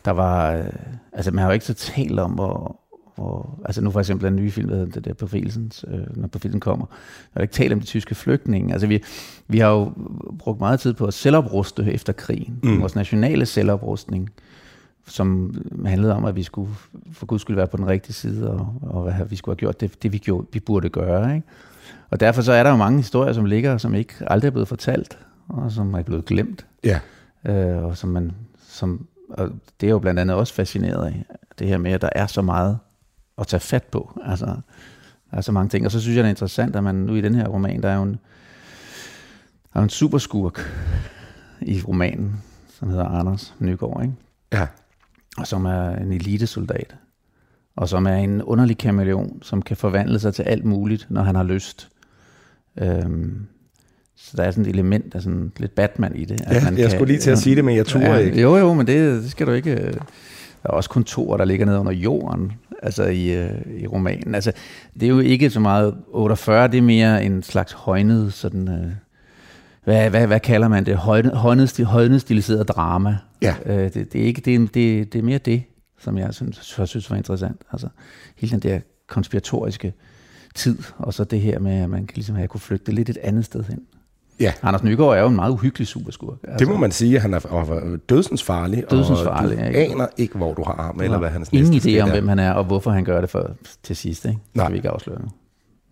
der 0.06 0.12
var, 0.12 0.54
øh, 0.54 0.66
altså 1.14 1.32
man 1.32 1.40
har 1.40 1.48
jo 1.48 1.54
ikke 1.54 1.66
så 1.66 1.74
talt 1.74 2.20
om, 2.20 2.32
hvor, 2.32 2.80
hvor, 3.16 3.60
altså 3.66 3.82
nu 3.82 3.92
for 3.92 4.00
eksempel 4.00 4.26
den 4.26 4.36
nye 4.36 4.52
film, 4.52 4.70
der 4.70 4.76
hedder 4.76 4.92
det 4.92 5.06
der 5.06 5.14
Befrielsen, 5.14 5.72
øh, 5.88 6.18
når 6.18 6.28
Befrielsen 6.28 6.60
kommer, 6.60 6.86
der 6.86 7.34
har 7.34 7.42
ikke 7.42 7.54
talt 7.54 7.74
om 7.74 7.80
de 7.80 7.86
tyske 7.86 8.16
flygtninge. 8.16 8.74
Altså 8.74 8.88
vi, 8.88 9.04
vi 9.48 9.60
har 9.60 9.70
jo 9.70 9.92
brugt 10.40 10.60
meget 10.60 10.80
tid 10.80 10.94
på 10.94 11.06
at 11.06 11.14
selvopruste 11.14 11.94
efter 11.94 12.14
krigen. 12.14 12.60
Mm. 12.64 12.82
Vores 12.82 12.96
nationale 12.96 13.46
selvoprustning, 13.46 14.30
som 15.08 15.56
handlede 15.86 16.16
om, 16.16 16.26
at 16.26 16.36
vi 16.36 16.44
skulle 16.44 16.72
for 17.12 17.26
Gud 17.26 17.40
skulle 17.40 17.58
være 17.58 17.68
på 17.68 17.78
den 17.78 17.88
rigtige 17.88 18.14
side, 18.14 18.52
og, 18.52 18.74
og 18.82 19.04
hvad 19.04 19.26
vi 19.26 19.36
skulle 19.36 19.54
have 19.54 19.60
gjort 19.60 19.82
det, 19.82 20.04
det 20.04 20.14
vi, 20.14 20.18
gjorde, 20.18 20.48
vi 20.54 20.60
burde 20.60 20.90
gøre. 20.90 21.36
Ikke? 21.36 21.48
Og 22.10 22.20
derfor 22.20 22.42
så 22.42 22.52
er 22.52 22.64
der 22.64 22.70
jo 22.70 22.76
mange 22.76 22.98
historier, 22.98 23.34
som 23.34 23.46
ligger, 23.46 23.78
som 23.78 23.96
ikke 23.96 24.14
aldrig 24.28 24.48
er 24.48 24.52
blevet 24.52 24.68
fortalt, 24.68 25.18
og 25.48 25.72
som 25.72 25.94
er 25.94 26.04
blevet 26.04 26.26
glemt. 26.26 26.66
Ja. 26.84 27.00
Øh, 27.46 27.84
og 27.84 27.98
som 27.98 28.10
man, 28.10 28.32
som, 28.68 29.08
og 29.30 29.50
det 29.82 29.88
er 29.88 29.92
jo 29.92 30.00
blandt 30.00 30.20
andet 30.20 30.36
også 30.36 30.54
fascineret 30.54 31.06
af, 31.06 31.26
det 31.60 31.68
her 31.68 31.78
med, 31.78 31.92
at 31.92 32.02
der 32.02 32.10
er 32.12 32.28
så 32.28 32.42
meget 32.42 32.80
at 33.38 33.48
tage 33.48 33.60
fat 33.60 33.84
på. 33.84 34.20
Altså, 34.26 34.46
der 35.32 35.38
er 35.38 35.42
så 35.42 35.52
mange 35.52 35.70
ting. 35.70 35.86
Og 35.86 35.92
så 35.92 36.00
synes 36.00 36.16
jeg, 36.16 36.24
det 36.24 36.28
er 36.28 36.32
interessant, 36.32 36.76
at 36.76 36.84
man 36.84 36.96
nu 36.96 37.16
i 37.16 37.22
den 37.22 37.36
her 37.36 37.48
roman, 37.48 37.84
der 37.84 37.90
er 37.90 37.96
jo 37.96 38.04
en, 38.04 38.20
der 39.74 39.80
er 39.80 39.84
en 39.84 39.90
superskurk 39.90 40.60
i 41.62 41.82
romanen, 41.82 42.44
som 42.80 42.90
hedder 42.90 43.06
Anders 43.06 43.56
Nygaard, 43.60 44.02
ikke? 44.02 44.14
Ja. 44.54 44.68
Og 45.38 45.48
som 45.48 45.66
er 45.66 45.90
en 45.90 46.12
elitesoldat. 46.12 46.96
Og 47.78 47.90
som 47.90 48.06
er 48.06 48.16
en 48.16 48.42
underlig 48.42 48.78
kameleon, 48.78 49.40
som 49.42 49.62
kan 49.62 49.78
forvandle 49.78 50.20
sig 50.20 50.34
til 50.34 50.44
alt 50.44 50.66
muligt, 50.66 51.08
når 51.10 51.22
han 51.22 51.36
har 51.36 51.44
lyst. 51.44 51.90
Øhm, 52.78 53.46
så 54.16 54.38
der 54.38 54.44
er 54.44 54.52
sådan 54.52 54.66
et 54.66 54.70
element 54.70 55.16
af 55.16 55.22
sådan 55.22 55.52
lidt 55.58 55.76
Batman 55.76 56.16
i 56.16 56.26
det. 56.26 56.42
At 56.42 56.56
ja, 56.56 56.64
man 56.64 56.78
jeg 56.78 56.90
kan, 56.90 56.92
skulle 56.92 57.14
lige 57.14 57.22
til 57.22 57.32
at 57.32 57.38
sige 57.38 57.56
det, 57.56 57.66
men 57.66 57.76
jeg 57.76 57.86
tror 57.86 58.00
ja, 58.00 58.18
ikke. 58.18 58.42
Jo, 58.42 58.58
jo, 58.58 58.74
men 58.74 58.88
det, 58.88 59.24
det 59.24 59.32
skal 59.32 59.48
du 59.48 59.52
ikke... 59.52 59.72
Øh, 59.72 59.94
der 60.64 60.70
er 60.70 60.74
også 60.74 60.90
kontorer, 60.90 61.38
der 61.38 61.46
ligger 61.46 61.66
nede 61.66 61.80
under 61.80 61.92
jorden, 61.92 62.52
altså 62.84 63.04
i, 63.04 63.34
øh, 63.34 63.52
i 63.78 63.88
romanen. 63.88 64.36
Altså, 64.36 64.52
det 64.94 65.04
er 65.04 65.08
jo 65.08 65.20
ikke 65.20 65.50
så 65.50 65.60
meget 65.60 65.96
48, 66.08 66.68
det 66.68 66.78
er 66.78 66.82
mere 66.82 67.26
en 67.26 67.44
slags 67.44 67.74
højnet, 67.74 68.34
sådan... 68.34 68.68
Øh, 68.68 68.92
hvad, 69.84 70.10
hvad, 70.10 70.28
hvad 70.28 70.40
kalder 70.40 70.68
man 70.68 70.86
det? 70.86 70.96
Højnet, 70.96 71.38
højnet 71.86 72.22
stiliseret 72.22 72.68
drama. 72.68 73.18
Ja. 73.42 73.56
Øh, 73.66 73.94
det, 73.94 74.14
det, 74.14 74.22
er 74.22 74.26
ikke, 74.26 74.42
det, 74.42 74.74
det, 74.74 75.14
det 75.14 75.20
er 75.20 75.24
mere 75.24 75.38
det, 75.38 75.64
som 76.00 76.18
jeg 76.18 76.34
synes, 76.34 76.78
jeg 76.80 76.88
synes 76.88 77.10
var 77.10 77.18
interessant. 77.18 77.62
Altså, 77.72 77.88
hele 78.36 78.52
den 78.52 78.60
der 78.60 78.80
konspiratoriske 79.08 79.94
tid, 80.56 80.78
og 80.98 81.14
så 81.14 81.24
det 81.24 81.42
her 81.42 81.60
med, 81.60 81.82
at 81.82 81.90
man 81.90 82.08
kan 82.08 82.16
ligesom 82.16 82.36
have 82.36 82.48
kunne 82.48 82.62
flygte 82.62 82.92
lidt 82.92 83.10
et 83.10 83.18
andet 83.18 83.46
sted 83.46 83.64
hen. 83.64 83.80
Ja. 84.40 84.54
Anders 84.62 84.84
Nygaard 84.84 85.18
er 85.18 85.22
jo 85.22 85.28
en 85.28 85.36
meget 85.36 85.52
uhyggelig 85.52 85.88
superskurk. 85.88 86.38
Altså, 86.44 86.58
det 86.58 86.68
må 86.68 86.78
man 86.78 86.92
sige. 86.92 87.20
Han 87.20 87.34
er 87.34 87.98
dødsens 88.10 88.44
farlig, 88.44 88.84
dødsens 88.92 89.22
farlig, 89.22 89.58
og 89.58 89.64
du 89.64 89.68
ikke? 89.68 89.92
aner 89.92 90.08
ikke, 90.18 90.38
hvor 90.38 90.54
du 90.54 90.64
har 90.64 90.74
arm, 90.74 91.02
eller 91.02 91.18
hvad 91.18 91.30
hans 91.30 91.50
Ingen 91.52 91.74
idé 91.74 92.00
om, 92.00 92.10
hvem 92.10 92.28
han 92.28 92.40
er, 92.40 92.52
og 92.52 92.64
hvorfor 92.64 92.92
han 92.92 93.04
gør 93.04 93.22
det 93.22 93.30
for, 93.30 93.52
til 93.84 93.96
sidst. 93.96 94.26
Ikke? 94.26 94.38
Det 94.38 94.56
nej. 94.56 94.70
vi 94.70 94.76
ikke 94.76 94.90
afsløre 94.90 95.22
nu. 95.22 95.28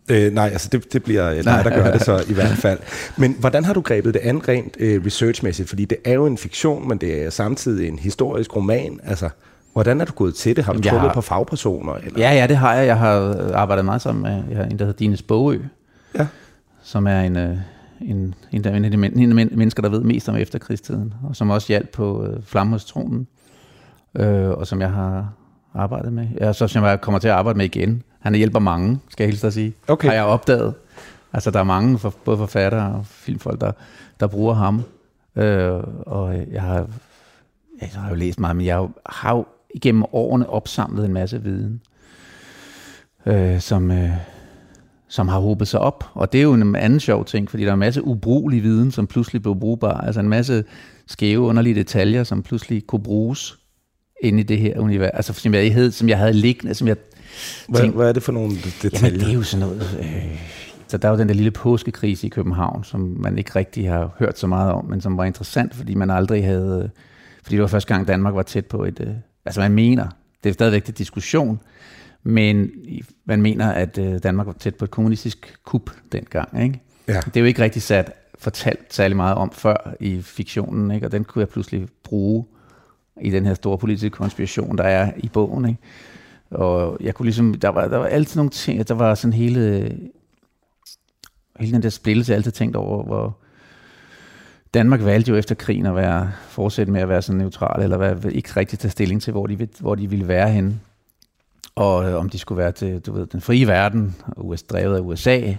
Øh, 0.09 0.33
nej, 0.33 0.49
altså 0.51 0.69
det, 0.71 0.93
det 0.93 1.03
bliver 1.03 1.43
nej, 1.43 1.63
der 1.63 1.69
gør 1.69 1.91
det 1.91 2.01
så 2.01 2.23
i 2.29 2.33
hvert 2.33 2.57
fald. 2.57 2.79
Men 3.17 3.35
hvordan 3.39 3.65
har 3.65 3.73
du 3.73 3.81
grebet 3.81 4.13
det 4.13 4.19
an 4.19 4.47
rent 4.47 4.77
øh, 4.79 5.05
researchmæssigt? 5.05 5.69
Fordi 5.69 5.85
det 5.85 5.97
er 6.05 6.13
jo 6.13 6.25
en 6.25 6.37
fiktion, 6.37 6.87
men 6.87 6.97
det 6.97 7.23
er 7.23 7.29
samtidig 7.29 7.87
en 7.87 7.99
historisk 7.99 8.55
roman. 8.55 8.99
Altså, 9.03 9.29
hvordan 9.75 10.01
er 10.01 10.05
du 10.05 10.13
gået 10.13 10.35
til 10.35 10.55
det? 10.55 10.65
Har 10.65 10.73
du 10.73 10.81
trukket 10.81 11.01
har... 11.01 11.13
på 11.13 11.21
fagpersoner? 11.21 11.93
Eller? 11.93 12.19
Ja, 12.19 12.33
ja, 12.33 12.47
det 12.47 12.57
har 12.57 12.73
jeg. 12.73 12.87
Jeg 12.87 12.97
har 12.97 13.37
arbejdet 13.53 13.85
meget 13.85 14.01
sammen 14.01 14.23
med 14.23 14.43
jeg 14.49 14.57
har 14.57 14.63
en, 14.63 14.79
der 14.79 14.85
hedder 14.85 14.97
Dines 14.97 15.21
Bogø, 15.21 15.59
ja. 16.17 16.27
som 16.83 17.07
er 17.07 17.21
en, 17.21 17.37
øh, 17.37 17.57
en, 18.01 18.35
en, 18.51 18.67
en 18.67 18.71
men, 18.71 18.75
en 18.75 18.85
af 18.85 18.91
de 18.91 18.97
mennesker, 19.57 19.81
der 19.81 19.89
ved 19.89 20.01
mest 20.01 20.29
om 20.29 20.35
efterkrigstiden, 20.35 21.13
og 21.23 21.35
som 21.35 21.49
også 21.49 21.67
hjalp 21.67 21.89
på 21.89 22.25
øh, 22.25 22.43
Flamme 22.43 22.79
øh, 24.15 24.49
og 24.49 24.67
som 24.67 24.81
jeg 24.81 24.91
har 24.91 25.33
arbejdet 25.73 26.13
med. 26.13 26.27
Ja, 26.41 26.53
så 26.53 26.67
som 26.67 26.83
jeg 26.83 27.01
kommer 27.01 27.19
til 27.19 27.27
at 27.27 27.33
arbejde 27.33 27.57
med 27.57 27.65
igen. 27.65 28.03
Han 28.19 28.35
hjælper 28.35 28.59
mange, 28.59 28.99
skal 29.09 29.23
jeg 29.23 29.29
hilse 29.29 29.47
at 29.47 29.53
sige. 29.53 29.73
Okay. 29.87 30.07
Har 30.07 30.15
jeg 30.15 30.23
opdaget. 30.23 30.73
Altså, 31.33 31.51
der 31.51 31.59
er 31.59 31.63
mange, 31.63 31.99
for, 31.99 32.13
både 32.25 32.37
forfattere 32.37 32.95
og 32.95 33.05
filmfolk, 33.05 33.61
der, 33.61 33.71
der 34.19 34.27
bruger 34.27 34.53
ham. 34.53 34.83
Øh, 35.35 35.83
og 36.05 36.35
jeg 36.51 36.61
har, 36.61 36.87
jeg 37.81 37.89
har 37.93 38.09
jo 38.09 38.15
læst 38.15 38.39
meget, 38.39 38.55
men 38.55 38.65
jeg 38.65 38.87
har 39.05 39.35
jo 39.35 39.45
igennem 39.75 40.03
årene 40.11 40.49
opsamlet 40.49 41.05
en 41.05 41.13
masse 41.13 41.43
viden, 41.43 41.81
øh, 43.25 43.59
som, 43.59 43.91
øh, 43.91 44.09
som 45.07 45.27
har 45.27 45.39
hobet 45.39 45.67
sig 45.67 45.79
op. 45.79 46.03
Og 46.13 46.31
det 46.31 46.39
er 46.39 46.43
jo 46.43 46.53
en 46.53 46.75
anden 46.75 46.99
sjov 46.99 47.25
ting, 47.25 47.49
fordi 47.49 47.63
der 47.63 47.69
er 47.69 47.73
en 47.73 47.79
masse 47.79 48.03
ubrugelig 48.03 48.63
viden, 48.63 48.91
som 48.91 49.07
pludselig 49.07 49.41
blev 49.41 49.59
brugbar. 49.59 50.01
Altså 50.01 50.19
en 50.19 50.29
masse 50.29 50.63
skæve, 51.07 51.39
underlige 51.39 51.75
detaljer, 51.75 52.23
som 52.23 52.43
pludselig 52.43 52.87
kunne 52.87 53.03
bruges 53.03 53.57
ind 54.21 54.39
i 54.39 54.43
det 54.43 54.57
her 54.57 54.79
univers. 54.79 55.11
Altså 55.13 55.33
som 55.33 55.53
jeg 55.53 55.73
havde, 55.73 55.91
som 55.91 56.09
jeg 56.09 56.17
havde 56.17 56.33
liggende, 56.33 56.73
som 56.73 56.87
jeg 56.87 56.95
hvad, 57.69 57.81
tænkte, 57.81 57.97
hvad 57.97 58.09
er 58.09 58.13
det 58.13 58.23
for 58.23 58.31
nogle 58.31 58.55
detaljer? 58.81 59.07
Jamen, 59.07 59.19
det 59.19 59.29
er 59.29 59.33
jo 59.33 59.43
sådan 59.43 59.67
noget... 59.67 59.99
Øh, 59.99 60.65
Altså, 60.85 60.97
der 60.97 61.07
er 61.07 61.11
jo 61.11 61.19
den 61.19 61.29
der 61.29 61.35
lille 61.35 61.51
påskekrise 61.51 62.27
i 62.27 62.29
København, 62.29 62.83
som 62.83 63.17
man 63.19 63.37
ikke 63.37 63.51
rigtig 63.55 63.89
har 63.89 64.15
hørt 64.19 64.39
så 64.39 64.47
meget 64.47 64.71
om, 64.71 64.85
men 64.85 65.01
som 65.01 65.17
var 65.17 65.23
interessant, 65.23 65.75
fordi 65.75 65.95
man 65.95 66.09
aldrig 66.09 66.45
havde... 66.45 66.89
Fordi 67.43 67.55
det 67.55 67.61
var 67.61 67.67
første 67.67 67.93
gang, 67.93 68.07
Danmark 68.07 68.35
var 68.35 68.43
tæt 68.43 68.65
på 68.65 68.83
et... 68.83 69.15
Altså, 69.45 69.61
man 69.61 69.71
mener, 69.71 70.07
det 70.43 70.49
er 70.49 70.53
stadigvæk 70.53 70.83
til 70.83 70.97
diskussion, 70.97 71.61
men 72.23 72.71
man 73.25 73.41
mener, 73.41 73.71
at 73.71 73.97
øh, 73.97 74.19
Danmark 74.23 74.47
var 74.47 74.53
tæt 74.53 74.75
på 74.75 74.85
et 74.85 74.91
kommunistisk 74.91 75.59
kup 75.63 75.91
dengang, 76.11 76.63
ikke? 76.63 76.81
Ja. 77.07 77.19
Det 77.25 77.37
er 77.37 77.41
jo 77.41 77.45
ikke 77.45 77.63
rigtig 77.63 77.81
sat 77.81 78.11
fortalt 78.39 78.93
særlig 78.93 79.17
meget 79.17 79.35
om 79.35 79.51
før 79.51 79.93
i 79.99 80.21
fiktionen, 80.21 80.91
ikke? 80.91 81.07
og 81.07 81.11
den 81.11 81.23
kunne 81.23 81.39
jeg 81.39 81.49
pludselig 81.49 81.87
bruge 82.03 82.45
i 83.21 83.29
den 83.29 83.45
her 83.45 83.53
store 83.53 83.77
politiske 83.77 84.09
konspiration, 84.09 84.77
der 84.77 84.83
er 84.83 85.11
i 85.17 85.29
bogen. 85.33 85.69
Ikke? 85.69 85.79
Og 86.49 86.97
jeg 87.01 87.15
kunne 87.15 87.25
ligesom, 87.25 87.53
der 87.53 87.69
var, 87.69 87.87
der 87.87 87.97
var 87.97 88.05
altid 88.05 88.35
nogle 88.37 88.49
ting, 88.49 88.87
der 88.87 88.93
var 88.93 89.15
sådan 89.15 89.33
hele, 89.33 89.61
hele 91.59 91.73
den 91.73 91.83
der 91.83 91.89
splittelse, 91.89 92.31
jeg 92.31 92.37
altid 92.37 92.51
tænkt 92.51 92.75
over, 92.75 93.03
hvor 93.03 93.37
Danmark 94.75 95.05
valgte 95.05 95.31
jo 95.31 95.37
efter 95.37 95.55
krigen 95.55 95.85
at 95.85 95.95
være, 95.95 96.31
fortsætte 96.49 96.91
med 96.91 97.01
at 97.01 97.09
være 97.09 97.21
sådan 97.21 97.39
neutral, 97.39 97.83
eller 97.83 97.97
være, 97.97 98.33
ikke 98.33 98.49
rigtig 98.57 98.79
tage 98.79 98.91
stilling 98.91 99.21
til, 99.21 99.31
hvor 99.31 99.47
de, 99.47 99.67
hvor 99.79 99.95
de 99.95 100.09
ville 100.09 100.27
være 100.27 100.49
henne. 100.49 100.79
Og 101.75 102.09
øh, 102.09 102.15
om 102.15 102.29
de 102.29 102.37
skulle 102.37 102.57
være 102.57 102.71
til, 102.71 102.99
du 102.99 103.13
ved, 103.13 103.27
den 103.27 103.41
frie 103.41 103.67
verden, 103.67 104.15
US, 104.37 104.63
drevet 104.63 104.95
af 104.95 104.99
USA, 104.99 105.53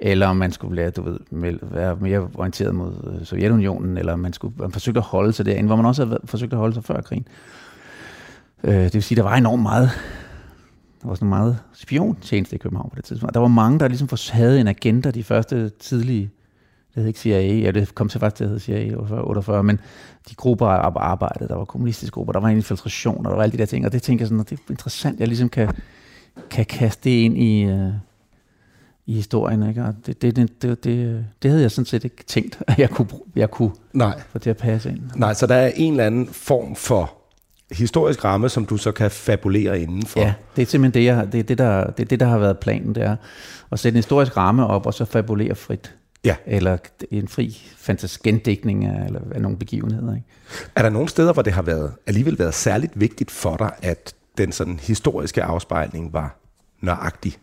eller 0.00 0.26
om 0.26 0.36
man 0.36 0.52
skulle 0.52 0.76
være, 0.76 0.90
du 0.90 1.02
ved, 1.02 1.18
være 1.62 1.96
mere 1.96 2.28
orienteret 2.34 2.74
mod 2.74 3.16
øh, 3.20 3.26
Sovjetunionen, 3.26 3.98
eller 3.98 4.12
om 4.12 4.18
man 4.18 4.32
skulle 4.32 4.54
man 4.56 4.72
forsøgte 4.72 4.98
at 4.98 5.04
holde 5.04 5.32
sig 5.32 5.46
derinde, 5.46 5.66
hvor 5.66 5.76
man 5.76 5.86
også 5.86 6.06
havde 6.06 6.20
forsøgt 6.24 6.52
at 6.52 6.58
holde 6.58 6.74
sig 6.74 6.84
før 6.84 7.00
krigen. 7.00 7.26
Øh, 8.64 8.74
det 8.74 8.94
vil 8.94 9.02
sige, 9.02 9.16
der 9.16 9.22
var 9.22 9.36
enormt 9.36 9.62
meget, 9.62 9.90
der 11.02 11.08
var 11.08 11.14
sådan 11.14 11.28
meget 11.28 11.58
spiontjeneste 11.72 12.56
i 12.56 12.58
København 12.58 12.90
på 12.90 12.96
det 12.96 13.04
tidspunkt. 13.04 13.34
Der 13.34 13.40
var 13.40 13.48
mange, 13.48 13.78
der 13.78 13.88
ligesom 13.88 14.08
havde 14.32 14.60
en 14.60 14.68
agenda 14.68 15.10
de 15.10 15.24
første 15.24 15.68
tidlige, 15.68 16.30
det 16.94 17.02
hed 17.02 17.06
ikke 17.06 17.20
CIA, 17.20 17.40
ja, 17.40 17.70
det 17.70 17.94
kom 17.94 18.08
til 18.08 18.20
faktisk 18.20 18.36
til 18.36 18.44
at 18.44 18.50
hedde 18.50 18.62
CIA 18.62 18.96
48, 18.96 19.22
48, 19.22 19.62
men 19.62 19.80
de 20.28 20.34
grupper 20.34 20.66
af 20.66 20.92
arbejde, 20.96 21.48
der 21.48 21.54
var 21.54 21.64
kommunistiske 21.64 22.14
grupper, 22.14 22.32
der 22.32 22.40
var 22.40 22.48
infiltration, 22.48 23.26
og 23.26 23.30
der 23.30 23.36
var 23.36 23.42
alle 23.42 23.52
de 23.52 23.58
der 23.58 23.66
ting, 23.66 23.86
og 23.86 23.92
det 23.92 24.02
tænker 24.02 24.22
jeg 24.22 24.28
sådan, 24.28 24.44
det 24.44 24.52
er 24.52 24.70
interessant, 24.70 25.20
jeg 25.20 25.28
ligesom 25.28 25.48
kan, 25.48 25.68
kan 26.50 26.64
kaste 26.64 27.10
det 27.10 27.16
ind 27.16 27.38
i, 27.38 27.62
øh, 27.62 27.92
i 29.06 29.14
historien. 29.14 29.68
Ikke? 29.68 29.84
Og 29.84 29.94
det, 30.06 30.22
det, 30.22 30.36
det, 30.36 30.62
det, 30.62 30.84
det, 30.84 31.26
det 31.42 31.50
havde 31.50 31.62
jeg 31.62 31.70
sådan 31.70 31.86
set 31.86 32.04
ikke 32.04 32.24
tænkt, 32.26 32.62
at 32.66 32.78
jeg 32.78 32.90
kunne, 32.90 33.08
jeg 33.36 33.50
kunne 33.50 33.70
Nej. 33.92 34.20
få 34.30 34.38
til 34.38 34.50
at 34.50 34.56
passe 34.56 34.90
ind. 34.90 35.00
Nej, 35.16 35.34
så 35.34 35.46
der 35.46 35.54
er 35.54 35.70
en 35.76 35.92
eller 35.92 36.06
anden 36.06 36.26
form 36.26 36.76
for 36.76 37.12
historisk 37.72 38.24
ramme, 38.24 38.48
som 38.48 38.66
du 38.66 38.76
så 38.76 38.92
kan 38.92 39.10
fabulere 39.10 39.80
indenfor. 39.80 40.20
Ja, 40.20 40.34
det 40.56 40.62
er 40.62 40.66
simpelthen 40.66 41.02
det, 41.02 41.06
jeg, 41.06 41.32
det, 41.32 41.38
er 41.38 41.42
det, 41.42 41.58
der, 41.58 41.90
det, 41.90 42.02
er 42.02 42.06
det, 42.06 42.20
der 42.20 42.26
har 42.26 42.38
været 42.38 42.58
planen, 42.58 42.94
det 42.94 43.02
er 43.02 43.16
at 43.72 43.78
sætte 43.78 43.96
en 43.96 43.98
historisk 43.98 44.36
ramme 44.36 44.66
op, 44.66 44.86
og 44.86 44.94
så 44.94 45.04
fabulere 45.04 45.54
frit. 45.54 45.94
Ja. 46.24 46.36
Eller 46.46 46.76
en 47.10 47.28
fri 47.28 47.58
fantastisk 47.76 48.22
gendækning 48.22 48.84
af, 48.84 49.06
eller 49.06 49.20
af 49.34 49.42
nogle 49.42 49.58
begivenheder. 49.58 50.14
Ikke? 50.14 50.26
Er 50.76 50.82
der 50.82 50.90
nogle 50.90 51.08
steder, 51.08 51.32
hvor 51.32 51.42
det 51.42 51.52
har 51.52 51.62
været, 51.62 51.92
alligevel 52.06 52.38
været 52.38 52.54
særligt 52.54 53.00
vigtigt 53.00 53.30
for 53.30 53.56
dig, 53.56 53.72
at 53.82 54.14
den 54.38 54.52
sådan 54.52 54.80
historiske 54.82 55.42
afspejling 55.42 56.12
var 56.12 56.36
nøjagtig? 56.80 57.36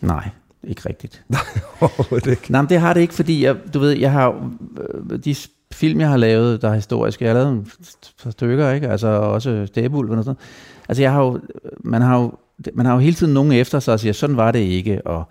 Nej, 0.00 0.28
ikke 0.64 0.88
rigtigt. 0.88 1.24
Nej, 1.28 1.40
ikke. 2.26 2.52
Nej, 2.52 2.62
men 2.62 2.68
det 2.68 2.80
har 2.80 2.94
det 2.94 3.00
ikke, 3.00 3.14
fordi 3.14 3.44
jeg, 3.44 3.56
du 3.74 3.78
ved, 3.78 3.90
jeg 3.90 4.12
har 4.12 4.50
øh, 5.10 5.18
de 5.24 5.34
film, 5.72 6.00
jeg 6.00 6.08
har 6.08 6.16
lavet, 6.16 6.62
der 6.62 6.70
er 6.70 6.74
historiske, 6.74 7.24
jeg 7.24 7.34
har 7.34 7.42
lavet 7.42 7.58
et 7.58 8.14
par 8.22 8.30
stykker, 8.30 8.70
ikke? 8.70 8.88
Altså 8.88 9.08
også 9.08 9.66
Stæbulven 9.66 10.18
og 10.18 10.24
sådan 10.24 10.40
Altså 10.88 11.02
jeg 11.02 11.12
har 11.12 11.24
jo, 11.24 11.40
man 11.80 12.02
har 12.02 12.20
jo, 12.20 12.32
man 12.74 12.86
har 12.86 12.92
jo 12.92 12.98
hele 12.98 13.16
tiden 13.16 13.34
nogen 13.34 13.52
efter 13.52 13.80
sig 13.80 13.94
og 13.94 14.00
siger, 14.00 14.12
sådan 14.12 14.36
var 14.36 14.52
det 14.52 14.58
ikke, 14.58 15.06
og 15.06 15.28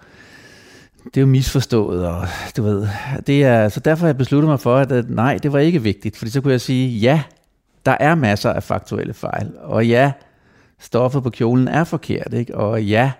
det 1.13 1.17
er 1.17 1.21
jo 1.21 1.27
misforstået, 1.27 2.07
og 2.07 2.27
du 2.57 2.63
ved, 2.63 2.87
det 3.27 3.43
er, 3.43 3.69
så 3.69 3.79
derfor 3.79 4.01
har 4.01 4.07
jeg 4.07 4.17
besluttet 4.17 4.49
mig 4.49 4.59
for, 4.59 4.75
at, 4.75 4.91
at 4.91 5.09
nej, 5.09 5.37
det 5.43 5.53
var 5.53 5.59
ikke 5.59 5.83
vigtigt, 5.83 6.17
fordi 6.17 6.31
så 6.31 6.41
kunne 6.41 6.51
jeg 6.51 6.61
sige, 6.61 6.89
ja, 6.89 7.23
der 7.85 7.97
er 7.99 8.15
masser 8.15 8.53
af 8.53 8.63
faktuelle 8.63 9.13
fejl, 9.13 9.51
og 9.61 9.87
ja, 9.87 10.11
stoffet 10.79 11.23
på 11.23 11.29
kjolen 11.29 11.67
er 11.67 11.83
forkert, 11.83 12.33
ikke? 12.33 12.55
og 12.57 12.83
ja, 12.83 13.11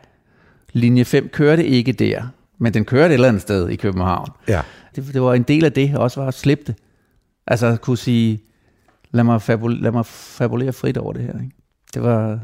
linje 0.74 1.06
5 1.06 1.30
kørte 1.30 1.66
ikke 1.66 1.92
der, 1.92 2.28
men 2.58 2.74
den 2.74 2.86
kørte 2.86 3.08
et 3.08 3.14
eller 3.14 3.28
andet 3.28 3.42
sted 3.42 3.70
i 3.70 3.76
København. 3.76 4.30
Ja. 4.48 4.62
Det, 4.96 5.14
det 5.14 5.22
var 5.22 5.34
en 5.34 5.44
del 5.44 5.66
af 5.66 5.72
det, 5.74 5.98
også 5.98 6.20
var 6.22 6.28
at 6.28 6.34
slippe 6.34 6.64
det. 6.68 6.76
Altså 7.48 7.68
at 7.68 7.82
kunne 7.82 7.98
sige, 7.98 8.42
lad 9.12 9.24
mig, 9.24 9.42
fabul- 9.42 9.82
lad 9.82 9.92
mig 9.92 10.06
fabulere 10.06 10.74
frit 10.74 10.98
over 10.98 11.14
det 11.14 11.22
her. 11.24 11.34
Ikke? 11.34 11.56
Det, 11.94 12.04
var, 12.04 12.40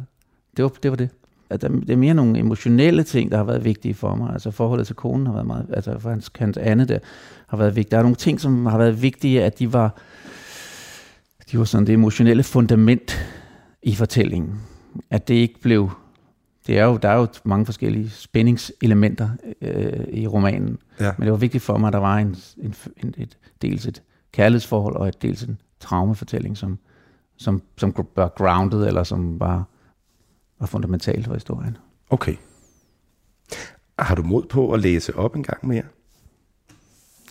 det, 0.57 0.63
var, 0.63 0.71
det 0.83 0.91
var 0.91 0.97
det. 0.97 1.09
At 1.53 1.61
der, 1.61 1.67
det 1.67 1.89
er 1.89 1.97
mere 1.97 2.13
nogle 2.13 2.39
emotionelle 2.39 3.03
ting, 3.03 3.31
der 3.31 3.37
har 3.37 3.43
været 3.43 3.65
vigtige 3.65 3.93
for 3.93 4.15
mig. 4.15 4.33
Altså 4.33 4.51
forholdet 4.51 4.87
til 4.87 4.95
konen 4.95 5.25
har 5.25 5.33
været 5.33 5.47
meget, 5.47 5.65
altså 5.73 5.99
for 5.99 6.09
hans, 6.09 6.31
hans 6.35 6.57
Anne 6.57 6.85
der, 6.85 6.99
har 7.47 7.57
været 7.57 7.75
vigtigt. 7.75 7.91
Der 7.91 7.97
er 7.97 8.01
nogle 8.01 8.15
ting, 8.15 8.41
som 8.41 8.65
har 8.65 8.77
været 8.77 9.01
vigtige, 9.01 9.43
at 9.43 9.59
de 9.59 9.73
var, 9.73 9.95
de 11.51 11.57
var 11.57 11.65
sådan 11.65 11.87
det 11.87 11.93
emotionelle 11.93 12.43
fundament 12.43 13.25
i 13.83 13.95
fortællingen. 13.95 14.61
At 15.09 15.27
det 15.27 15.33
ikke 15.33 15.61
blev 15.61 15.91
det 16.67 16.79
er 16.79 16.85
jo, 16.85 16.97
der 16.97 17.09
er 17.09 17.15
jo 17.15 17.27
mange 17.43 17.65
forskellige 17.65 18.09
spændingselementer 18.09 19.29
øh, 19.61 20.03
i 20.11 20.27
romanen. 20.27 20.77
Ja. 20.99 21.11
Men 21.17 21.25
det 21.25 21.31
var 21.31 21.37
vigtigt 21.37 21.63
for 21.63 21.77
mig, 21.77 21.87
at 21.87 21.93
der 21.93 21.99
var 21.99 22.17
en, 22.17 22.35
en, 22.57 22.75
en, 23.03 23.13
et, 23.17 23.37
dels 23.61 23.85
et 23.85 24.01
kærlighedsforhold 24.31 24.95
og 24.95 25.07
et 25.07 25.21
dels 25.21 25.43
en 25.43 25.57
traumefortælling, 25.79 26.57
som, 26.57 26.79
som, 27.37 27.61
som 27.77 27.95
var 28.15 28.27
grounded, 28.27 28.87
eller 28.87 29.03
som 29.03 29.39
var, 29.39 29.63
var 30.63 30.67
fundamentalt 30.67 31.25
for 31.25 31.33
historien. 31.33 31.77
Okay. 32.09 32.35
Har 33.99 34.15
du 34.15 34.23
mod 34.23 34.43
på 34.49 34.71
at 34.71 34.79
læse 34.79 35.15
op 35.15 35.35
en 35.35 35.43
gang 35.43 35.67
mere? 35.67 35.83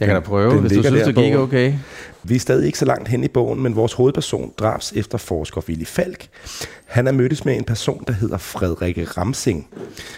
Jeg 0.00 0.08
kan 0.08 0.14
da 0.14 0.20
prøve, 0.20 0.60
hvis 0.60 0.72
du 0.72 0.82
synes, 0.82 1.02
det 1.02 1.14
gik 1.14 1.34
okay. 1.34 1.74
Vi 2.22 2.34
er 2.34 2.38
stadig 2.38 2.66
ikke 2.66 2.78
så 2.78 2.84
langt 2.84 3.08
hen 3.08 3.24
i 3.24 3.28
bogen, 3.28 3.62
men 3.62 3.76
vores 3.76 3.92
hovedperson, 3.92 4.52
drabs 4.58 4.92
efterforsker 4.92 5.60
Willy 5.68 5.84
Falk, 5.84 6.28
han 6.84 7.06
er 7.06 7.12
mødtes 7.12 7.44
med 7.44 7.56
en 7.56 7.64
person, 7.64 8.04
der 8.06 8.12
hedder 8.12 8.36
Frederik 8.36 9.16
Ramsing. 9.18 9.68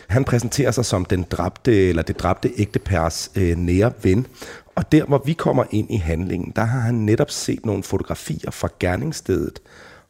Han 0.08 0.24
præsenterer 0.24 0.70
sig 0.70 0.84
som 0.84 1.04
den 1.04 1.26
dræbte, 1.30 1.88
eller 1.88 2.02
det 2.02 2.18
dræbte 2.18 2.50
ægtepærs 2.56 3.30
øh, 3.36 3.56
nære 3.56 3.92
ven, 4.02 4.26
og 4.74 4.92
der, 4.92 5.04
hvor 5.04 5.22
vi 5.26 5.32
kommer 5.32 5.64
ind 5.70 5.90
i 5.90 5.96
handlingen, 5.96 6.52
der 6.56 6.64
har 6.64 6.80
han 6.80 6.94
netop 6.94 7.30
set 7.30 7.66
nogle 7.66 7.82
fotografier 7.82 8.50
fra 8.50 8.68
gerningsstedet, 8.80 9.62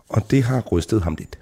og 0.09 0.31
det 0.31 0.43
har 0.43 0.61
rystet 0.61 1.03
ham 1.03 1.15
lidt. 1.19 1.39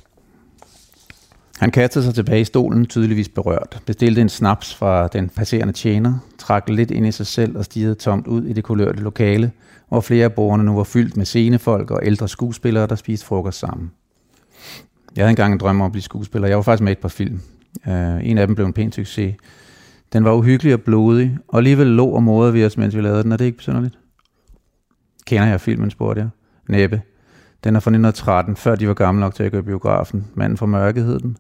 Han 1.63 1.71
kastede 1.71 2.05
sig 2.05 2.15
tilbage 2.15 2.41
i 2.41 2.45
stolen, 2.45 2.87
tydeligvis 2.87 3.29
berørt, 3.29 3.83
bestilte 3.87 4.21
en 4.21 4.29
snaps 4.29 4.75
fra 4.75 5.09
den 5.09 5.29
passerende 5.29 5.73
tjener, 5.73 6.19
trak 6.39 6.69
lidt 6.69 6.91
ind 6.91 7.07
i 7.07 7.13
sig 7.13 7.27
selv 7.27 7.59
og 7.59 7.65
stirrede 7.65 7.95
tomt 7.95 8.27
ud 8.27 8.45
i 8.45 8.53
det 8.53 8.65
kulørte 8.65 9.03
lokale, 9.03 9.53
hvor 9.89 10.01
flere 10.01 10.25
af 10.25 10.33
bordene 10.33 10.65
nu 10.65 10.77
var 10.77 10.85
fyldt 10.85 11.17
med 11.17 11.25
scenefolk 11.25 11.91
og 11.91 12.01
ældre 12.03 12.29
skuespillere, 12.29 12.87
der 12.87 12.95
spiste 12.95 13.27
frokost 13.27 13.59
sammen. 13.59 13.91
Jeg 15.17 15.23
havde 15.23 15.31
engang 15.31 15.53
en 15.53 15.59
drøm 15.59 15.81
om 15.81 15.87
at 15.87 15.93
blive 15.93 16.03
skuespiller. 16.03 16.49
Jeg 16.49 16.57
var 16.57 16.63
faktisk 16.63 16.83
med 16.83 16.93
et 16.93 16.99
par 16.99 17.09
film. 17.09 17.41
Uh, 17.87 18.27
en 18.27 18.39
af 18.39 18.47
dem 18.47 18.55
blev 18.55 18.67
en 18.67 18.73
pæn 18.73 18.93
succes. 18.93 19.35
Den 20.13 20.25
var 20.25 20.33
uhyggelig 20.33 20.75
og 20.75 20.81
blodig, 20.81 21.39
og 21.49 21.59
alligevel 21.59 21.87
lå 21.87 22.07
og 22.07 22.23
modede 22.23 22.53
vi 22.53 22.65
os, 22.65 22.77
mens 22.77 22.97
vi 22.97 23.01
lavede 23.01 23.23
den. 23.23 23.33
Er 23.33 23.37
det 23.37 23.45
ikke 23.45 23.59
besynderligt? 23.59 23.99
Kender 25.27 25.47
jeg 25.47 25.61
filmen, 25.61 25.91
spurgte 25.91 26.21
jeg. 26.21 26.29
Næppe. 26.69 27.03
Den 27.65 27.77
er 27.77 27.81
fra 27.81 27.91
1913, 27.91 28.57
før 28.57 28.75
de 28.75 28.89
var 28.89 28.95
gamle 28.95 29.21
nok 29.21 29.35
til 29.35 29.43
at 29.43 29.53
gå 29.53 29.59
i 29.59 29.63
biografen. 29.63 30.27
Manden 30.35 30.59
fra 30.59 30.67
mørket 30.67 31.05
hed 31.05 31.19
den. 31.19 31.37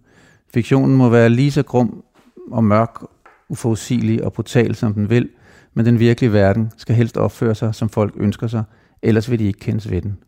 Fiktionen 0.54 0.96
må 0.96 1.08
være 1.08 1.28
lige 1.28 1.52
så 1.52 1.62
grum 1.62 2.04
og 2.50 2.64
mørk, 2.64 3.04
uforudsigelig 3.48 4.24
og 4.24 4.32
brutal, 4.32 4.74
som 4.74 4.94
den 4.94 5.10
vil, 5.10 5.28
men 5.74 5.86
den 5.86 5.98
virkelige 5.98 6.32
verden 6.32 6.72
skal 6.76 6.94
helst 6.94 7.16
opføre 7.16 7.54
sig, 7.54 7.74
som 7.74 7.88
folk 7.88 8.14
ønsker 8.16 8.46
sig, 8.46 8.64
ellers 9.02 9.30
vil 9.30 9.38
de 9.38 9.44
ikke 9.44 9.58
kendes 9.58 9.90
ved 9.90 10.02
den. 10.02 10.18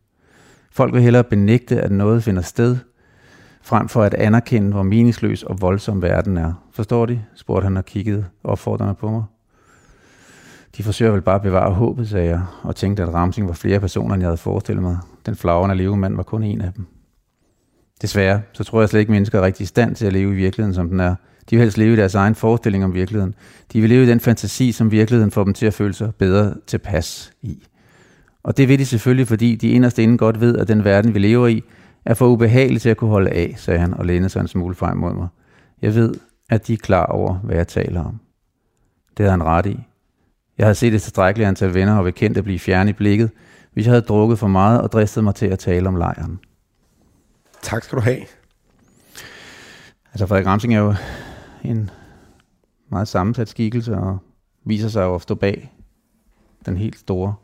Folk 0.70 0.94
vil 0.94 1.02
hellere 1.02 1.24
benægte, 1.24 1.80
at 1.80 1.92
noget 1.92 2.22
finder 2.22 2.42
sted, 2.42 2.76
frem 3.62 3.88
for 3.88 4.02
at 4.02 4.14
anerkende, 4.14 4.72
hvor 4.72 4.82
meningsløs 4.82 5.42
og 5.42 5.60
voldsom 5.60 6.02
verden 6.02 6.36
er. 6.36 6.52
Forstår 6.72 7.06
de? 7.06 7.22
spurgte 7.34 7.64
han 7.64 7.76
og 7.76 7.84
kiggede 7.84 8.24
opfordrende 8.44 8.94
på 8.94 9.10
mig. 9.10 9.24
De 10.76 10.82
forsøger 10.82 11.12
vel 11.12 11.22
bare 11.22 11.34
at 11.34 11.42
bevare 11.42 11.74
håbet, 11.74 12.08
sagde 12.08 12.28
jeg, 12.28 12.42
og 12.62 12.76
tænkte, 12.76 13.02
at 13.02 13.14
Ramsing 13.14 13.48
var 13.48 13.54
flere 13.54 13.80
personer, 13.80 14.14
end 14.14 14.22
jeg 14.22 14.28
havde 14.28 14.36
forestillet 14.36 14.82
mig. 14.82 14.98
Den 15.26 15.36
flagrende 15.36 15.74
levemand 15.74 16.16
var 16.16 16.22
kun 16.22 16.42
en 16.42 16.60
af 16.60 16.72
dem. 16.72 16.86
Desværre, 18.02 18.42
så 18.52 18.64
tror 18.64 18.80
jeg 18.80 18.88
slet 18.88 19.00
ikke, 19.00 19.10
at 19.10 19.14
mennesker 19.14 19.38
er 19.38 19.42
rigtig 19.42 19.64
i 19.64 19.66
stand 19.66 19.96
til 19.96 20.06
at 20.06 20.12
leve 20.12 20.32
i 20.32 20.36
virkeligheden, 20.36 20.74
som 20.74 20.88
den 20.88 21.00
er. 21.00 21.14
De 21.50 21.56
vil 21.56 21.60
helst 21.60 21.78
leve 21.78 21.92
i 21.92 21.96
deres 21.96 22.14
egen 22.14 22.34
forestilling 22.34 22.84
om 22.84 22.94
virkeligheden. 22.94 23.34
De 23.72 23.80
vil 23.80 23.90
leve 23.90 24.04
i 24.04 24.08
den 24.08 24.20
fantasi, 24.20 24.72
som 24.72 24.90
virkeligheden 24.90 25.30
får 25.30 25.44
dem 25.44 25.54
til 25.54 25.66
at 25.66 25.74
føle 25.74 25.94
sig 25.94 26.14
bedre 26.14 26.54
tilpas 26.66 27.32
i. 27.42 27.66
Og 28.42 28.56
det 28.56 28.68
vil 28.68 28.78
de 28.78 28.86
selvfølgelig, 28.86 29.28
fordi 29.28 29.54
de 29.54 29.68
inderst 29.68 29.98
inden 29.98 30.18
godt 30.18 30.40
ved, 30.40 30.58
at 30.58 30.68
den 30.68 30.84
verden, 30.84 31.14
vi 31.14 31.18
lever 31.18 31.46
i, 31.46 31.62
er 32.04 32.14
for 32.14 32.26
ubehagelig 32.26 32.82
til 32.82 32.88
at 32.88 32.96
kunne 32.96 33.10
holde 33.10 33.30
af, 33.30 33.54
sagde 33.56 33.80
han 33.80 33.94
og 33.94 34.06
lænede 34.06 34.28
sig 34.28 34.40
en 34.40 34.48
smule 34.48 34.74
frem 34.74 34.96
mod 34.96 35.14
mig. 35.14 35.28
Jeg 35.82 35.94
ved, 35.94 36.14
at 36.50 36.66
de 36.66 36.72
er 36.72 36.76
klar 36.76 37.06
over, 37.06 37.34
hvad 37.34 37.56
jeg 37.56 37.68
taler 37.68 38.04
om. 38.04 38.20
Det 39.16 39.24
havde 39.24 39.30
han 39.30 39.42
ret 39.42 39.66
i. 39.66 39.80
Jeg 40.58 40.66
havde 40.66 40.74
set 40.74 40.94
et 40.94 41.02
tilstrækkeligt 41.02 41.48
antal 41.48 41.74
venner 41.74 41.96
og 41.96 42.04
bekendte 42.04 42.42
blive 42.42 42.58
fjerne 42.58 42.90
i 42.90 42.92
blikket, 42.92 43.30
hvis 43.72 43.86
jeg 43.86 43.92
havde 43.92 44.04
drukket 44.04 44.38
for 44.38 44.48
meget 44.48 44.80
og 44.80 44.92
dristet 44.92 45.24
mig 45.24 45.34
til 45.34 45.46
at 45.46 45.58
tale 45.58 45.88
om 45.88 45.96
lejren. 45.96 46.38
Tak 47.64 47.84
skal 47.84 47.96
du 47.96 48.02
have. 48.02 48.20
Altså 50.12 50.26
Frederik 50.26 50.46
Ramsing 50.46 50.74
er 50.74 50.78
jo 50.78 50.94
en 51.64 51.90
meget 52.88 53.08
sammensat 53.08 53.48
skikkelse, 53.48 53.96
og 53.96 54.18
viser 54.64 54.88
sig 54.88 55.02
jo 55.02 55.14
at 55.14 55.22
stå 55.22 55.34
bag 55.34 55.72
den 56.66 56.76
helt 56.76 56.98
store 56.98 57.34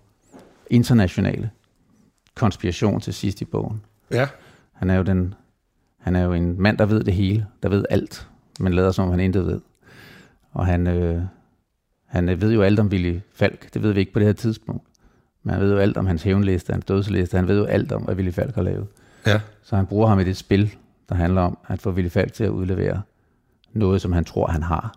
internationale 0.70 1.50
konspiration 2.34 3.00
til 3.00 3.14
sidst 3.14 3.40
i 3.40 3.44
bogen. 3.44 3.82
Ja. 4.10 4.28
Han 4.72 4.90
er 4.90 4.94
jo 4.94 5.02
den, 5.02 5.34
han 5.98 6.16
er 6.16 6.22
jo 6.22 6.32
en 6.32 6.62
mand, 6.62 6.78
der 6.78 6.86
ved 6.86 7.04
det 7.04 7.14
hele, 7.14 7.46
der 7.62 7.68
ved 7.68 7.84
alt, 7.90 8.28
men 8.58 8.72
lader 8.72 8.90
som 8.90 9.04
om 9.04 9.10
han 9.10 9.20
intet 9.20 9.46
ved. 9.46 9.60
Og 10.52 10.66
han, 10.66 10.86
øh, 10.86 11.22
han 12.06 12.28
øh, 12.28 12.40
ved 12.40 12.52
jo 12.52 12.62
alt 12.62 12.80
om 12.80 12.86
Willy 12.86 13.18
Falk, 13.32 13.74
det 13.74 13.82
ved 13.82 13.92
vi 13.92 14.00
ikke 14.00 14.12
på 14.12 14.18
det 14.18 14.26
her 14.26 14.32
tidspunkt. 14.32 14.86
Men 15.42 15.54
han 15.54 15.62
ved 15.62 15.72
jo 15.72 15.78
alt 15.78 15.96
om 15.96 16.06
hans 16.06 16.22
hævnliste, 16.22 16.72
hans 16.72 16.84
dødsliste, 16.84 17.36
han 17.36 17.48
ved 17.48 17.58
jo 17.58 17.64
alt 17.64 17.92
om, 17.92 18.02
hvad 18.02 18.14
Willy 18.14 18.30
Falk 18.30 18.54
har 18.54 18.62
lavet. 18.62 18.86
Ja. 19.26 19.40
Så 19.62 19.76
han 19.76 19.86
bruger 19.86 20.08
ham 20.08 20.20
i 20.20 20.24
det 20.24 20.36
spil, 20.36 20.74
der 21.08 21.14
handler 21.14 21.40
om 21.42 21.58
at 21.68 21.82
få 21.82 21.90
Willy 21.90 22.08
Falk 22.08 22.32
til 22.32 22.44
at 22.44 22.50
udlevere 22.50 23.02
noget, 23.72 24.00
som 24.02 24.12
han 24.12 24.24
tror, 24.24 24.46
han 24.46 24.62
har 24.62 24.94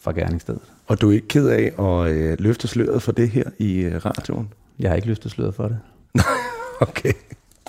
fra 0.00 0.12
gerningsstedet. 0.12 0.60
Og 0.86 1.00
du 1.00 1.08
er 1.10 1.14
ikke 1.14 1.28
ked 1.28 1.48
af 1.48 1.72
at 1.78 2.10
øh, 2.10 2.36
løfte 2.40 2.68
sløret 2.68 3.02
for 3.02 3.12
det 3.12 3.30
her 3.30 3.44
i 3.58 3.78
øh, 3.80 4.04
radioen? 4.06 4.52
Jeg 4.78 4.90
har 4.90 4.96
ikke 4.96 5.08
lyst 5.08 5.22
til 5.22 5.28
at 5.28 5.32
sløre 5.32 5.52
for 5.52 5.68
det. 5.68 5.78
Okay. 6.80 7.12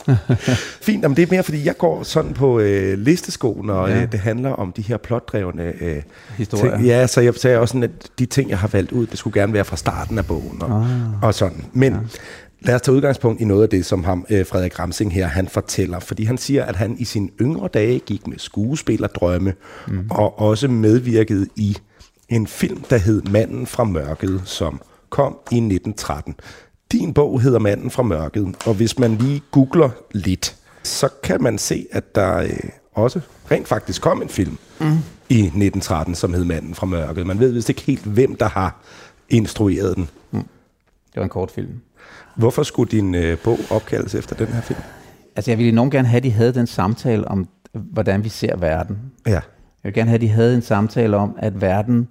Fint, 0.85 1.01
men 1.01 1.15
det 1.15 1.23
er 1.23 1.27
mere, 1.31 1.43
fordi 1.43 1.65
jeg 1.65 1.77
går 1.77 2.03
sådan 2.03 2.33
på 2.33 2.59
øh, 2.59 2.97
listesko, 2.99 3.61
når 3.63 3.87
ja. 3.87 4.01
øh, 4.01 4.11
det 4.11 4.19
handler 4.19 4.49
om 4.49 4.71
de 4.71 4.81
her 4.81 4.97
plotdrevne 4.97 5.63
øh, 5.81 6.01
Historier. 6.37 6.75
ting. 6.75 6.85
Ja, 6.87 7.07
så 7.07 7.21
jeg 7.21 7.33
sagde 7.35 7.59
også 7.59 7.71
sådan, 7.71 7.83
at 7.83 8.09
de 8.19 8.25
ting, 8.25 8.49
jeg 8.49 8.59
har 8.59 8.67
valgt 8.67 8.91
ud, 8.91 9.05
det 9.07 9.17
skulle 9.17 9.41
gerne 9.41 9.53
være 9.53 9.65
fra 9.65 9.75
starten 9.77 10.17
af 10.17 10.25
bogen 10.25 10.61
og, 10.61 10.81
Ah. 10.81 11.23
og 11.23 11.33
sådan. 11.33 11.65
Men 11.73 11.93
ja. 11.93 11.99
Lad 12.61 12.75
os 12.75 12.81
tage 12.81 12.95
udgangspunkt 12.95 13.41
i 13.41 13.45
noget 13.45 13.63
af 13.63 13.69
det, 13.69 13.85
som 13.85 14.03
ham, 14.03 14.25
øh, 14.29 14.45
Frederik 14.45 14.79
Ramsing 14.79 15.13
her, 15.13 15.27
han 15.27 15.47
fortæller. 15.47 15.99
Fordi 15.99 16.23
han 16.23 16.37
siger, 16.37 16.65
at 16.65 16.75
han 16.75 16.95
i 16.99 17.05
sine 17.05 17.29
yngre 17.41 17.67
dage 17.67 17.99
gik 17.99 18.27
med 18.27 18.37
skuespillerdrømme 18.37 19.53
mm. 19.87 20.07
og 20.11 20.39
også 20.39 20.67
medvirkede 20.67 21.47
i 21.55 21.77
en 22.29 22.47
film, 22.47 22.83
der 22.89 22.97
hed 22.97 23.21
Manden 23.21 23.67
fra 23.67 23.83
mørket, 23.83 24.41
som 24.45 24.81
kom 25.09 25.37
i 25.51 25.55
1913. 25.55 26.35
Din 26.91 27.13
bog 27.13 27.41
hedder 27.41 27.59
Manden 27.59 27.91
fra 27.91 28.03
mørket, 28.03 28.55
og 28.65 28.73
hvis 28.73 28.99
man 28.99 29.15
lige 29.15 29.41
googler 29.51 29.89
lidt, 30.11 30.55
så 30.83 31.09
kan 31.23 31.43
man 31.43 31.57
se, 31.57 31.85
at 31.91 32.15
der 32.15 32.37
øh, 32.37 32.49
også 32.93 33.19
rent 33.51 33.67
faktisk 33.67 34.01
kom 34.01 34.21
en 34.21 34.29
film 34.29 34.57
mm. 34.79 34.85
i 35.29 35.39
1913, 35.39 36.15
som 36.15 36.33
hed 36.33 36.43
Manden 36.43 36.75
fra 36.75 36.85
mørket. 36.85 37.27
Man 37.27 37.39
ved 37.39 37.51
vist 37.51 37.69
ikke 37.69 37.81
helt, 37.81 38.03
hvem 38.03 38.35
der 38.35 38.49
har 38.49 38.81
instrueret 39.29 39.95
den. 39.95 40.09
Det 41.13 41.15
var 41.15 41.23
en 41.23 41.29
kort 41.29 41.51
film. 41.51 41.81
Hvorfor 42.35 42.63
skulle 42.63 42.91
din 42.91 43.15
øh, 43.15 43.37
bog 43.37 43.57
opkaldes 43.69 44.15
efter 44.15 44.35
den 44.35 44.47
her 44.47 44.61
film? 44.61 44.79
Altså, 45.35 45.51
jeg 45.51 45.57
ville 45.57 45.71
enormt 45.71 45.91
gerne 45.91 46.07
have, 46.07 46.17
at 46.17 46.23
de 46.23 46.31
havde 46.31 46.53
den 46.53 46.67
samtale 46.67 47.27
om, 47.27 47.47
hvordan 47.73 48.23
vi 48.23 48.29
ser 48.29 48.57
verden. 48.57 48.97
Ja, 49.27 49.31
Jeg 49.33 49.41
vil 49.83 49.93
gerne 49.93 50.09
have, 50.09 50.15
at 50.15 50.21
de 50.21 50.29
havde 50.29 50.55
en 50.55 50.61
samtale 50.61 51.17
om, 51.17 51.35
at 51.37 51.61
verden... 51.61 52.07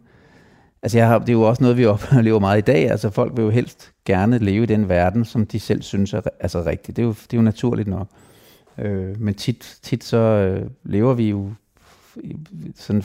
Altså, 0.83 0.99
jeg 0.99 1.09
har, 1.09 1.19
det 1.19 1.29
er 1.29 1.33
jo 1.33 1.43
også 1.43 1.63
noget, 1.63 1.77
vi 1.77 1.87
oplever 2.13 2.39
meget 2.39 2.59
i 2.59 2.61
dag. 2.61 2.91
Altså, 2.91 3.11
folk 3.11 3.37
vil 3.37 3.43
jo 3.43 3.51
helst 3.51 3.93
gerne 4.05 4.39
leve 4.39 4.63
i 4.63 4.67
den 4.67 4.89
verden, 4.89 5.25
som 5.25 5.47
de 5.47 5.61
selv 5.61 5.83
synes 5.83 6.13
er 6.13 6.21
altså, 6.41 6.63
rigtigt. 6.63 6.97
Det 6.97 7.03
er 7.03 7.07
jo, 7.07 7.13
det 7.13 7.33
er 7.33 7.37
jo 7.37 7.43
naturligt 7.43 7.89
nok. 7.89 8.09
Øh, 8.79 9.21
men 9.21 9.35
tit, 9.35 9.79
tit 9.83 10.05
så 10.05 10.17
øh, 10.17 10.71
lever 10.85 11.15
vi 11.15 11.29
jo 11.31 11.51
sådan... 12.77 13.03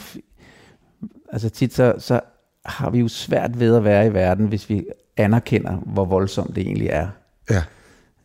Altså, 1.31 1.49
tit 1.49 1.73
så, 1.73 1.95
så 1.97 2.19
har 2.65 2.89
vi 2.89 2.99
jo 2.99 3.07
svært 3.07 3.59
ved 3.59 3.75
at 3.75 3.83
være 3.83 4.07
i 4.07 4.13
verden, 4.13 4.47
hvis 4.47 4.69
vi 4.69 4.85
anerkender, 5.17 5.75
hvor 5.75 6.05
voldsomt 6.05 6.55
det 6.55 6.61
egentlig 6.61 6.87
er. 6.87 7.07
ja, 7.49 7.63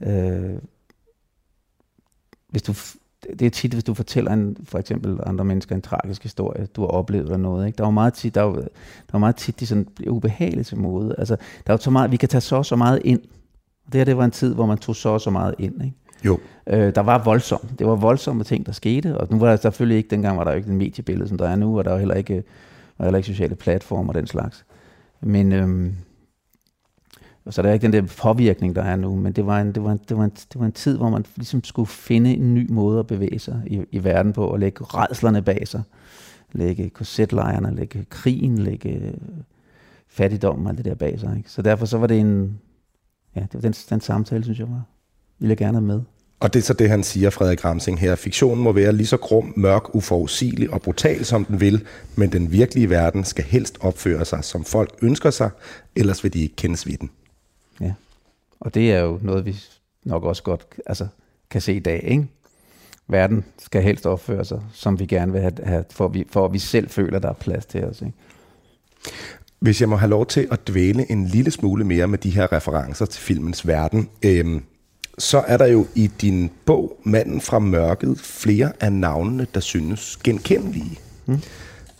Øh, 0.00 0.58
hvis 2.48 2.62
du, 2.62 2.74
det 3.38 3.42
er 3.42 3.50
tit, 3.50 3.72
hvis 3.72 3.84
du 3.84 3.94
fortæller 3.94 4.32
en, 4.32 4.56
for 4.64 4.78
eksempel 4.78 5.20
andre 5.26 5.44
mennesker 5.44 5.74
en 5.74 5.82
tragisk 5.82 6.22
historie, 6.22 6.66
du 6.66 6.80
har 6.80 6.88
oplevet 6.88 7.24
eller 7.24 7.36
noget. 7.36 7.66
Ikke? 7.66 7.76
Der 7.76 7.84
er 7.84 7.88
jo 7.88 7.92
meget 7.92 8.14
tit, 8.14 8.34
der 8.34 8.40
er, 8.40 8.44
jo, 8.44 8.54
der 8.54 9.14
er 9.14 9.18
meget 9.18 9.36
tit, 9.36 9.60
de 9.60 9.66
sådan 9.66 9.84
bliver 9.96 10.12
ubehagelige 10.12 10.64
til 10.64 10.78
mode. 10.78 11.14
Altså, 11.18 11.36
der 11.36 11.72
er 11.72 11.74
jo 11.74 11.78
så 11.78 11.90
meget, 11.90 12.10
vi 12.10 12.16
kan 12.16 12.28
tage 12.28 12.40
så 12.40 12.62
så 12.62 12.76
meget 12.76 13.00
ind. 13.04 13.20
Det 13.86 13.94
her, 13.94 14.04
det 14.04 14.16
var 14.16 14.24
en 14.24 14.30
tid, 14.30 14.54
hvor 14.54 14.66
man 14.66 14.78
tog 14.78 14.96
så 14.96 15.18
så 15.18 15.30
meget 15.30 15.54
ind. 15.58 15.84
Ikke? 15.84 15.96
jo. 16.24 16.38
Øh, 16.66 16.94
der 16.94 17.00
var 17.00 17.24
voldsomt. 17.24 17.78
Det 17.78 17.86
var 17.86 17.94
voldsomme 17.94 18.44
ting, 18.44 18.66
der 18.66 18.72
skete. 18.72 19.18
Og 19.18 19.28
nu 19.30 19.38
var 19.38 19.48
der 19.48 19.56
selvfølgelig 19.56 19.96
ikke, 19.96 20.10
dengang 20.10 20.38
var 20.38 20.44
der 20.44 20.50
jo 20.50 20.56
ikke 20.56 20.70
en 20.70 20.76
mediebillede, 20.76 21.28
som 21.28 21.38
der 21.38 21.48
er 21.48 21.56
nu, 21.56 21.78
og 21.78 21.84
der 21.84 21.90
var 21.90 21.98
heller 21.98 22.14
ikke, 22.14 22.44
var 22.98 23.04
heller 23.04 23.18
ikke 23.18 23.26
sociale 23.26 23.54
platformer 23.54 24.08
og 24.08 24.14
den 24.14 24.26
slags. 24.26 24.64
Men 25.20 25.52
øhm, 25.52 25.94
så 27.50 27.62
der 27.62 27.68
er 27.68 27.72
ikke 27.72 27.82
den 27.82 27.92
der 27.92 28.02
påvirkning, 28.18 28.76
der 28.76 28.82
er 28.82 28.96
nu, 28.96 29.16
men 29.16 29.32
det 29.32 29.46
var 29.46 29.60
en, 29.60 29.72
det 29.72 29.84
var 29.84 29.92
en, 29.92 30.00
det 30.08 30.16
var 30.16 30.24
en, 30.24 30.30
det 30.30 30.60
var 30.60 30.66
en 30.66 30.72
tid, 30.72 30.96
hvor 30.96 31.10
man 31.10 31.24
ligesom 31.36 31.64
skulle 31.64 31.86
finde 31.86 32.34
en 32.34 32.54
ny 32.54 32.70
måde 32.70 32.98
at 32.98 33.06
bevæge 33.06 33.38
sig 33.38 33.62
i, 33.66 33.80
i 33.90 34.04
verden 34.04 34.32
på, 34.32 34.46
og 34.46 34.58
lægge 34.58 34.84
redslerne 34.84 35.42
bag 35.42 35.68
sig. 35.68 35.82
Lægge 36.52 36.90
korsetlejrene, 36.90 37.76
lægge 37.76 38.06
krigen, 38.10 38.58
lægge 38.58 38.90
øh, 38.90 39.12
fattigdommen 40.08 40.66
og 40.66 40.70
alt 40.70 40.78
det 40.78 40.84
der 40.84 40.94
bag 40.94 41.20
sig. 41.20 41.34
Ikke? 41.36 41.50
Så 41.50 41.62
derfor 41.62 41.86
så 41.86 41.98
var 41.98 42.06
det 42.06 42.18
en, 42.20 42.58
ja, 43.36 43.40
det 43.40 43.54
var 43.54 43.60
den, 43.60 43.72
den 43.72 44.00
samtale, 44.00 44.44
synes 44.44 44.58
jeg 44.58 44.68
var, 44.68 44.82
ville 45.38 45.50
jeg 45.50 45.58
gerne 45.58 45.78
have 45.78 45.86
med. 45.86 46.00
Og 46.40 46.54
det 46.54 46.60
er 46.60 46.64
så 46.64 46.74
det, 46.74 46.90
han 46.90 47.02
siger, 47.02 47.30
Frederik 47.30 47.64
Ramsing 47.64 48.00
her. 48.00 48.14
Fiktionen 48.14 48.64
må 48.64 48.72
være 48.72 48.92
lige 48.92 49.06
så 49.06 49.16
grum, 49.16 49.52
mørk, 49.56 49.94
uforudsigelig 49.94 50.72
og 50.72 50.82
brutal, 50.82 51.24
som 51.24 51.44
den 51.44 51.60
vil, 51.60 51.84
men 52.16 52.32
den 52.32 52.52
virkelige 52.52 52.90
verden 52.90 53.24
skal 53.24 53.44
helst 53.44 53.78
opføre 53.80 54.24
sig, 54.24 54.44
som 54.44 54.64
folk 54.64 54.90
ønsker 55.02 55.30
sig, 55.30 55.50
ellers 55.96 56.24
vil 56.24 56.32
de 56.32 56.42
ikke 56.42 56.56
kendes 56.56 56.86
ved 56.86 56.96
den. 57.00 57.10
Ja. 57.80 57.92
Og 58.60 58.74
det 58.74 58.92
er 58.92 59.00
jo 59.00 59.18
noget, 59.22 59.46
vi 59.46 59.56
nok 60.04 60.24
også 60.24 60.42
godt 60.42 60.66
altså, 60.86 61.06
kan 61.50 61.60
se 61.60 61.74
i 61.74 61.78
dag. 61.78 62.04
Ikke? 62.04 62.26
Verden 63.08 63.44
skal 63.58 63.82
helst 63.82 64.06
opføre 64.06 64.44
sig, 64.44 64.60
som 64.72 64.98
vi 65.00 65.06
gerne 65.06 65.32
vil 65.32 65.40
have, 65.40 65.52
have 65.64 65.84
for, 65.90 66.08
vi, 66.08 66.26
for 66.30 66.48
vi 66.48 66.58
selv 66.58 66.90
føler, 66.90 67.18
der 67.18 67.28
er 67.28 67.32
plads 67.32 67.66
til 67.66 67.84
os. 67.84 68.02
Ikke? 68.02 68.14
Hvis 69.60 69.80
jeg 69.80 69.88
må 69.88 69.96
have 69.96 70.10
lov 70.10 70.26
til 70.26 70.48
at 70.50 70.68
dvæle 70.68 71.10
en 71.10 71.26
lille 71.26 71.50
smule 71.50 71.84
mere 71.84 72.08
med 72.08 72.18
de 72.18 72.30
her 72.30 72.52
referencer 72.52 73.06
til 73.06 73.22
filmens 73.22 73.66
verden, 73.66 74.08
øhm, 74.22 74.62
så 75.18 75.38
er 75.46 75.56
der 75.56 75.66
jo 75.66 75.86
i 75.94 76.06
din 76.06 76.50
bog, 76.64 77.00
Manden 77.04 77.40
fra 77.40 77.58
mørket, 77.58 78.20
flere 78.20 78.72
af 78.80 78.92
navnene, 78.92 79.46
der 79.54 79.60
synes 79.60 80.16
genkendelige. 80.16 80.98
Mm. 81.26 81.40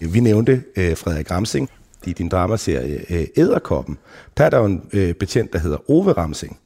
Vi 0.00 0.20
nævnte 0.20 0.62
øh, 0.76 0.96
Frederik 0.96 1.30
Ramsing 1.30 1.70
i 2.06 2.12
din 2.12 2.28
dramaserie 2.28 3.00
øh, 3.10 3.26
Æderkoppen. 3.36 3.98
Der 4.38 4.44
er 4.44 4.50
der 4.50 4.58
jo 4.58 4.64
en 4.64 4.82
øh, 4.92 5.14
betjent, 5.14 5.52
der 5.52 5.58
hedder 5.58 5.90
Ove 5.90 6.12
Ramsing. 6.12 6.58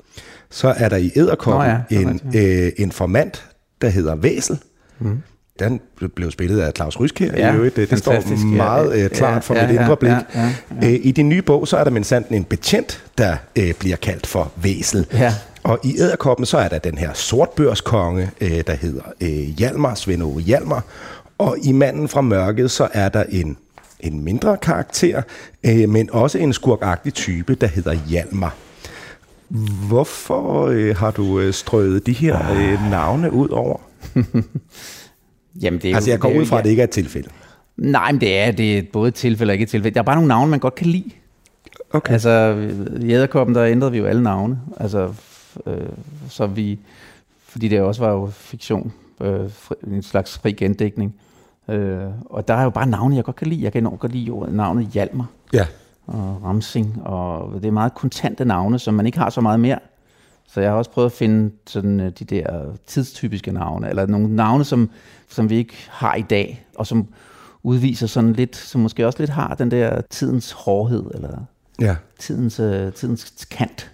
Så 0.51 0.68
er 0.68 0.89
der 0.89 0.97
i 0.97 1.11
Æderkoppen 1.16 1.68
Nå 1.70 1.74
ja, 1.91 2.01
en 2.01 2.20
rigtigt, 2.24 2.66
øh, 2.66 2.72
informant, 2.76 3.45
der 3.83 3.89
hedder 3.89 4.14
Væsel. 4.14 4.59
Mm. 4.99 5.18
Den 5.59 5.80
blev 6.16 6.30
spillet 6.30 6.61
af 6.61 6.72
Claus 6.76 7.01
Ryskjær 7.01 7.33
Ja, 7.37 7.53
i 7.53 7.57
øvrigt. 7.57 7.76
Det, 7.76 7.91
det 7.91 7.99
står 7.99 8.12
fantastisk, 8.12 8.43
ja. 8.43 8.57
meget 8.57 9.05
øh, 9.05 9.11
klart 9.11 9.45
for 9.45 9.55
Ja, 9.55 9.66
mit 9.66 9.74
ja, 9.76 9.83
indre 9.83 9.97
blik. 9.97 10.11
ja, 10.11 10.53
ja, 10.83 10.87
Øh, 10.89 11.01
I 11.03 11.11
din 11.11 11.28
nye 11.28 11.43
bog, 11.43 11.68
så 11.68 11.76
er 11.76 11.85
der 11.85 11.91
mindst 11.91 12.12
en 12.30 12.45
betjent, 12.45 13.05
der 13.18 13.37
øh, 13.59 13.74
bliver 13.78 13.97
kaldt 13.97 14.26
for 14.26 14.53
Væsel. 14.57 15.07
Ja. 15.12 15.35
Og 15.62 15.78
i 15.85 15.95
Æderkoppen, 15.99 16.47
så 16.47 16.59
er 16.59 16.68
der 16.68 16.78
den 16.78 16.99
her 16.99 17.12
sortbørskonge, 17.12 18.30
øh, 18.41 18.62
der 18.66 18.74
hedder 18.74 19.03
øh, 19.20 19.28
Hjalmar, 19.30 19.95
Svend 19.95 20.22
Ove 20.22 20.41
Hjalmar. 20.41 20.85
Og 21.39 21.57
i 21.62 21.72
Manden 21.72 22.09
fra 22.09 22.20
Mørket, 22.20 22.70
så 22.70 22.89
er 22.93 23.09
der 23.09 23.24
en, 23.28 23.57
en 24.03 24.25
mindre 24.25 24.57
karakter, 24.57 25.23
øh, 25.65 25.89
men 25.89 26.11
også 26.13 26.39
en 26.39 26.53
skurkagtig 26.53 27.15
type, 27.15 27.55
der 27.55 27.67
hedder 27.67 27.93
Hjalmar. 28.09 28.55
Hvorfor 29.89 30.67
øh, 30.67 30.97
har 30.97 31.11
du 31.11 31.41
øh, 31.41 31.53
strøget 31.53 32.07
de 32.07 32.13
her 32.13 32.51
øh, 32.53 32.91
navne 32.91 33.33
ud 33.33 33.49
over? 33.49 33.81
Jamen, 35.63 35.81
det 35.81 35.91
er 35.91 35.95
Altså, 35.95 36.11
jeg 36.11 36.19
går 36.19 36.33
ud 36.33 36.47
fra, 36.47 36.59
at 36.59 36.65
det 36.65 36.71
ikke 36.71 36.81
er 36.81 36.87
et 36.87 36.91
tilfælde. 36.91 37.29
Nej, 37.77 38.13
men 38.13 38.21
det 38.21 38.39
er, 38.39 38.51
det 38.51 38.79
er 38.79 38.83
både 38.93 39.09
et 39.09 39.15
tilfælde 39.15 39.51
og 39.51 39.55
ikke 39.55 39.63
et 39.63 39.69
tilfælde. 39.69 39.95
Der 39.95 40.01
er 40.01 40.05
bare 40.05 40.17
nogle 40.17 40.29
navne, 40.29 40.51
man 40.51 40.61
godt 40.61 40.75
kan 40.75 40.87
lide. 40.87 41.11
Okay. 41.91 42.13
Altså, 42.13 42.57
i 43.01 43.13
Æderkoppen, 43.13 43.55
der 43.55 43.65
ændrede 43.65 43.93
vi 43.93 43.99
jo 43.99 44.07
alle 44.07 44.23
navne. 44.23 44.61
Altså, 44.81 45.15
øh, 45.67 45.77
så 46.29 46.47
vi, 46.47 46.79
fordi 47.49 47.69
det 47.69 47.81
også 47.81 48.05
var 48.05 48.13
jo 48.13 48.31
fiktion, 48.35 48.93
øh, 49.21 49.51
en 49.87 50.03
slags 50.03 50.39
fri 50.39 50.53
gendækning. 50.53 51.15
Øh, 51.69 52.03
og 52.27 52.49
der 52.49 52.55
er 52.55 52.63
jo 52.63 52.71
bare 52.71 52.87
navne, 52.87 53.17
jeg 53.17 53.25
godt 53.25 53.37
kan 53.37 53.47
lide. 53.47 53.63
Jeg 53.65 53.73
kan 53.73 53.83
enormt 53.83 54.01
godt 54.01 54.13
lide 54.13 54.31
ordet- 54.31 54.55
navnet 54.55 54.87
Hjalmar 54.87 55.27
Ja. 55.53 55.67
og 56.07 56.41
Ramsing, 56.45 57.03
og 57.05 57.53
det 57.55 57.65
er 57.69 57.73
meget 57.73 57.95
kontante 57.95 58.45
navne, 58.45 58.79
som 58.79 58.95
man 58.95 59.07
ikke 59.07 59.19
har 59.19 59.31
så 59.31 59.41
meget 59.41 59.61
mere. 59.61 59.79
Så 60.47 60.61
jeg 60.61 60.71
har 60.71 60.77
også 60.79 60.91
prøvet 60.91 61.07
at 61.07 61.13
finde 61.13 61.51
sådan 61.67 62.01
øh, 62.01 62.11
de 62.19 62.25
der 62.25 62.65
tidstypiske 62.87 63.53
navne, 63.53 63.89
eller 63.89 64.07
nogle 64.07 64.37
navne, 64.37 64.65
som, 64.65 64.91
som 65.29 65.51
vi 65.51 65.57
ikke 65.57 65.75
har 65.91 66.15
i 66.15 66.23
dag, 66.23 66.67
og 66.77 66.87
som 66.87 67.07
udviser 67.63 68.07
sådan 68.07 68.33
lidt, 68.33 68.57
som 68.57 68.81
måske 68.81 69.07
også 69.07 69.19
lidt 69.19 69.31
har 69.31 69.55
den 69.55 69.71
der 69.71 70.01
tidens 70.01 70.53
hårdhed, 70.53 71.11
eller 71.15 71.39
Ja. 71.81 71.97
tidens, 72.19 72.61
øh, 72.61 72.93
tidens 72.93 73.47
kant. 73.51 73.91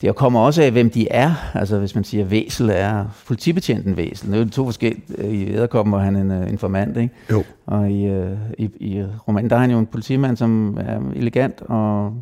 Det 0.00 0.16
kommer 0.16 0.40
også 0.40 0.62
af, 0.62 0.70
hvem 0.70 0.90
de 0.90 1.08
er. 1.10 1.34
Altså 1.54 1.78
hvis 1.78 1.94
man 1.94 2.04
siger, 2.04 2.24
Væsel 2.24 2.70
er 2.70 3.04
politibetjenten 3.26 3.96
Væsel. 3.96 4.28
Det 4.28 4.34
er 4.34 4.44
jo 4.44 4.50
to 4.50 4.64
forskellige. 4.64 5.32
I 5.32 5.52
Æderkoppen 5.52 5.92
var 5.92 5.98
han 5.98 6.16
en 6.16 6.30
uh, 6.30 6.50
informant, 6.50 6.96
ikke? 6.96 7.14
Jo. 7.30 7.44
Og 7.66 7.90
i, 7.90 8.10
uh, 8.18 8.38
i, 8.58 8.70
i 8.80 9.04
romanen, 9.28 9.50
der 9.50 9.56
er 9.56 9.60
han 9.60 9.70
jo 9.70 9.78
en 9.78 9.86
politimand, 9.86 10.36
som 10.36 10.78
er 10.80 11.00
elegant 11.14 11.62
og 11.62 12.14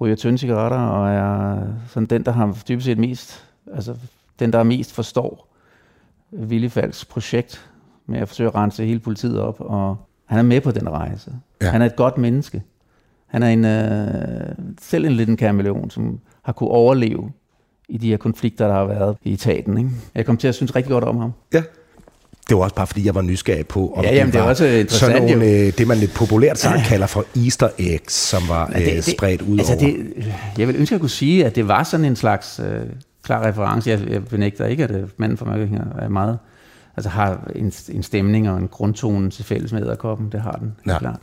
ryger 0.00 0.16
tynde 0.16 0.38
cigaretter, 0.38 0.78
og 0.78 1.10
er 1.10 1.66
sådan 1.88 2.06
den, 2.06 2.24
der 2.24 2.32
har 2.32 2.58
dybest 2.68 2.84
set 2.84 2.98
mest, 2.98 3.44
altså 3.74 3.94
den, 4.38 4.52
der 4.52 4.62
mest 4.62 4.92
forstår 4.92 5.54
Willy 6.32 6.68
Falks 6.68 7.04
projekt 7.04 7.70
med 8.06 8.20
at 8.20 8.28
forsøge 8.28 8.48
at 8.48 8.54
rense 8.54 8.84
hele 8.84 8.98
politiet 8.98 9.40
op, 9.40 9.56
og 9.58 9.96
han 10.26 10.38
er 10.38 10.42
med 10.42 10.60
på 10.60 10.70
den 10.70 10.88
rejse. 10.88 11.32
Ja. 11.62 11.70
Han 11.70 11.82
er 11.82 11.86
et 11.86 11.96
godt 11.96 12.18
menneske. 12.18 12.62
Han 13.26 13.42
er 13.42 13.48
en, 13.48 13.64
øh, 13.64 14.54
selv 14.80 15.04
en 15.04 15.12
lille 15.12 15.36
kameleon, 15.36 15.90
som 15.90 16.20
har 16.48 16.52
kunne 16.52 16.70
overleve 16.70 17.30
i 17.88 17.98
de 17.98 18.08
her 18.08 18.16
konflikter, 18.16 18.66
der 18.66 18.74
har 18.74 18.84
været 18.84 19.16
i 19.24 19.32
etaten. 19.32 19.78
Ikke? 19.78 19.90
Jeg 20.14 20.26
kom 20.26 20.36
til 20.36 20.48
at 20.48 20.54
synes 20.54 20.76
rigtig 20.76 20.90
godt 20.90 21.04
om 21.04 21.16
ham. 21.16 21.32
Ja. 21.54 21.62
Det 22.48 22.56
var 22.56 22.62
også 22.62 22.74
bare 22.74 22.86
fordi, 22.86 23.06
jeg 23.06 23.14
var 23.14 23.22
nysgerrig 23.22 23.66
på, 23.66 23.92
om 23.96 24.04
Ja, 24.04 24.14
jamen, 24.14 24.32
det 24.32 24.38
er 24.38 24.42
var 24.42 24.48
også 24.48 24.64
interessant, 24.66 25.12
sådan 25.16 25.22
nogle, 25.32 25.46
jo. 25.46 25.66
øh, 25.66 25.72
det 25.78 25.86
man 25.88 25.96
lidt 25.96 26.14
populært 26.14 26.58
sagt 26.58 26.80
kalder 26.86 27.06
for 27.06 27.24
easter 27.44 27.68
eggs, 27.78 28.14
som 28.14 28.42
var 28.48 28.70
Ja, 28.74 28.96
øh, 28.96 29.02
spredt 29.02 29.42
ud 29.42 29.58
altså 29.58 29.72
over. 29.72 29.82
det, 29.86 30.32
jeg 30.58 30.68
vil 30.68 30.76
ønske, 30.76 30.92
at 30.92 30.96
jeg 30.96 31.00
kunne 31.00 31.10
sige, 31.10 31.46
at 31.46 31.56
det 31.56 31.68
var 31.68 31.82
sådan 31.82 32.04
en 32.06 32.16
slags 32.16 32.60
øh, 32.64 32.80
klar 33.22 33.46
reference. 33.48 33.90
Jeg, 33.90 34.00
jeg 34.10 34.24
benægter 34.24 34.66
ikke, 34.66 34.84
at 34.84 34.90
øh, 34.90 35.08
manden 35.16 35.38
fra 35.38 35.46
Mørke 35.46 35.80
er 35.98 36.08
meget, 36.08 36.38
altså 36.96 37.10
har 37.10 37.50
en, 37.56 37.72
en 37.88 38.02
stemning 38.02 38.50
og 38.50 38.58
en 38.58 38.68
grundtone 38.68 39.30
til 39.30 39.44
fælles 39.44 39.72
med 39.72 39.82
æderkoppen. 39.82 40.28
Det 40.32 40.40
har 40.40 40.52
den, 40.52 40.74
helt 40.84 40.92
Ja. 40.94 40.98
klart. 40.98 41.20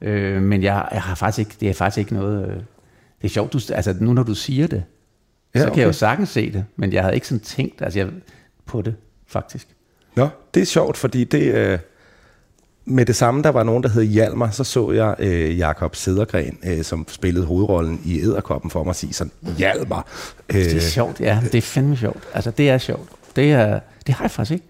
Øh, 0.00 0.42
men 0.42 0.62
jeg, 0.62 0.88
jeg 0.92 1.02
har 1.02 1.14
faktisk 1.14 1.38
ikke, 1.38 1.56
det 1.60 1.68
er 1.68 1.74
faktisk 1.74 1.98
ikke 1.98 2.14
noget... 2.14 2.48
Øh, 2.48 2.56
det 3.22 3.28
er 3.28 3.32
sjovt, 3.32 3.52
du, 3.52 3.60
altså 3.74 3.94
nu 4.00 4.12
når 4.12 4.22
du 4.22 4.34
siger 4.34 4.66
det, 4.66 4.84
Ja, 5.54 5.60
så 5.60 5.68
kan 5.70 5.78
jeg 5.78 5.86
jo 5.86 5.92
sagtens 5.92 6.28
se 6.28 6.52
det, 6.52 6.64
men 6.76 6.92
jeg 6.92 7.02
havde 7.02 7.14
ikke 7.14 7.28
sådan 7.28 7.40
tænkt 7.40 7.82
altså 7.82 7.98
jeg, 7.98 8.08
på 8.66 8.82
det, 8.82 8.94
faktisk. 9.26 9.68
Nå, 10.16 10.28
det 10.54 10.60
er 10.60 10.66
sjovt, 10.66 10.96
fordi 10.96 11.24
det... 11.24 11.42
Øh, 11.54 11.78
med 12.90 13.06
det 13.06 13.16
samme, 13.16 13.42
der 13.42 13.48
var 13.48 13.62
nogen, 13.62 13.82
der 13.82 13.88
hed 13.88 14.02
Hjalmar, 14.02 14.50
så 14.50 14.64
så 14.64 14.92
jeg 14.92 15.14
øh, 15.18 15.58
Jakob 15.58 15.96
Sedergren, 15.96 16.58
øh, 16.64 16.82
som 16.84 17.06
spillede 17.08 17.46
hovedrollen 17.46 18.00
i 18.04 18.20
Æderkoppen 18.20 18.70
for 18.70 18.84
mig, 18.84 18.94
sige 18.94 19.12
sådan, 19.12 19.32
Hjalmar. 19.58 20.06
Øh, 20.48 20.54
Det 20.56 20.76
er 20.76 20.80
sjovt, 20.80 21.20
ja. 21.20 21.40
Det 21.52 21.54
er 21.54 21.62
fandme 21.62 21.96
sjovt. 21.96 22.22
Altså, 22.34 22.50
det 22.50 22.70
er 22.70 22.78
sjovt. 22.78 23.08
Det, 23.36 23.52
er, 23.52 23.80
det 24.06 24.14
har 24.14 24.24
jeg 24.24 24.30
faktisk 24.30 24.52
ikke. 24.52 24.64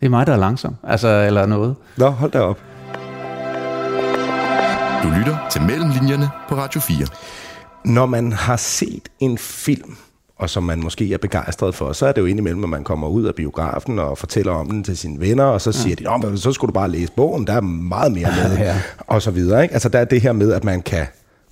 Det 0.00 0.06
er 0.06 0.10
mig, 0.10 0.26
der 0.26 0.32
er 0.32 0.36
langsom. 0.36 0.76
Altså, 0.82 1.08
eller 1.08 1.46
noget. 1.46 1.74
Nå, 1.96 2.08
hold 2.08 2.30
da 2.30 2.40
op. 2.40 2.60
Du 5.02 5.08
lytter 5.18 5.36
til 5.50 5.62
Mellemlinjerne 5.62 6.30
på 6.48 6.54
Radio 6.54 6.80
4. 6.80 7.06
Når 7.84 8.06
man 8.06 8.32
har 8.32 8.56
set 8.56 9.08
en 9.20 9.38
film, 9.38 9.96
og 10.36 10.50
som 10.50 10.62
man 10.62 10.80
måske 10.82 11.12
er 11.12 11.18
begejstret 11.18 11.74
for, 11.74 11.92
så 11.92 12.06
er 12.06 12.12
det 12.12 12.20
jo 12.20 12.26
indimellem, 12.26 12.64
at 12.64 12.70
man 12.70 12.84
kommer 12.84 13.08
ud 13.08 13.24
af 13.24 13.34
biografen 13.34 13.98
og 13.98 14.18
fortæller 14.18 14.52
om 14.52 14.70
den 14.70 14.84
til 14.84 14.96
sine 14.98 15.20
venner, 15.20 15.44
og 15.44 15.60
så 15.60 15.72
siger 15.72 15.96
de, 15.96 16.04
Nå, 16.04 16.16
men 16.16 16.38
så 16.38 16.52
skulle 16.52 16.68
du 16.68 16.72
bare 16.74 16.90
læse 16.90 17.12
bogen, 17.16 17.46
der 17.46 17.52
er 17.52 17.60
meget 17.60 18.12
mere 18.12 18.28
med, 18.48 18.58
Ja. 18.58 18.80
og 18.98 19.22
så 19.22 19.30
videre. 19.30 19.62
Ikke? 19.62 19.72
Altså 19.72 19.88
der 19.88 19.98
er 19.98 20.04
det 20.04 20.20
her 20.20 20.32
med, 20.32 20.52
at 20.52 20.64
man 20.64 20.82
kan 20.82 21.06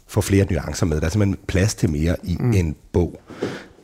få 0.06 0.20
flere 0.20 0.46
nuancer 0.50 0.86
med. 0.86 1.00
Der 1.00 1.06
er 1.06 1.10
simpelthen 1.10 1.38
plads 1.46 1.74
til 1.74 1.90
mere 1.90 2.16
i 2.24 2.36
mm. 2.40 2.52
en 2.52 2.76
bog. 2.92 3.20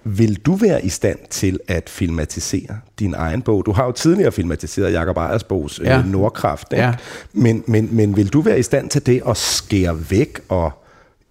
Vil 0.05 0.36
du 0.36 0.55
være 0.55 0.84
i 0.84 0.88
stand 0.88 1.18
til 1.30 1.61
at 1.68 1.90
filmatisere 1.90 2.78
din 2.99 3.14
egen 3.14 3.42
bog? 3.42 3.66
Du 3.66 3.72
har 3.72 3.84
jo 3.84 3.92
tidligere 3.92 4.32
filmatiseret 4.32 4.92
Jacob 4.92 5.16
Ejersbogs 5.16 5.80
ja. 5.80 5.92
Ja. 5.92 5.99
øh, 5.99 6.07
Nordkraft. 6.07 6.72
Ikke? 6.72 6.84
Ja. 6.84 6.95
Men, 7.32 7.64
men, 7.66 7.88
men 7.92 8.16
vil 8.16 8.28
du 8.28 8.40
være 8.40 8.59
i 8.59 8.62
stand 8.62 8.90
til 8.90 9.07
det 9.07 9.22
at 9.28 9.36
skære 9.36 10.11
væk 10.11 10.40
og 10.49 10.70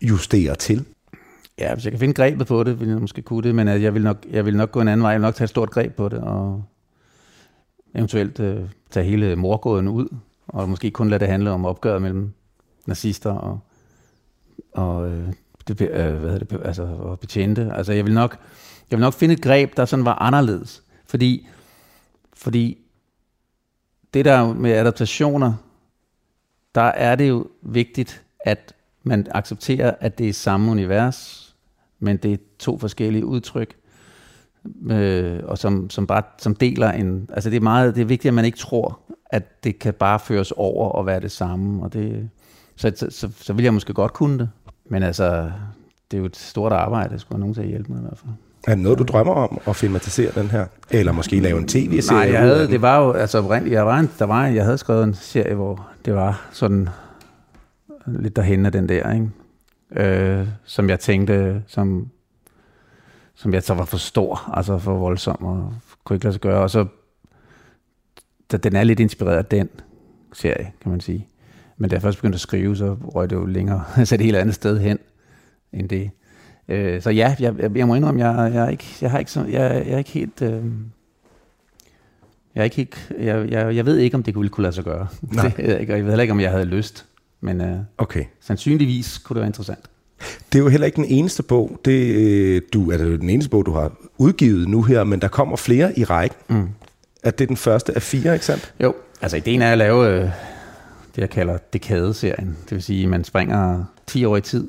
justere 0.01 0.55
til? 0.55 0.85
Ja, 1.59 1.73
hvis 1.73 1.85
jeg 1.85 1.91
kan 1.91 1.99
finde 1.99 2.13
grebet 2.13 2.47
på 2.47 2.63
det, 2.63 2.79
vil 2.79 2.89
jeg 2.89 2.97
måske 2.97 3.21
kunne 3.21 3.43
det, 3.43 3.55
men 3.55 3.67
altså, 3.67 3.83
jeg 3.83 3.93
vil 3.93 4.03
nok, 4.03 4.25
jeg 4.29 4.45
vil 4.45 4.57
nok 4.57 4.71
gå 4.71 4.81
en 4.81 4.87
anden 4.87 5.03
vej. 5.03 5.11
Jeg 5.11 5.19
vil 5.19 5.25
nok 5.25 5.35
tage 5.35 5.45
et 5.45 5.49
stort 5.49 5.71
greb 5.71 5.95
på 5.95 6.09
det, 6.09 6.19
og 6.19 6.63
eventuelt 7.95 8.39
øh, 8.39 8.69
tage 8.91 9.05
hele 9.05 9.35
morgåden 9.35 9.87
ud, 9.87 10.07
og 10.47 10.69
måske 10.69 10.91
kun 10.91 11.09
lade 11.09 11.19
det 11.19 11.27
handle 11.27 11.51
om 11.51 11.65
opgøret 11.65 12.01
mellem 12.01 12.33
nazister 12.85 13.31
og, 13.31 13.59
og, 14.71 15.09
øh, 15.09 15.33
det, 15.67 15.81
øh, 15.81 16.15
hvad 16.15 16.39
det, 16.39 16.61
altså, 16.65 16.83
og 16.83 17.19
betjente. 17.19 17.71
Altså, 17.73 17.93
jeg 17.93 18.05
vil, 18.05 18.13
nok, 18.13 18.37
jeg 18.91 18.97
vil 18.97 19.03
nok 19.03 19.13
finde 19.13 19.33
et 19.33 19.41
greb, 19.41 19.77
der 19.77 19.85
sådan 19.85 20.05
var 20.05 20.15
anderledes. 20.21 20.83
Fordi, 21.05 21.47
fordi 22.33 22.77
det 24.13 24.25
der 24.25 24.53
med 24.53 24.71
adaptationer, 24.71 25.53
der 26.75 26.81
er 26.81 27.15
det 27.15 27.29
jo 27.29 27.47
vigtigt, 27.61 28.23
at 28.39 28.73
man 29.03 29.27
accepterer, 29.31 29.95
at 29.99 30.17
det 30.17 30.29
er 30.29 30.33
samme 30.33 30.71
univers, 30.71 31.42
men 32.03 32.17
det 32.17 32.33
er 32.33 32.37
to 32.59 32.77
forskellige 32.77 33.25
udtryk, 33.25 33.75
øh, 34.91 35.39
og 35.43 35.57
som, 35.57 35.89
som 35.89 36.07
bare 36.07 36.21
som 36.37 36.55
deler 36.55 36.91
en... 36.91 37.29
Altså 37.33 37.49
det 37.49 37.55
er 37.57 37.61
meget, 37.61 37.95
det 37.95 38.01
er 38.01 38.05
vigtigt, 38.05 38.29
at 38.29 38.33
man 38.33 38.45
ikke 38.45 38.57
tror, 38.57 38.99
at 39.25 39.63
det 39.63 39.79
kan 39.79 39.93
bare 39.93 40.19
føres 40.19 40.51
over 40.51 40.89
og 40.89 41.05
være 41.05 41.19
det 41.19 41.31
samme, 41.31 41.83
og 41.83 41.93
det, 41.93 42.29
så, 42.75 42.91
så, 42.95 43.07
så, 43.09 43.29
så 43.41 43.53
vil 43.53 43.63
jeg 43.63 43.73
måske 43.73 43.93
godt 43.93 44.13
kunne 44.13 44.39
det, 44.39 44.49
men 44.89 45.03
altså, 45.03 45.51
det 46.11 46.17
er 46.17 46.19
jo 46.19 46.25
et 46.25 46.37
stort 46.37 46.71
arbejde, 46.71 47.19
skulle 47.19 47.39
nogen 47.39 47.53
til 47.55 47.61
at 47.61 47.67
hjælpe 47.67 47.91
mig 47.91 47.99
i 47.99 48.01
hvert 48.01 48.17
fald. 48.17 48.31
Er 48.67 48.75
det 48.75 48.83
noget, 48.83 48.99
du 48.99 49.03
drømmer 49.03 49.33
om 49.33 49.59
at 49.67 49.75
filmatisere 49.75 50.31
den 50.35 50.51
her? 50.51 50.65
Eller 50.91 51.11
måske 51.11 51.39
lave 51.39 51.57
en 51.59 51.67
tv-serie? 51.67 52.19
Nej, 52.19 52.31
jeg 52.31 52.39
havde, 52.41 52.67
det 52.67 52.81
var 52.81 52.99
jo, 52.99 53.11
altså 53.11 53.37
oprindeligt, 53.37 53.73
jeg, 53.73 53.85
var 53.85 53.99
en, 53.99 54.09
der 54.19 54.25
var, 54.25 54.45
en- 54.45 54.55
jeg 54.55 54.63
havde 54.63 54.77
skrevet 54.77 55.03
en 55.03 55.13
serie, 55.13 55.55
hvor 55.55 55.87
det 56.05 56.15
var 56.15 56.47
sådan 56.51 56.89
lidt 58.07 58.35
derhen 58.35 58.65
af 58.65 58.71
den 58.71 58.89
der, 58.89 59.13
ikke? 59.13 59.29
Øh, 59.95 60.47
som 60.65 60.89
jeg 60.89 60.99
tænkte, 60.99 61.63
som, 61.67 62.09
som 63.35 63.53
jeg 63.53 63.63
så 63.63 63.73
var 63.73 63.85
for 63.85 63.97
stor, 63.97 64.51
altså 64.53 64.77
for 64.77 64.97
voldsom, 64.97 65.45
og 65.45 65.73
kunne 66.03 66.15
ikke 66.15 66.25
lade 66.25 66.33
sig 66.33 66.41
gøre. 66.41 66.61
Og 66.61 66.69
så, 66.69 66.85
da, 68.51 68.57
den 68.57 68.75
er 68.75 68.83
lidt 68.83 68.99
inspireret 68.99 69.37
af 69.37 69.45
den 69.45 69.69
serie, 70.33 70.71
kan 70.81 70.91
man 70.91 70.99
sige. 70.99 71.27
Men 71.77 71.89
da 71.89 71.93
jeg 71.93 72.01
først 72.01 72.17
begyndte 72.17 72.35
at 72.35 72.41
skrive, 72.41 72.75
så 72.75 72.93
røg 72.93 73.29
det 73.29 73.35
jo 73.35 73.45
længere, 73.45 73.83
så 74.05 74.15
et 74.15 74.21
helt 74.21 74.37
andet 74.37 74.55
sted 74.55 74.79
hen, 74.79 74.99
end 75.73 75.89
det. 75.89 76.11
Øh, 76.67 77.01
så 77.01 77.09
ja, 77.09 77.35
jeg, 77.39 77.55
jeg, 77.59 77.77
jeg 77.77 77.87
må 77.87 77.95
indrømme, 77.95 78.27
jeg, 78.27 78.53
jeg, 78.53 78.65
er 78.65 78.69
ikke, 78.69 78.85
jeg, 79.01 79.11
har 79.11 79.19
ikke 79.19 79.31
så, 79.31 79.45
jeg, 79.45 79.83
jeg 79.85 79.93
er 79.93 79.97
ikke 79.97 80.11
helt... 80.11 80.41
Øh, 80.41 80.63
jeg, 82.55 82.61
er 82.61 82.63
ikke 82.63 82.97
jeg, 83.19 83.51
jeg, 83.51 83.75
jeg 83.75 83.85
ved 83.85 83.97
ikke, 83.97 84.17
om 84.17 84.23
det 84.23 84.35
ville 84.35 84.49
kunne 84.49 84.61
lade 84.61 84.75
sig 84.75 84.83
gøre. 84.83 85.07
Nej. 85.21 85.51
Det, 85.57 85.67
jeg, 85.67 85.89
jeg 85.89 86.03
ved 86.03 86.11
heller 86.11 86.21
ikke, 86.21 86.31
om 86.31 86.39
jeg 86.39 86.51
havde 86.51 86.65
lyst. 86.65 87.05
Men 87.43 87.61
øh, 87.61 87.77
Okay. 87.97 88.23
sandsynligvis 88.41 89.17
kunne 89.17 89.35
det 89.35 89.41
være 89.41 89.47
interessant. 89.49 89.79
Det 90.53 90.59
er 90.59 90.63
jo 90.63 90.69
heller 90.69 90.85
ikke 90.85 90.95
den 90.95 91.05
eneste 91.05 91.43
bog. 91.43 91.79
Det, 91.85 92.15
øh, 92.15 92.61
du, 92.73 92.91
er 92.91 92.97
det 92.97 93.21
den 93.21 93.29
eneste 93.29 93.49
bog, 93.49 93.65
du 93.65 93.71
har 93.71 93.91
udgivet 94.17 94.67
nu 94.67 94.81
her, 94.83 95.03
men 95.03 95.21
der 95.21 95.27
kommer 95.27 95.55
flere 95.55 95.99
i 95.99 96.03
rækken. 96.03 96.37
Mm. 96.47 96.69
At 97.23 97.39
det 97.39 97.45
er 97.45 97.47
den 97.47 97.57
første 97.57 97.95
af 97.95 98.01
fire, 98.01 98.33
ikke 98.33 98.45
sandt? 98.45 98.73
Jo, 98.83 98.93
altså 99.21 99.37
ideen 99.37 99.61
er 99.61 99.71
at 99.71 99.77
lave 99.77 100.07
øh, 100.07 100.21
det, 101.15 101.17
jeg 101.17 101.29
kalder 101.29 101.57
dekadeserien. 101.73 102.57
Det 102.63 102.71
vil 102.71 102.83
sige, 102.83 103.03
at 103.03 103.09
man 103.09 103.23
springer 103.23 103.83
10 104.07 104.25
år 104.25 104.37
i 104.37 104.41
tid 104.41 104.67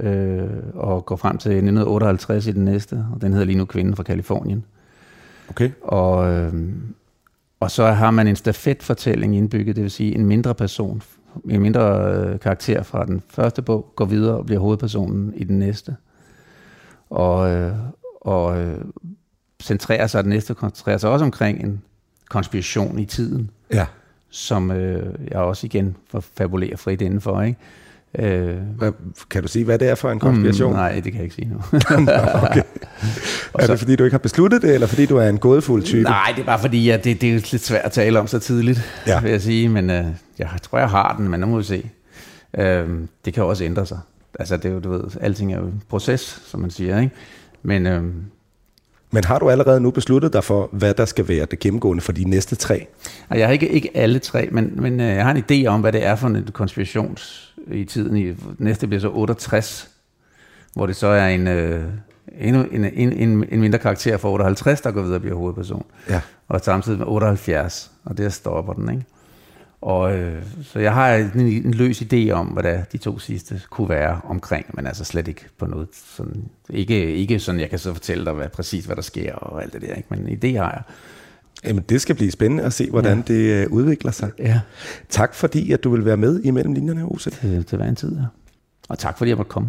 øh, 0.00 0.40
og 0.74 1.06
går 1.06 1.16
frem 1.16 1.38
til 1.38 1.50
1958 1.50 2.46
i 2.46 2.52
den 2.52 2.64
næste. 2.64 3.04
Og 3.14 3.20
den 3.20 3.32
hedder 3.32 3.46
lige 3.46 3.58
nu 3.58 3.64
Kvinden 3.64 3.96
fra 3.96 4.02
Kalifornien. 4.02 4.64
Okay. 5.50 5.70
Og, 5.82 6.32
øh, 6.32 6.52
og 7.60 7.70
så 7.70 7.86
har 7.86 8.10
man 8.10 8.26
en 8.26 8.36
stafetfortælling 8.36 9.36
indbygget, 9.36 9.76
det 9.76 9.82
vil 9.82 9.90
sige 9.90 10.14
en 10.14 10.26
mindre 10.26 10.54
person, 10.54 11.02
en 11.50 11.60
mindre 11.60 12.12
øh, 12.14 12.40
karakter 12.40 12.82
fra 12.82 13.04
den 13.04 13.22
første 13.28 13.62
bog, 13.62 13.92
går 13.96 14.04
videre 14.04 14.36
og 14.36 14.46
bliver 14.46 14.60
hovedpersonen 14.60 15.32
i 15.36 15.44
den 15.44 15.58
næste. 15.58 15.96
Og, 17.10 17.50
øh, 17.50 17.72
og 18.20 18.60
øh, 18.60 18.78
centrerer 19.62 20.06
sig, 20.06 20.24
den 20.24 20.30
næste 20.30 20.54
koncentrerer 20.54 20.98
sig 20.98 21.10
også 21.10 21.24
omkring 21.24 21.64
en 21.64 21.82
konspiration 22.28 22.98
i 22.98 23.04
tiden, 23.04 23.50
Ja. 23.72 23.86
som 24.30 24.70
øh, 24.70 25.14
jeg 25.30 25.38
også 25.38 25.66
igen 25.66 25.96
får 26.10 26.20
fabulere 26.20 26.76
frit 26.76 27.00
indenfor. 27.02 27.42
Ikke? 27.42 27.58
Øh, 28.18 28.56
Hvad, 28.78 28.92
kan 29.30 29.42
du 29.42 29.48
sige, 29.48 29.64
hvad 29.64 29.78
det 29.78 29.88
er 29.88 29.94
for 29.94 30.10
en 30.10 30.18
konspiration? 30.18 30.70
Mm, 30.72 30.76
nej, 30.76 30.92
det 30.94 31.02
kan 31.04 31.14
jeg 31.14 31.22
ikke 31.22 31.34
sige 31.34 31.48
nu. 31.48 31.56
okay. 32.42 32.62
Er 33.54 33.66
det 33.66 33.78
fordi, 33.78 33.96
du 33.96 34.04
ikke 34.04 34.14
har 34.14 34.18
besluttet 34.18 34.62
det, 34.62 34.74
eller 34.74 34.86
fordi 34.86 35.06
du 35.06 35.16
er 35.16 35.28
en 35.28 35.38
gådefuld 35.38 35.82
type? 35.82 36.02
Nej, 36.02 36.32
det 36.36 36.42
er 36.42 36.46
bare 36.46 36.58
fordi, 36.58 36.90
at 36.90 37.04
det, 37.04 37.20
det 37.20 37.28
er 37.28 37.32
lidt 37.34 37.64
svært 37.64 37.84
at 37.84 37.92
tale 37.92 38.18
om 38.20 38.26
så 38.26 38.38
tidligt, 38.38 39.02
Ja. 39.06 39.20
vil 39.20 39.30
jeg 39.30 39.42
sige. 39.42 39.68
Men 39.68 39.90
øh, 39.90 40.04
jeg 40.38 40.48
tror, 40.62 40.78
jeg 40.78 40.88
har 40.90 41.14
den, 41.18 41.28
men 41.28 41.40
nu 41.40 41.46
må 41.46 41.56
vi 41.56 41.62
se. 41.64 41.90
Øh, 42.58 42.88
det 43.24 43.34
kan 43.34 43.44
også 43.44 43.64
ændre 43.64 43.86
sig. 43.86 43.98
Altså, 44.38 44.56
det 44.56 44.64
er 44.64 44.70
jo, 44.72 44.80
du 44.80 44.90
ved, 44.90 45.00
alting 45.20 45.52
er 45.52 45.58
jo 45.58 45.64
en 45.64 45.82
proces, 45.88 46.42
som 46.46 46.60
man 46.60 46.70
siger, 46.70 47.00
ikke? 47.00 47.14
Men 47.62 47.86
øh, 47.86 48.02
Men 49.10 49.24
har 49.24 49.38
du 49.38 49.50
allerede 49.50 49.80
nu 49.80 49.90
besluttet 49.90 50.32
dig 50.32 50.44
for, 50.44 50.68
hvad 50.72 50.94
der 50.94 51.04
skal 51.04 51.28
være 51.28 51.46
det 51.50 51.58
gennemgående 51.58 52.00
for 52.00 52.12
de 52.12 52.24
næste 52.24 52.56
tre? 52.56 52.86
jeg 53.30 53.46
har 53.46 53.52
ikke, 53.52 53.68
ikke 53.68 53.90
alle 53.94 54.18
tre, 54.18 54.48
men, 54.52 54.72
men 54.76 55.00
øh, 55.00 55.06
jeg 55.06 55.24
har 55.24 55.34
en 55.34 55.44
idé 55.50 55.66
om, 55.66 55.80
hvad 55.80 55.92
det 55.92 56.04
er 56.04 56.16
for 56.16 56.28
en 56.28 56.48
konspirations 56.52 57.47
i 57.66 57.84
tiden. 57.84 58.16
I, 58.16 58.34
næste 58.58 58.86
bliver 58.86 59.00
så 59.00 59.10
68, 59.10 59.90
hvor 60.74 60.86
det 60.86 60.96
så 60.96 61.06
er 61.06 61.28
en, 61.28 61.48
øh, 61.48 61.84
endnu 62.38 62.62
en, 62.62 62.84
en, 62.84 63.12
en, 63.12 63.44
en 63.48 63.60
mindre 63.60 63.78
karakter 63.78 64.16
fra 64.16 64.30
58, 64.30 64.80
der 64.80 64.90
går 64.90 65.02
videre 65.02 65.16
og 65.16 65.20
bliver 65.20 65.36
hovedperson. 65.36 65.86
Ja. 66.08 66.20
og 66.48 66.60
samtidig 66.60 66.98
med 66.98 67.06
78, 67.06 67.90
og 68.04 68.18
der 68.18 68.28
stopper 68.28 68.72
den, 68.72 68.90
ikke? 68.90 69.04
Og 69.80 70.16
øh, 70.16 70.42
så 70.62 70.78
jeg 70.78 70.94
har 70.94 71.14
en, 71.14 71.40
en 71.40 71.74
løs 71.74 72.02
idé 72.02 72.30
om, 72.30 72.46
hvad 72.46 72.62
der 72.62 72.84
de 72.84 72.98
to 72.98 73.18
sidste 73.18 73.62
kunne 73.70 73.88
være 73.88 74.20
omkring, 74.24 74.66
men 74.74 74.86
altså 74.86 75.04
slet 75.04 75.28
ikke 75.28 75.44
på 75.58 75.66
noget 75.66 75.88
sådan, 75.92 76.48
ikke, 76.70 77.14
ikke 77.14 77.40
sådan, 77.40 77.60
jeg 77.60 77.70
kan 77.70 77.78
så 77.78 77.92
fortælle 77.92 78.24
dig 78.24 78.32
hvad, 78.32 78.48
præcis, 78.48 78.84
hvad 78.84 78.96
der 78.96 79.02
sker 79.02 79.34
og 79.34 79.62
alt 79.62 79.72
det 79.72 79.82
der, 79.82 79.94
ikke? 79.94 80.08
men 80.10 80.26
en 80.26 80.38
idé 80.44 80.58
har 80.58 80.70
jeg. 80.70 80.82
Jamen, 81.64 81.84
det 81.88 82.00
skal 82.00 82.14
blive 82.14 82.30
spændende 82.30 82.64
at 82.64 82.72
se, 82.72 82.90
hvordan 82.90 83.16
ja. 83.28 83.34
det 83.34 83.64
øh, 83.64 83.70
udvikler 83.70 84.10
sig. 84.10 84.30
Ja. 84.38 84.60
Tak 85.08 85.34
fordi, 85.34 85.72
at 85.72 85.84
du 85.84 85.90
vil 85.90 86.04
være 86.04 86.16
med 86.16 86.40
imellem 86.40 86.72
linjerne, 86.72 87.04
Ose. 87.04 87.30
Til, 87.30 87.64
til 87.64 87.76
hver 87.78 87.88
en 87.88 87.96
tid, 87.96 88.16
ja. 88.16 88.24
Og 88.88 88.98
tak 88.98 89.18
fordi 89.18 89.28
jeg 89.28 89.36
måtte 89.36 89.50
komme. 89.50 89.68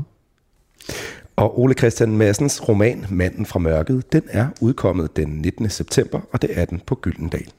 Og 1.35 1.59
Ole 1.59 1.73
Christian 1.73 2.17
Massens 2.17 2.69
roman 2.69 3.05
Manden 3.09 3.45
fra 3.45 3.59
mørket, 3.59 4.13
den 4.13 4.23
er 4.29 4.47
udkommet 4.61 5.17
den 5.17 5.27
19. 5.29 5.69
september, 5.69 6.19
og 6.31 6.41
det 6.41 6.59
er 6.59 6.65
den 6.65 6.81
på 6.85 6.95
Gyldendal. 6.95 7.51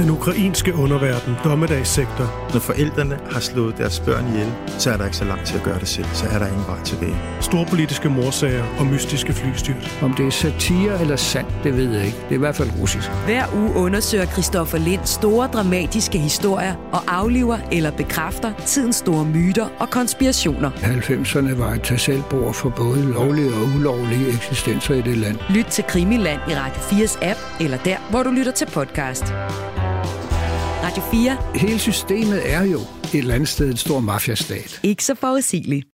Den 0.00 0.10
ukrainske 0.10 0.74
underverden, 0.74 1.34
dommedagssektor. 1.44 2.50
Når 2.52 2.60
forældrene 2.60 3.18
har 3.30 3.40
slået 3.40 3.78
deres 3.78 4.00
børn 4.00 4.26
ihjel, 4.26 4.52
så 4.78 4.90
er 4.90 4.96
der 4.96 5.04
ikke 5.04 5.16
så 5.16 5.24
langt 5.24 5.46
til 5.46 5.56
at 5.56 5.62
gøre 5.62 5.78
det 5.78 5.88
selv. 5.88 6.06
Så 6.12 6.26
er 6.26 6.38
der 6.38 6.46
ingen 6.46 6.66
vej 6.66 6.82
tilbage. 6.82 7.16
Storpolitiske 7.40 8.08
morsager 8.08 8.64
og 8.78 8.86
mystiske 8.86 9.32
flystyrt. 9.32 9.98
Om 10.02 10.14
det 10.14 10.26
er 10.26 10.30
satire 10.30 11.00
eller 11.00 11.16
sandt, 11.16 11.48
det 11.64 11.76
ved 11.76 11.92
jeg 11.92 12.06
ikke. 12.06 12.18
Det 12.18 12.30
er 12.30 12.34
i 12.34 12.38
hvert 12.38 12.56
fald 12.56 12.70
russisk. 12.80 13.10
Hver 13.24 13.44
uge 13.54 13.74
undersøger 13.74 14.26
Christoffer 14.26 14.78
Lind 14.78 15.00
store 15.04 15.48
dramatiske 15.52 16.18
historier 16.18 16.74
og 16.92 17.00
afliver 17.06 17.58
eller 17.72 17.90
bekræfter 17.90 18.52
tidens 18.66 18.96
store 18.96 19.24
myter 19.24 19.68
og 19.78 19.90
konspirationer. 19.90 20.70
90'erne 20.70 21.58
var 21.58 21.72
et 21.72 21.82
tag 21.82 22.22
for 22.54 22.68
både 22.68 23.12
lovlige 23.12 23.54
og 23.54 23.62
ulovlige 23.76 24.28
eksistenser 24.28 24.94
i 24.94 25.00
det 25.00 25.16
land. 25.16 25.38
Lyt 25.50 25.66
til 25.66 25.84
Krimiland 25.84 26.40
i 26.48 26.54
Radio 26.54 26.80
4's 26.80 27.24
app, 27.24 27.40
eller 27.60 27.78
der, 27.78 27.96
hvor 28.10 28.22
du 28.22 28.30
lytter 28.30 28.52
til 28.52 28.66
podcast. 28.66 29.24
Radio 30.90 31.02
4. 31.02 31.38
Hele 31.54 31.78
systemet 31.78 32.52
er 32.52 32.62
jo 32.62 32.78
et 32.78 33.14
eller 33.14 33.34
andet 33.34 33.48
sted 33.48 33.70
en 33.70 33.76
stor 33.76 34.00
mafiastat. 34.00 34.80
Ikke 34.82 35.04
så 35.04 35.14
forudsigeligt. 35.14 35.86